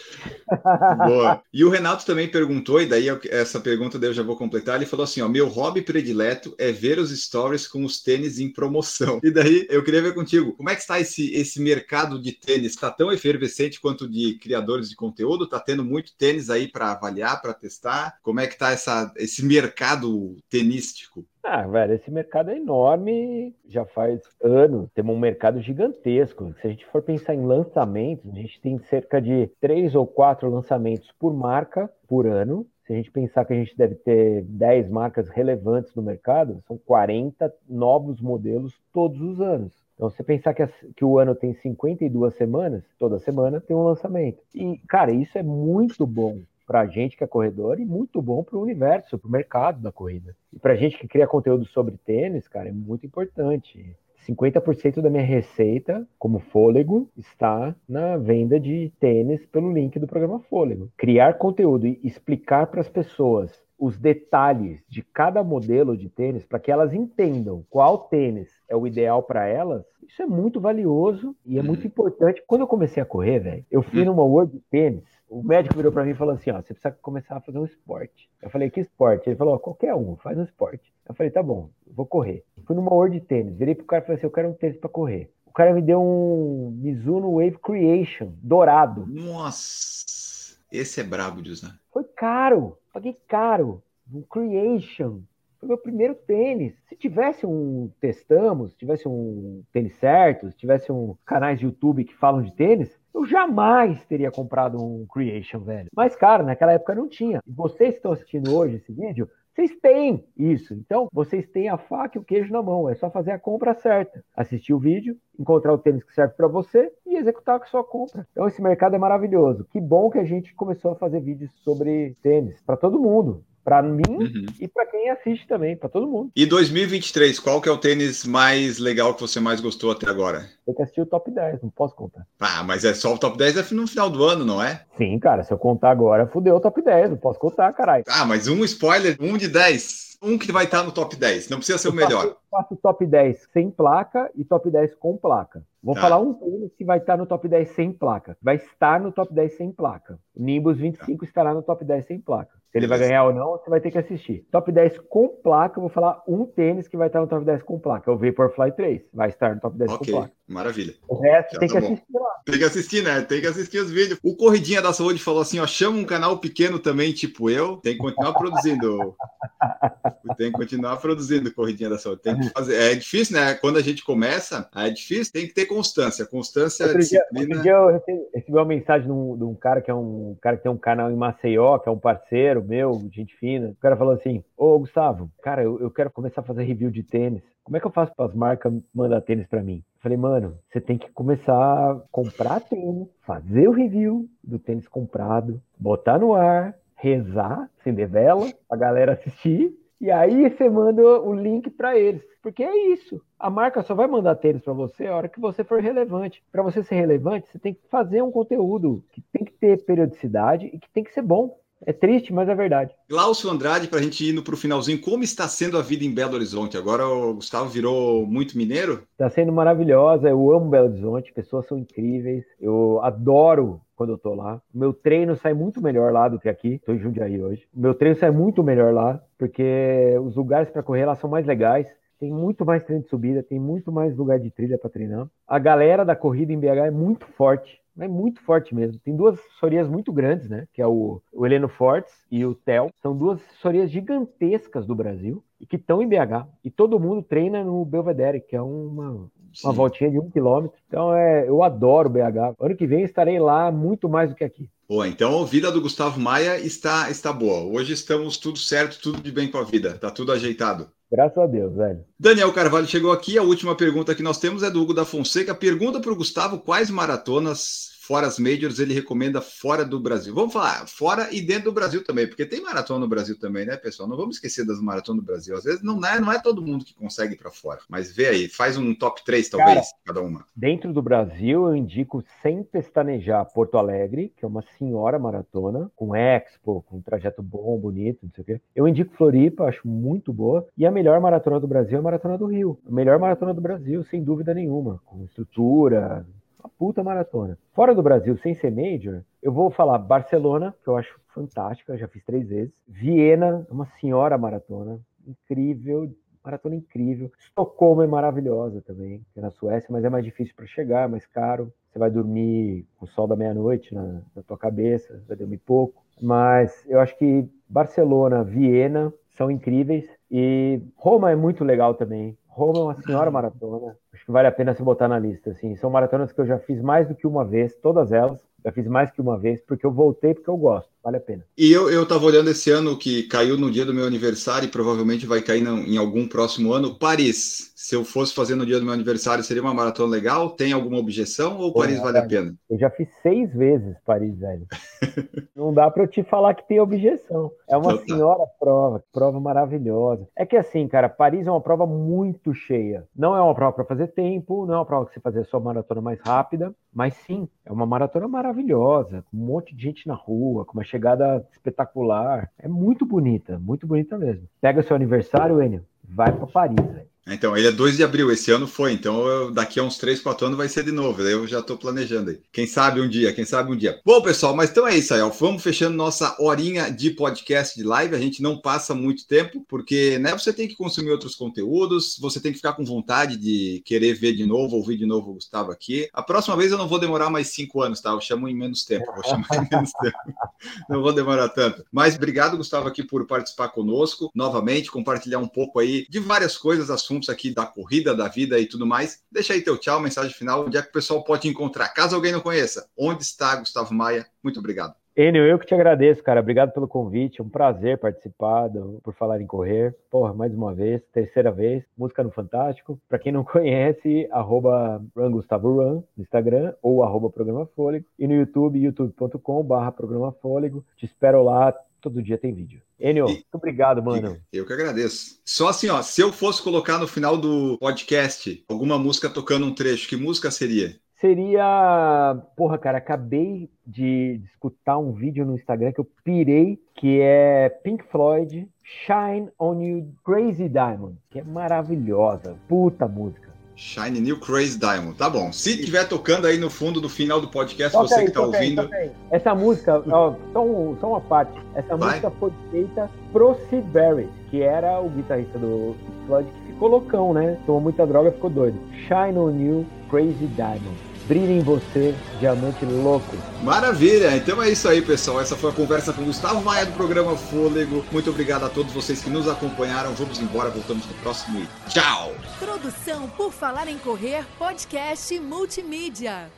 Boa. 1.06 1.42
E 1.54 1.66
o 1.66 1.70
Renato 1.70 2.06
também 2.06 2.32
perguntou, 2.32 2.82
e 2.82 2.86
daí 2.86 3.08
essa 3.30 3.60
pergunta 3.60 3.98
eu 3.98 4.14
já 4.14 4.24
vou 4.24 4.38
completar. 4.38 4.78
Ele 4.78 4.86
falou 4.86 5.04
assim: 5.04 5.22
ó, 5.22 5.28
meu 5.28 5.48
hobby 5.48 5.82
predileto 5.82 6.56
é 6.58 6.72
ver 6.72 6.98
os 6.98 7.12
stories 7.12 7.68
com 7.68 7.84
os 7.84 8.02
tênis 8.02 8.40
em 8.40 8.52
promoção. 8.52 9.20
E 9.22 9.32
daí 9.32 9.68
eu 9.70 9.84
queria 9.84 10.02
ver 10.02 10.14
contigo, 10.14 10.54
como 10.54 10.70
é 10.70 10.76
que 10.76 10.82
está 10.82 10.98
esse, 11.00 11.34
esse 11.36 11.62
mercado 11.62 12.22
de 12.22 12.32
tênis? 12.32 12.72
Está 12.72 12.90
tão 12.90 13.12
efervescente 13.12 13.82
quanto 13.82 14.10
de 14.10 14.38
criadores 14.40 14.90
de 14.90 14.96
conteúdo? 14.96 15.48
Tá 15.48 15.60
tendo 15.60 15.84
muito 15.84 16.16
tênis 16.18 16.50
aí 16.50 16.68
para 16.68 16.94
avaliar, 16.94 17.42
para 17.42 17.54
testar? 17.54 17.89
Como 18.22 18.40
é 18.40 18.48
que 18.48 18.58
tá 18.58 18.72
essa, 18.72 19.12
esse 19.18 19.46
mercado 19.46 20.36
tenístico? 20.50 21.26
Ah, 21.44 21.66
velho, 21.66 21.94
esse 21.94 22.12
mercado 22.12 22.52
é 22.52 22.58
enorme, 22.58 23.56
já 23.68 23.86
faz 23.86 24.22
anos, 24.44 24.90
temos 24.94 25.16
um 25.16 25.20
mercado 25.20 25.62
gigantesco. 25.62 26.54
Se 26.62 26.68
a 26.68 26.70
gente 26.70 26.86
for 26.88 27.02
pensar 27.02 27.34
em 27.34 27.46
lançamentos, 27.46 28.30
a 28.32 28.36
gente 28.36 28.62
tem 28.62 28.78
cerca 28.80 29.22
de 29.22 29.50
três 29.60 29.96
ou 29.96 30.06
quatro 30.06 30.50
lançamentos 30.50 31.12
por 31.18 31.34
marca 31.34 31.90
por 32.08 32.28
ano. 32.28 32.68
Se 32.86 32.94
a 32.94 32.96
gente 32.96 33.12
pensar 33.12 33.46
que 33.46 33.54
a 33.54 33.56
gente 33.56 33.78
deve 33.78 33.96
ter 33.96 34.44
10 34.44 34.90
marcas 34.90 35.30
relevantes 35.30 35.94
no 35.96 36.02
mercado, 36.02 36.62
são 36.68 36.78
40 36.78 37.54
novos 37.68 38.20
modelos 38.20 38.74
todos 38.92 39.22
os 39.22 39.40
anos. 39.40 39.74
Então, 39.94 40.10
você 40.10 40.24
pensar 40.24 40.54
que, 40.54 40.66
que, 40.96 41.04
o 41.04 41.20
ano 41.20 41.36
tem 41.36 41.54
52 41.54 42.34
semanas, 42.36 42.84
toda 42.98 43.20
semana 43.20 43.60
tem 43.60 43.76
um 43.76 43.84
lançamento. 43.84 44.42
E, 44.56 44.78
cara, 44.88 45.12
isso 45.12 45.38
é 45.38 45.44
muito 45.44 46.08
bom 46.08 46.40
para 46.70 46.82
a 46.82 46.86
gente 46.86 47.18
que 47.18 47.24
é 47.24 47.28
corredor 47.28 47.80
e 47.80 47.84
muito 47.84 48.22
bom 48.22 48.44
para 48.44 48.56
o 48.56 48.62
universo, 48.62 49.18
para 49.18 49.28
o 49.28 49.32
mercado 49.32 49.82
da 49.82 49.92
corrida. 49.92 50.36
E 50.54 50.60
para 50.60 50.74
a 50.74 50.76
gente 50.76 51.00
que 51.00 51.08
cria 51.08 51.26
conteúdo 51.26 51.66
sobre 51.66 51.98
tênis, 51.98 52.48
cara, 52.48 52.70
é 52.70 52.72
muito 52.72 53.08
importante. 53.08 53.98
50% 54.28 55.02
da 55.02 55.10
minha 55.10 55.24
receita, 55.24 56.08
como 56.20 56.38
fôlego, 56.38 57.10
está 57.18 57.76
na 57.88 58.18
venda 58.18 58.60
de 58.60 58.94
tênis 59.00 59.44
pelo 59.48 59.74
link 59.74 59.98
do 59.98 60.06
programa 60.06 60.42
Fôlego. 60.42 60.92
Criar 60.96 61.40
conteúdo 61.40 61.88
e 61.88 62.00
explicar 62.04 62.68
para 62.68 62.82
as 62.82 62.90
pessoas 62.90 63.52
os 63.80 63.98
detalhes 63.98 64.84
de 64.88 65.02
cada 65.02 65.44
modelo 65.44 65.98
de 65.98 66.08
tênis 66.08 66.46
para 66.46 66.60
que 66.60 66.72
elas 66.72 66.94
entendam 66.94 67.66
qual 67.68 67.98
tênis 67.98 68.50
é 68.68 68.76
o 68.76 68.86
ideal 68.86 69.24
para 69.24 69.48
elas, 69.48 69.86
isso 70.06 70.22
é 70.22 70.26
muito 70.26 70.60
valioso 70.60 71.36
e 71.46 71.58
é 71.58 71.64
muito 71.64 71.82
uhum. 71.82 71.88
importante. 71.88 72.44
Quando 72.46 72.62
eu 72.62 72.68
comecei 72.68 73.02
a 73.02 73.06
correr, 73.06 73.40
velho, 73.40 73.66
eu 73.72 73.82
fui 73.82 74.02
uhum. 74.02 74.08
numa 74.08 74.24
World 74.24 74.62
Tênis, 74.70 75.19
o 75.30 75.44
médico 75.44 75.76
virou 75.76 75.92
para 75.92 76.04
mim 76.04 76.12
e 76.12 76.16
falou 76.16 76.34
assim: 76.34 76.50
ó, 76.50 76.56
você 76.62 76.74
precisa 76.74 76.92
começar 77.02 77.38
a 77.38 77.42
fazer 77.42 77.60
um 77.60 77.66
esporte. 77.66 78.30
Eu 78.42 78.50
falei: 78.50 78.70
que 78.70 78.80
esporte? 78.80 79.30
Ele 79.30 79.36
falou: 79.36 79.58
qualquer 79.60 79.94
um, 79.94 80.16
faz 80.18 80.38
um 80.38 80.44
esporte. 80.44 80.92
Eu 81.08 81.14
falei: 81.14 81.32
tá 81.32 81.44
bom, 81.44 81.70
vou 81.88 82.06
correr. 82.06 82.44
Fui 82.66 82.76
numa 82.76 82.92
World 82.92 83.20
Tênis, 83.22 83.56
virei 83.56 83.76
pro 83.76 83.86
cara 83.86 84.04
e 84.04 84.06
falei 84.06 84.18
assim: 84.18 84.26
eu 84.26 84.32
quero 84.32 84.50
um 84.50 84.54
tênis 84.54 84.78
para 84.78 84.90
correr. 84.90 85.32
O 85.46 85.52
cara 85.52 85.74
me 85.74 85.82
deu 85.82 86.02
um 86.02 86.72
Mizuno 86.72 87.36
Wave 87.36 87.58
Creation 87.58 88.34
dourado. 88.42 89.06
Nossa, 89.08 90.58
esse 90.72 91.00
é 91.00 91.04
brabo 91.04 91.42
de 91.42 91.52
usar. 91.52 91.80
Foi 91.92 92.04
caro, 92.04 92.78
paguei 92.94 93.18
caro. 93.28 93.84
Um 94.12 94.22
Creation. 94.24 95.22
Foi 95.60 95.68
meu 95.68 95.78
primeiro 95.78 96.16
tênis. 96.16 96.74
Se 96.88 96.96
tivesse 96.96 97.46
um 97.46 97.92
Testamos, 98.00 98.72
se 98.72 98.78
tivesse 98.78 99.08
um 99.08 99.62
Tênis 99.74 99.94
Certo, 99.96 100.50
se 100.50 100.58
tivesse 100.58 100.92
um 100.92 101.16
canais 101.26 101.60
de 101.60 101.66
YouTube 101.66 102.06
que 102.06 102.16
falam 102.16 102.42
de 102.42 102.52
tênis, 102.54 102.98
eu 103.14 103.26
jamais 103.26 104.04
teria 104.06 104.32
comprado 104.32 104.78
um 104.78 105.06
Creation, 105.08 105.60
velho. 105.60 105.90
Mas, 105.96 106.16
cara, 106.16 106.44
naquela 106.44 106.74
época 106.74 106.96
não 106.96 107.08
tinha. 107.08 107.42
E 107.46 107.52
vocês 107.52 107.92
que 107.92 107.98
estão 107.98 108.12
assistindo 108.12 108.56
hoje 108.56 108.76
esse 108.76 108.92
vídeo, 108.92 109.30
vocês 109.54 109.76
têm 109.82 110.24
isso. 110.38 110.74
Então, 110.74 111.08
vocês 111.12 111.48
têm 111.48 111.68
a 111.68 111.78
faca 111.78 112.18
e 112.18 112.22
o 112.22 112.24
queijo 112.24 112.54
na 112.54 112.62
mão. 112.62 112.90
É 112.90 112.96
só 112.96 113.10
fazer 113.10 113.32
a 113.32 113.40
compra 113.40 113.74
certa. 113.74 114.24
Assistir 114.36 114.74
o 114.74 114.80
vídeo, 114.80 115.18
encontrar 115.38 115.74
o 115.74 115.78
tênis 115.78 116.04
que 116.04 116.14
serve 116.14 116.34
para 116.36 116.48
você 116.48 116.92
e 117.06 117.18
executar 117.18 117.62
a 117.62 117.66
sua 117.66 117.84
compra. 117.84 118.26
Então, 118.32 118.48
esse 118.48 118.62
mercado 118.62 118.96
é 118.96 119.00
maravilhoso. 119.00 119.66
Que 119.72 119.82
bom 119.82 120.10
que 120.10 120.20
a 120.20 120.24
gente 120.24 120.56
começou 120.56 120.92
a 120.92 120.96
fazer 120.96 121.20
vídeos 121.20 121.52
sobre 121.64 122.16
tênis 122.22 122.62
para 122.62 122.78
todo 122.78 123.00
mundo 123.00 123.44
para 123.70 123.84
mim 123.84 124.02
uhum. 124.08 124.46
e 124.60 124.68
para 124.68 124.88
quem 124.88 125.12
assiste 125.12 125.48
também, 125.48 125.78
para 125.78 125.88
todo 125.88 126.08
mundo. 126.08 126.32
E 126.36 126.44
2023, 126.44 127.40
qual 127.40 127.62
que 127.62 127.70
é 127.70 127.72
o 127.72 127.78
tênis 127.78 128.26
mais 128.26 128.80
legal 128.80 129.14
que 129.14 129.22
você 129.22 129.40
mais 129.40 129.62
gostou 129.62 129.92
até 129.92 130.10
agora? 130.10 130.50
Tem 130.66 130.74
que 130.74 130.82
assistir 130.82 131.02
o 131.02 131.06
top 131.06 131.30
10, 131.30 131.62
não 131.62 131.70
posso 131.70 131.96
contar. 131.96 132.26
Ah, 132.40 132.64
mas 132.64 132.84
é 132.84 132.96
só 132.96 133.14
o 133.14 133.18
top 133.20 133.38
10 133.38 133.58
é 133.58 133.76
no 133.76 133.86
final 133.86 134.10
do 134.10 134.24
ano, 134.24 134.44
não 134.44 134.60
é? 134.60 134.82
Sim, 134.98 135.20
cara, 135.20 135.44
se 135.44 135.54
eu 135.54 135.58
contar 135.60 135.92
agora, 135.92 136.26
fudeu 136.26 136.56
o 136.56 136.60
top 136.60 136.82
10, 136.82 137.12
não 137.12 137.18
posso 137.18 137.38
contar, 137.38 137.72
caralho. 137.74 138.04
Ah, 138.08 138.26
mas 138.26 138.48
um 138.48 138.64
spoiler, 138.64 139.16
um 139.20 139.38
de 139.38 139.48
10. 139.48 140.09
Um 140.22 140.38
que 140.38 140.52
vai 140.52 140.66
estar 140.66 140.84
no 140.84 140.92
top 140.92 141.16
10, 141.16 141.50
não 141.50 141.58
precisa 141.58 141.78
ser 141.78 141.88
o 141.88 141.94
melhor. 141.94 142.26
Eu 142.26 142.38
faço, 142.52 142.70
faço 142.70 142.76
top 142.76 143.06
10 143.06 143.48
sem 143.54 143.72
placa 143.72 144.30
e 144.36 144.44
top 144.44 144.70
10 144.70 144.96
com 144.96 145.16
placa. 145.16 145.64
Vou 145.82 145.96
tá. 145.96 146.02
falar 146.02 146.20
um 146.20 146.34
tênis 146.34 146.76
que 146.76 146.84
vai 146.84 146.98
estar 146.98 147.18
no 147.18 147.26
top 147.26 147.48
10 147.48 147.70
sem 147.70 147.92
placa. 147.94 148.38
Vai 148.42 148.58
estar 148.58 149.00
no 149.00 149.14
top 149.14 149.34
10 149.34 149.56
sem 149.56 149.72
placa. 149.72 150.20
O 150.36 150.44
Nimbus 150.44 150.78
25 150.78 151.20
tá. 151.20 151.26
estará 151.26 151.54
no 151.54 151.62
top 151.62 151.86
10 151.86 152.06
sem 152.06 152.20
placa. 152.20 152.52
Se 152.72 152.78
ele 152.78 152.86
vai 152.86 153.00
ganhar 153.00 153.24
ou 153.24 153.34
não, 153.34 153.52
você 153.52 153.70
vai 153.70 153.80
ter 153.80 153.92
que 153.92 153.98
assistir. 153.98 154.46
Top 154.52 154.70
10 154.70 155.00
com 155.10 155.30
placa, 155.30 155.80
eu 155.80 155.82
vou 155.82 155.90
falar 155.90 156.22
um 156.28 156.46
tênis 156.46 156.88
que 156.88 156.98
vai 156.98 157.08
estar 157.08 157.22
no 157.22 157.28
top 157.28 157.46
10 157.46 157.64
com 157.64 157.80
placa. 157.80 158.12
É 158.12 158.14
o 158.14 158.18
Vaporfly 158.18 158.74
3. 158.74 159.02
Vai 159.14 159.30
estar 159.30 159.56
no 159.56 159.62
top 159.62 159.78
10 159.78 159.92
okay. 159.94 160.14
com 160.14 160.20
placa. 160.20 160.34
Maravilha. 160.50 160.96
O 161.08 161.20
resto 161.20 161.54
Já 161.54 161.60
tem 161.60 161.70
tá 161.70 161.76
que 161.76 161.82
bom. 161.82 161.94
assistir 161.94 162.14
lá. 162.14 162.42
Tem 162.44 162.58
que 162.58 162.64
assistir, 162.64 163.04
né? 163.04 163.22
Tem 163.22 163.42
que 163.42 163.48
assistir 163.48 163.78
os 163.78 163.92
vídeos. 163.92 164.20
O 164.24 164.36
Corridinha 164.36 164.82
da 164.82 164.92
Saúde 164.92 165.22
falou 165.22 165.42
assim: 165.42 165.60
ó, 165.60 165.68
chama 165.68 166.00
um 166.00 166.04
canal 166.04 166.40
pequeno 166.40 166.80
também, 166.80 167.14
tipo 167.14 167.52
eu. 167.52 167.78
Tem 167.78 167.94
que 167.94 168.00
continuar 168.00 168.34
produzindo. 168.34 169.16
tem 170.38 170.52
que 170.52 170.58
continuar 170.58 170.98
produzindo 170.98 171.54
Corridinha 171.54 171.92
da 171.92 172.00
Saúde. 172.00 172.24
Tem 172.24 172.36
que 172.36 172.50
fazer. 172.50 172.76
É 172.76 172.96
difícil, 172.96 173.36
né? 173.36 173.54
Quando 173.54 173.78
a 173.78 173.82
gente 173.82 174.04
começa, 174.04 174.68
é 174.76 174.90
difícil, 174.90 175.32
tem 175.32 175.48
que 175.48 175.54
ter 175.54 175.68
constância. 175.68 176.26
Constância, 176.26 176.84
outro 176.84 177.00
disciplina. 177.00 177.30
Dia, 177.32 177.48
outro 177.48 177.62
dia 177.62 177.72
eu 177.72 177.88
recebi, 177.90 178.30
recebi 178.34 178.58
uma 178.58 178.66
mensagem 178.66 179.06
de 179.06 179.14
um, 179.14 179.38
de 179.38 179.44
um, 179.44 179.54
cara 179.54 179.82
que 179.82 179.92
é 179.92 179.94
um 179.94 180.36
cara 180.42 180.58
que 180.58 180.64
tem 180.64 180.72
um 180.72 180.78
canal 180.78 181.12
em 181.12 181.16
Maceió, 181.16 181.78
que 181.78 181.88
é 181.88 181.92
um 181.92 182.00
parceiro 182.00 182.64
meu, 182.64 183.08
gente 183.12 183.36
fina. 183.38 183.70
O 183.70 183.76
cara 183.76 183.96
falou 183.96 184.14
assim: 184.14 184.44
Ô 184.58 184.80
Gustavo, 184.80 185.30
cara, 185.44 185.62
eu, 185.62 185.80
eu 185.80 185.92
quero 185.92 186.10
começar 186.10 186.42
a 186.42 186.44
fazer 186.44 186.64
review 186.64 186.90
de 186.90 187.04
tênis. 187.04 187.44
Como 187.70 187.78
é 187.78 187.80
que 187.80 187.86
eu 187.86 187.92
faço 187.92 188.12
para 188.16 188.26
as 188.26 188.34
marcas 188.34 188.74
mandar 188.92 189.22
tênis 189.22 189.46
para 189.46 189.62
mim? 189.62 189.84
Falei, 190.00 190.18
mano, 190.18 190.58
você 190.68 190.82
tem 190.82 190.98
que 190.98 191.08
começar 191.12 191.54
a 191.54 192.02
comprar 192.12 192.62
tênis, 192.62 193.08
fazer 193.22 193.68
o 193.68 193.72
review 193.72 194.28
do 194.44 194.58
tênis 194.58 194.88
comprado, 194.88 195.62
botar 195.78 196.18
no 196.18 196.34
ar, 196.34 196.74
rezar, 196.96 197.70
acender 197.80 198.08
vela, 198.08 198.48
a 198.68 198.76
galera 198.76 199.12
assistir 199.12 199.72
e 200.02 200.10
aí 200.10 200.50
você 200.50 200.70
manda 200.70 201.04
o 201.04 201.34
link 201.34 201.70
para 201.70 201.96
eles. 201.96 202.24
Porque 202.42 202.64
é 202.64 202.94
isso. 202.94 203.22
A 203.38 203.50
marca 203.50 203.84
só 203.84 203.94
vai 203.94 204.08
mandar 204.08 204.36
tênis 204.36 204.64
para 204.64 204.74
você 204.74 205.06
a 205.06 205.16
hora 205.16 205.28
que 205.28 205.40
você 205.40 205.64
for 205.64 205.82
relevante. 205.82 206.42
Para 206.52 206.64
você 206.64 206.82
ser 206.82 206.96
relevante, 206.96 207.50
você 207.50 207.60
tem 207.60 207.74
que 207.74 207.82
fazer 207.90 208.24
um 208.24 208.32
conteúdo 208.32 209.04
que 209.12 209.22
tem 209.32 209.44
que 209.44 209.52
ter 209.52 209.84
periodicidade 209.84 210.66
e 210.68 210.80
que 210.80 210.90
tem 210.90 211.04
que 211.04 211.14
ser 211.14 211.22
bom. 211.22 211.59
É 211.86 211.94
triste, 211.94 212.34
mas 212.34 212.50
é 212.50 212.56
verdade. 212.56 212.94
Glaucio 213.10 213.50
Andrade, 213.50 213.88
para 213.88 214.00
a 214.00 214.02
gente 214.02 214.24
ir 214.24 214.44
para 214.44 214.54
o 214.54 214.58
finalzinho, 214.58 215.00
como 215.00 215.24
está 215.24 215.48
sendo 215.48 215.78
a 215.78 215.82
vida 215.82 216.04
em 216.04 216.14
Belo 216.14 216.36
Horizonte? 216.36 216.78
Agora 216.78 217.08
o 217.08 217.36
Gustavo 217.36 217.70
virou 217.70 218.26
muito 218.26 218.58
mineiro? 218.58 219.04
Está 219.12 219.30
sendo 219.30 219.52
maravilhosa, 219.52 220.30
eu 220.30 220.52
amo 220.52 220.70
Belo 220.70 220.90
Horizonte, 220.90 221.34
pessoas 221.34 221.66
são 221.68 221.78
incríveis, 221.78 222.44
eu 222.60 223.00
adoro 223.02 223.82
quando 223.96 224.14
eu 224.14 224.18
tô 224.18 224.34
lá. 224.34 224.62
Meu 224.74 224.94
treino 224.94 225.36
sai 225.36 225.54
muito 225.54 225.82
melhor 225.82 226.14
lá 226.14 226.30
do 226.30 226.40
que 226.40 226.48
aqui. 226.48 226.80
Tô 226.86 226.94
em 226.94 227.00
Jundiaí 227.00 227.42
hoje. 227.42 227.68
Meu 227.74 227.94
treino 227.94 228.16
sai 228.16 228.32
muito 228.32 228.64
melhor 228.64 228.94
lá, 228.94 229.22
porque 229.38 230.16
os 230.24 230.38
lugares 230.38 230.70
para 230.70 230.82
correr 230.82 231.06
lá 231.06 231.16
são 231.16 231.30
mais 231.30 231.46
legais. 231.46 231.86
Tem 232.18 232.32
muito 232.32 232.66
mais 232.66 232.84
treino 232.84 233.04
de 233.04 233.10
subida, 233.10 233.44
tem 233.44 233.60
muito 233.60 233.92
mais 233.92 234.16
lugar 234.16 234.40
de 234.40 234.52
trilha 234.52 234.78
para 234.78 234.90
treinar. 234.90 235.28
A 235.48 235.60
galera 235.60 236.06
da 236.06 236.16
corrida 236.16 236.52
em 236.52 236.60
BH 236.60 236.88
é 236.88 236.92
muito 236.92 237.26
forte 237.38 237.80
é 238.00 238.08
muito 238.08 238.42
forte 238.42 238.74
mesmo. 238.74 239.00
Tem 239.00 239.16
duas 239.16 239.40
assessorias 239.40 239.88
muito 239.88 240.12
grandes, 240.12 240.50
né? 240.50 240.68
Que 240.74 240.82
é 240.82 240.88
o, 240.88 241.22
o 241.32 241.46
Heleno 241.46 241.68
Fortes 241.68 242.14
e 242.32 242.46
o 242.46 242.56
Tel. 242.56 242.90
São 243.02 243.16
duas 243.16 243.40
assessorias 243.42 243.92
gigantescas 243.92 244.86
do 244.86 244.96
Brasil 244.96 245.44
e 245.60 245.66
que 245.66 245.76
estão 245.76 246.02
em 246.02 246.08
BH. 246.08 246.48
E 246.64 246.70
todo 246.70 247.00
mundo 247.00 247.22
treina 247.22 247.64
no 247.64 247.84
Belvedere, 247.86 248.42
que 248.42 248.56
é 248.56 248.62
uma, 248.62 249.30
uma 249.64 249.74
voltinha 249.74 250.10
de 250.10 250.20
um 250.20 250.30
quilômetro. 250.30 250.78
Então, 250.88 251.14
é, 251.14 251.48
eu 251.48 251.64
adoro 251.64 252.10
BH. 252.10 252.56
Ano 252.60 252.76
que 252.76 252.88
vem 252.88 253.04
estarei 253.04 253.40
lá 253.40 253.72
muito 253.72 254.08
mais 254.08 254.30
do 254.30 254.36
que 254.36 254.44
aqui. 254.44 254.70
Boa, 254.90 255.08
então 255.08 255.40
a 255.40 255.46
vida 255.46 255.72
do 255.72 255.80
Gustavo 255.80 256.20
Maia 256.20 256.58
está, 256.58 257.12
está 257.12 257.32
boa. 257.32 257.62
Hoje 257.62 257.94
estamos 257.94 258.38
tudo 258.38 258.58
certo, 258.58 259.00
tudo 259.00 259.22
de 259.22 259.32
bem 259.32 259.48
com 259.48 259.60
a 259.60 259.64
vida, 259.64 259.94
tá 259.94 260.10
tudo 260.10 260.32
ajeitado. 260.32 260.90
Graças 261.12 261.38
a 261.38 261.46
Deus, 261.46 261.76
velho. 261.76 262.04
Daniel 262.20 262.52
Carvalho 262.52 262.88
chegou 262.88 263.12
aqui. 263.12 263.38
A 263.38 263.44
última 263.44 263.76
pergunta 263.76 264.16
que 264.16 264.24
nós 264.24 264.40
temos 264.40 264.64
é 264.64 264.70
do 264.72 264.82
Hugo 264.82 264.96
da 264.96 265.06
Fonseca. 265.06 265.54
Pergunta 265.54 266.00
para 266.00 266.12
o 266.12 266.16
Gustavo 266.16 266.58
quais 266.58 266.90
maratonas 266.90 267.92
fora 268.10 268.26
as 268.26 268.40
majors, 268.40 268.80
ele 268.80 268.92
recomenda 268.92 269.40
fora 269.40 269.86
do 269.86 270.00
Brasil. 270.00 270.34
Vamos 270.34 270.52
falar 270.52 270.88
fora 270.88 271.32
e 271.32 271.40
dentro 271.40 271.66
do 271.66 271.72
Brasil 271.72 272.04
também, 272.04 272.26
porque 272.26 272.44
tem 272.44 272.60
maratona 272.60 273.02
no 273.02 273.08
Brasil 273.08 273.38
também, 273.38 273.68
né, 273.68 273.78
pessoal? 273.78 274.10
Não 274.10 274.18
vamos 274.18 274.38
esquecer 274.38 274.66
das 274.66 274.82
maratonas 274.82 275.22
do 275.22 275.26
Brasil. 275.28 275.56
Às 275.56 275.64
vezes 275.64 275.84
não 275.84 276.04
é, 276.04 276.20
não 276.20 276.32
é 276.32 276.42
todo 276.42 276.60
mundo 276.60 276.84
que 276.84 276.96
consegue 276.96 277.36
para 277.36 277.52
fora. 277.52 277.82
Mas 277.88 278.12
vê 278.12 278.30
aí, 278.30 278.48
faz 278.48 278.78
um 278.78 278.96
top 278.96 279.24
3, 279.24 279.48
talvez, 279.50 279.76
Cara, 279.76 279.98
cada 280.08 280.22
uma. 280.24 280.44
Dentro 280.56 280.92
do 280.92 281.04
Brasil, 281.04 281.68
eu 281.68 281.76
indico 281.76 282.24
sem 282.42 282.64
pestanejar 282.64 283.46
Porto 283.54 283.78
Alegre, 283.78 284.34
que 284.36 284.44
é 284.44 284.48
uma 284.48 284.64
senhora 284.80 285.20
maratona, 285.20 285.92
com 285.96 286.16
expo, 286.16 286.84
com 286.90 286.98
um 286.98 287.02
trajeto 287.04 287.44
bom, 287.44 287.78
bonito, 287.78 288.22
não 288.24 288.32
sei 288.34 288.42
o 288.42 288.46
quê. 288.46 288.62
Eu 288.76 288.88
indico 288.88 289.16
Floripa, 289.16 289.66
acho 289.66 289.88
muito 289.88 290.34
boa. 290.34 290.68
E 290.76 290.84
a 290.84 290.90
melhor 290.90 291.22
maratona 291.22 291.60
do 291.60 291.68
Brasil 291.68 291.98
é 291.98 292.00
a 292.00 292.04
Maratona 292.04 292.40
do 292.40 292.48
Rio. 292.48 292.80
A 292.88 292.92
melhor 292.92 293.20
maratona 293.20 293.54
do 293.54 293.62
Brasil, 293.62 294.04
sem 294.06 294.24
dúvida 294.24 294.52
nenhuma. 294.52 295.00
Com 295.06 295.24
estrutura, 295.26 296.26
uma 296.60 296.70
puta 296.78 297.04
maratona. 297.04 297.58
Fora 297.74 297.96
do 297.96 298.04
Brasil, 298.04 298.38
sem 298.38 298.54
ser 298.54 298.72
major, 298.72 299.24
eu 299.42 299.52
vou 299.52 299.72
falar 299.72 299.98
Barcelona, 299.98 300.76
que 300.84 300.90
eu 300.90 300.98
acho 300.98 301.20
fantástica, 301.34 301.98
já 301.98 302.08
fiz 302.08 302.24
três 302.24 302.48
vezes. 302.48 302.74
Viena, 302.88 303.66
uma 303.70 303.86
senhora 304.00 304.38
maratona, 304.38 305.00
incrível, 305.26 306.14
maratona 306.44 306.76
incrível. 306.76 307.32
Estocolmo 307.40 308.02
é 308.02 308.08
maravilhosa 308.08 308.82
também, 308.82 309.26
que 309.34 309.40
é 309.40 309.42
na 309.42 309.52
Suécia, 309.52 309.90
mas 309.92 310.04
é 310.04 310.10
mais 310.10 310.26
difícil 310.26 310.54
para 310.56 310.66
chegar, 310.66 311.06
é 311.06 311.08
mais 311.08 311.26
caro. 311.26 311.72
Você 311.90 311.98
vai 311.98 312.12
dormir 312.12 312.86
com 312.98 313.06
o 313.06 313.08
sol 313.10 313.28
da 313.28 313.36
meia-noite 313.36 313.94
na, 313.94 314.22
na 314.36 314.44
tua 314.44 314.58
cabeça, 314.58 315.24
vai 315.28 315.38
dormir 315.38 315.58
pouco. 315.58 316.04
Mas 316.22 316.86
eu 316.88 317.00
acho 317.00 317.18
que 317.18 317.48
Barcelona, 317.68 318.44
Viena 318.44 319.14
são 319.30 319.50
incríveis. 319.50 320.06
E 320.30 320.82
Roma 320.96 321.32
é 321.32 321.36
muito 321.36 321.64
legal 321.64 321.96
também. 321.96 322.38
Roma 322.60 322.80
é 322.80 322.84
uma 322.84 323.02
senhora 323.02 323.32
maratona. 323.32 323.96
Acho 324.14 324.26
que 324.26 324.32
vale 324.32 324.50
a 324.50 324.52
pena 324.52 324.76
se 324.76 324.84
botar 324.84 325.08
na 325.08 325.18
lista. 325.18 325.52
Assim. 325.52 325.78
São 325.78 325.90
maratonas 325.90 326.34
que 326.34 326.42
eu 326.42 326.46
já 326.46 326.60
fiz 326.60 326.82
mais 326.82 327.08
do 327.08 327.16
que 327.16 327.26
uma 327.26 327.46
vez, 327.46 327.74
todas 327.78 328.12
elas. 328.12 328.44
Já 328.66 328.74
fiz 328.74 328.88
mais 328.88 329.10
que 329.10 329.22
uma 329.22 329.40
vez, 329.40 329.62
porque 329.62 329.86
eu 329.86 329.92
voltei 329.92 330.34
porque 330.34 330.50
eu 330.50 330.58
gosto. 330.58 330.90
Vale 331.02 331.16
a 331.16 331.22
pena. 331.22 331.46
E 331.58 331.72
eu, 331.72 331.90
eu 331.90 332.06
tava 332.06 332.26
olhando 332.26 332.50
esse 332.50 332.70
ano 332.70 332.98
que 332.98 333.24
caiu 333.24 333.58
no 333.58 333.72
dia 333.72 333.86
do 333.86 333.94
meu 333.94 334.06
aniversário 334.06 334.68
e 334.68 334.72
provavelmente 334.72 335.26
vai 335.26 335.42
cair 335.42 335.62
no, 335.62 335.78
em 335.78 335.98
algum 335.98 336.28
próximo 336.28 336.74
ano. 336.74 337.00
Paris. 337.00 337.72
Se 337.74 337.96
eu 337.96 338.04
fosse 338.04 338.36
fazer 338.36 338.56
no 338.56 338.66
dia 338.66 338.78
do 338.78 338.84
meu 338.84 338.94
aniversário, 338.94 339.42
seria 339.42 339.64
uma 339.64 339.74
maratona 339.74 340.12
legal? 340.12 340.50
Tem 340.50 340.74
alguma 340.74 340.98
objeção 340.98 341.58
ou 341.58 341.74
Paris 341.74 341.98
vale 342.02 342.18
a 342.18 342.26
pena? 342.26 342.54
Eu 342.70 342.78
já 342.78 342.90
fiz 342.90 343.08
seis 343.22 343.54
vezes 343.54 343.96
Paris, 344.06 344.38
velho. 344.38 344.68
Não 345.56 345.74
dá 345.74 345.90
para 345.90 346.04
eu 346.04 346.08
te 346.08 346.22
falar 346.22 346.54
que 346.54 346.68
tem 346.68 346.82
objeção. 346.82 347.50
É 347.70 347.78
uma 347.78 347.94
então, 347.94 348.06
tá. 348.06 348.14
senhora 348.14 348.44
prova, 348.60 349.04
prova 349.14 349.40
maravilhosa. 349.40 350.28
É 350.36 350.46
que 350.46 350.58
assim, 350.58 350.86
cara, 350.90 351.08
Paris 351.08 351.48
é 351.48 351.52
uma 351.52 351.62
prova 351.62 351.88
muito 351.88 352.49
cheia. 352.54 353.08
Não 353.16 353.36
é 353.36 353.42
uma 353.42 353.54
prova 353.56 353.74
para 353.74 353.86
fazer 353.86 354.08
tempo, 354.08 354.66
não 354.66 354.76
é 354.76 354.78
uma 354.78 354.86
prova 354.86 355.06
que 355.06 355.14
você 355.14 355.20
fazer 355.20 355.46
só 355.46 355.60
maratona 355.60 356.02
mais 356.02 356.20
rápida, 356.22 356.74
mas 356.94 357.14
sim, 357.16 357.48
é 357.66 357.72
uma 357.72 357.86
maratona 357.86 358.28
maravilhosa, 358.28 359.24
com 359.30 359.38
um 359.38 359.46
monte 359.46 359.76
de 359.76 359.82
gente 359.82 360.08
na 360.08 360.14
rua, 360.14 360.66
com 360.66 360.74
uma 360.74 360.84
chegada 360.84 361.46
espetacular. 361.52 362.52
É 362.58 362.68
muito 362.68 363.06
bonita, 363.06 363.60
muito 363.60 363.88
bonita 363.88 364.18
mesmo. 364.18 364.48
Pega 364.62 364.84
seu 364.84 364.96
aniversário, 364.96 365.62
Enio, 365.62 365.84
vai 366.04 366.32
para 366.32 366.48
Paris, 366.48 366.76
velho. 366.76 367.09
Então, 367.32 367.56
ele 367.56 367.68
é 367.68 367.72
2 367.72 367.98
de 367.98 368.04
abril, 368.04 368.32
esse 368.32 368.52
ano 368.52 368.68
foi, 368.68 368.94
então 368.94 369.28
eu, 369.28 369.52
daqui 369.52 369.80
a 369.80 369.84
uns 369.84 369.98
3, 369.98 370.20
4 370.22 370.48
anos 370.48 370.58
vai 370.58 370.68
ser 370.68 370.84
de 370.84 370.92
novo, 370.92 371.24
daí 371.24 371.34
eu 371.34 371.48
já 371.48 371.60
estou 371.60 371.78
planejando 371.78 372.32
aí. 372.32 372.40
Quem 372.52 372.66
sabe 372.66 373.02
um 373.02 373.08
dia, 373.08 373.34
quem 373.34 373.46
sabe 373.46 373.72
um 373.72 373.78
dia. 373.78 374.00
Bom, 374.06 374.22
pessoal, 374.22 374.56
mas 374.56 374.70
então 374.70 374.88
é 374.88 374.98
isso 374.98 375.14
aí, 375.14 375.22
ó. 375.22 375.30
vamos 375.30 375.62
fechando 375.62 375.96
nossa 375.96 376.36
horinha 376.40 376.90
de 376.90 377.12
podcast 377.12 377.78
de 377.78 377.84
live, 377.84 378.16
a 378.16 378.20
gente 378.20 378.42
não 378.42 378.60
passa 378.60 378.96
muito 378.96 379.28
tempo, 379.28 379.64
porque 379.68 380.18
né, 380.20 380.32
você 380.32 380.52
tem 380.52 380.68
que 380.68 380.76
consumir 380.76 381.12
outros 381.12 381.36
conteúdos, 381.36 382.18
você 382.20 382.40
tem 382.40 382.52
que 382.52 382.58
ficar 382.58 382.74
com 382.74 382.84
vontade 382.84 383.38
de 383.38 383.82
querer 383.86 384.14
ver 384.14 384.34
de 384.34 384.46
novo, 384.46 384.76
ouvir 384.76 384.98
de 384.98 385.06
novo 385.06 385.32
o 385.32 385.34
Gustavo 385.36 385.72
aqui. 385.72 386.10
A 386.14 386.24
próxima 386.24 386.56
vez 386.56 386.72
eu 386.72 386.78
não 386.78 386.88
vou 386.88 387.00
demorar 387.00 387.30
mais 387.30 387.50
5 387.50 387.82
anos, 387.82 388.02
tá? 388.02 388.10
Eu 388.12 388.22
chamo 388.22 388.48
em 388.48 388.56
menos 388.56 388.84
tempo, 388.84 389.06
vou 389.14 389.24
chamar 389.24 389.48
em 389.54 389.68
menos 389.72 389.92
tempo. 389.92 390.18
Não 390.90 391.02
vou 391.02 391.14
demorar 391.14 391.48
tanto. 391.50 391.86
Mas 391.92 392.16
obrigado, 392.16 392.58
Gustavo, 392.58 392.88
aqui 392.88 393.02
por 393.02 393.26
participar 393.26 393.70
conosco, 393.70 394.30
novamente, 394.36 394.92
compartilhar 394.92 395.40
um 395.40 395.48
pouco 395.48 395.80
aí 395.80 396.06
de 396.10 396.20
várias 396.20 396.58
coisas, 396.58 396.90
assuntos 396.90 397.19
assuntos 397.20 397.30
aqui 397.30 397.54
da 397.54 397.66
corrida, 397.66 398.16
da 398.16 398.28
vida 398.28 398.58
e 398.60 398.66
tudo 398.66 398.86
mais. 398.86 399.22
Deixa 399.32 399.54
aí 399.54 399.62
teu 399.62 399.78
tchau, 399.78 400.00
mensagem 400.00 400.34
final, 400.34 400.66
onde 400.66 400.78
é 400.78 400.82
que 400.82 400.90
o 400.90 400.94
pessoal 400.94 401.24
pode 401.24 401.48
encontrar. 401.48 401.90
Caso 401.90 402.16
alguém 402.16 402.32
não 402.32 402.40
conheça, 402.40 402.88
onde 402.98 403.24
está 403.24 403.56
Gustavo 403.58 403.94
Maia? 403.94 404.26
Muito 404.44 404.60
obrigado. 404.60 404.96
Enio, 405.18 405.44
eu 405.44 405.60
que 405.60 405.66
te 405.66 405.74
agradeço, 405.74 406.24
cara. 406.24 406.40
Obrigado 406.40 406.72
pelo 406.72 406.88
convite. 406.88 407.42
Um 407.42 407.50
prazer 407.50 407.98
participar 407.98 408.70
do, 408.70 409.02
por 409.04 409.14
falar 409.14 409.42
em 409.42 409.46
correr. 409.46 409.94
Porra, 410.10 410.34
mais 410.34 410.54
uma 410.54 410.74
vez, 410.74 411.02
terceira 411.12 411.52
vez. 411.52 411.84
Música 411.98 412.24
no 412.24 412.32
Fantástico. 412.32 412.98
Para 413.10 413.20
quem 413.20 413.34
não 413.34 413.44
conhece, 413.44 414.30
arroba 414.32 415.04
RunGustavoRun 415.14 416.04
no 416.16 416.24
Instagram 416.24 416.74
ou 416.82 417.04
arroba 417.04 417.30
Programa 417.30 417.66
Fôlego. 417.76 418.06
E 418.18 418.28
no 418.28 418.34
YouTube, 418.34 418.80
youtube.com 418.80 419.62
barra 419.62 419.92
Programa 419.92 420.32
Fôlego. 420.32 420.86
Te 420.96 421.06
espero 421.06 421.44
lá. 421.44 421.76
Todo 422.02 422.22
dia 422.22 422.38
tem 422.38 422.54
vídeo. 422.54 422.82
Enio, 423.00 423.26
muito 423.26 423.46
obrigado, 423.54 424.02
mano. 424.04 424.38
Eu 424.52 424.66
que 424.66 424.74
agradeço. 424.74 425.40
Só 425.46 425.70
assim, 425.70 425.90
ó, 425.90 426.02
se 426.02 426.22
eu 426.22 426.32
fosse 426.32 426.62
colocar 426.62 426.98
no 426.98 427.08
final 427.08 427.38
do 427.38 427.78
podcast 427.78 428.64
alguma 428.68 428.98
música 428.98 429.30
tocando 429.30 429.66
um 429.66 429.74
trecho, 429.74 430.08
que 430.08 430.16
música 430.16 430.50
seria? 430.52 430.96
Seria. 431.20 432.42
Porra, 432.56 432.78
cara, 432.78 432.98
acabei 432.98 433.70
de 433.86 434.42
escutar 434.46 434.98
um 434.98 435.12
vídeo 435.12 435.46
no 435.46 435.56
Instagram 435.56 435.92
que 435.92 436.00
eu 436.00 436.08
pirei, 436.24 436.80
que 436.96 437.20
é 437.20 437.70
Pink 437.70 438.06
Floyd, 438.10 438.68
Shine 438.84 439.50
on 439.60 439.82
You 439.82 440.14
Crazy 440.24 440.70
Diamond, 440.70 441.18
que 441.30 441.40
é 441.40 441.44
maravilhosa. 441.44 442.56
Puta 442.68 443.08
música. 443.08 443.49
Shine 443.80 444.20
New 444.20 444.38
Crazy 444.38 444.78
Diamond. 444.78 445.16
Tá 445.16 445.30
bom. 445.30 445.54
Se 445.54 445.72
estiver 445.72 446.06
tocando 446.06 446.46
aí 446.46 446.58
no 446.58 446.70
fundo 446.70 447.00
do 447.00 447.08
final 447.08 447.40
do 447.40 447.48
podcast, 447.48 447.94
toca 447.94 448.10
você 448.10 448.16
aí, 448.16 448.26
que 448.26 448.32
tá 448.34 448.42
ouvindo. 448.42 448.90
Aí, 448.94 449.10
Essa 449.32 449.56
música, 449.56 450.04
ó, 450.12 450.36
só, 450.52 450.66
um, 450.66 450.98
só, 451.00 451.08
uma 451.08 451.22
parte. 451.22 451.58
Essa 451.74 451.96
Vai. 451.96 452.10
música 452.10 452.32
foi 452.40 452.52
feita 452.72 453.10
pro 453.32 453.56
Sid 453.70 453.82
Barrett, 453.84 454.30
que 454.52 454.62
era 454.62 455.00
o 455.00 455.10
guitarrista 455.10 455.58
do 455.58 455.96
Floyd, 456.28 456.50
que 456.66 456.74
ficou 456.74 456.90
loucão, 456.90 457.34
né? 457.34 457.58
Tomou 457.66 457.80
muita 457.80 458.06
droga, 458.06 458.34
ficou 458.34 458.50
doido. 458.50 458.78
Shine 459.08 459.38
on 459.38 459.58
You 459.58 459.86
Crazy 460.10 460.48
Diamond. 460.58 461.09
Brilhe 461.30 461.60
em 461.60 461.60
você, 461.60 462.16
diamante 462.40 462.84
louco. 462.84 463.38
Maravilha! 463.62 464.36
Então 464.36 464.64
é 464.64 464.72
isso 464.72 464.90
aí, 464.90 465.00
pessoal. 465.00 465.40
Essa 465.40 465.56
foi 465.56 465.70
a 465.70 465.74
conversa 465.74 466.12
com 466.12 466.24
o 466.24 466.26
Gustavo 466.26 466.60
Maia 466.64 466.88
do 466.88 466.94
programa 466.94 467.38
Fôlego. 467.38 468.04
Muito 468.12 468.32
obrigado 468.32 468.66
a 468.66 468.70
todos 468.70 468.92
vocês 468.92 469.22
que 469.22 469.30
nos 469.30 469.48
acompanharam. 469.48 470.12
Vamos 470.16 470.40
embora, 470.40 470.72
voltamos 470.72 471.06
no 471.06 471.14
próximo 471.22 471.60
e 471.60 471.90
tchau! 471.90 472.34
Produção 472.58 473.30
por 473.30 473.54
Falar 473.54 473.88
em 473.88 474.00
Correr, 474.00 474.44
podcast 474.58 475.40
multimídia. 475.40 476.50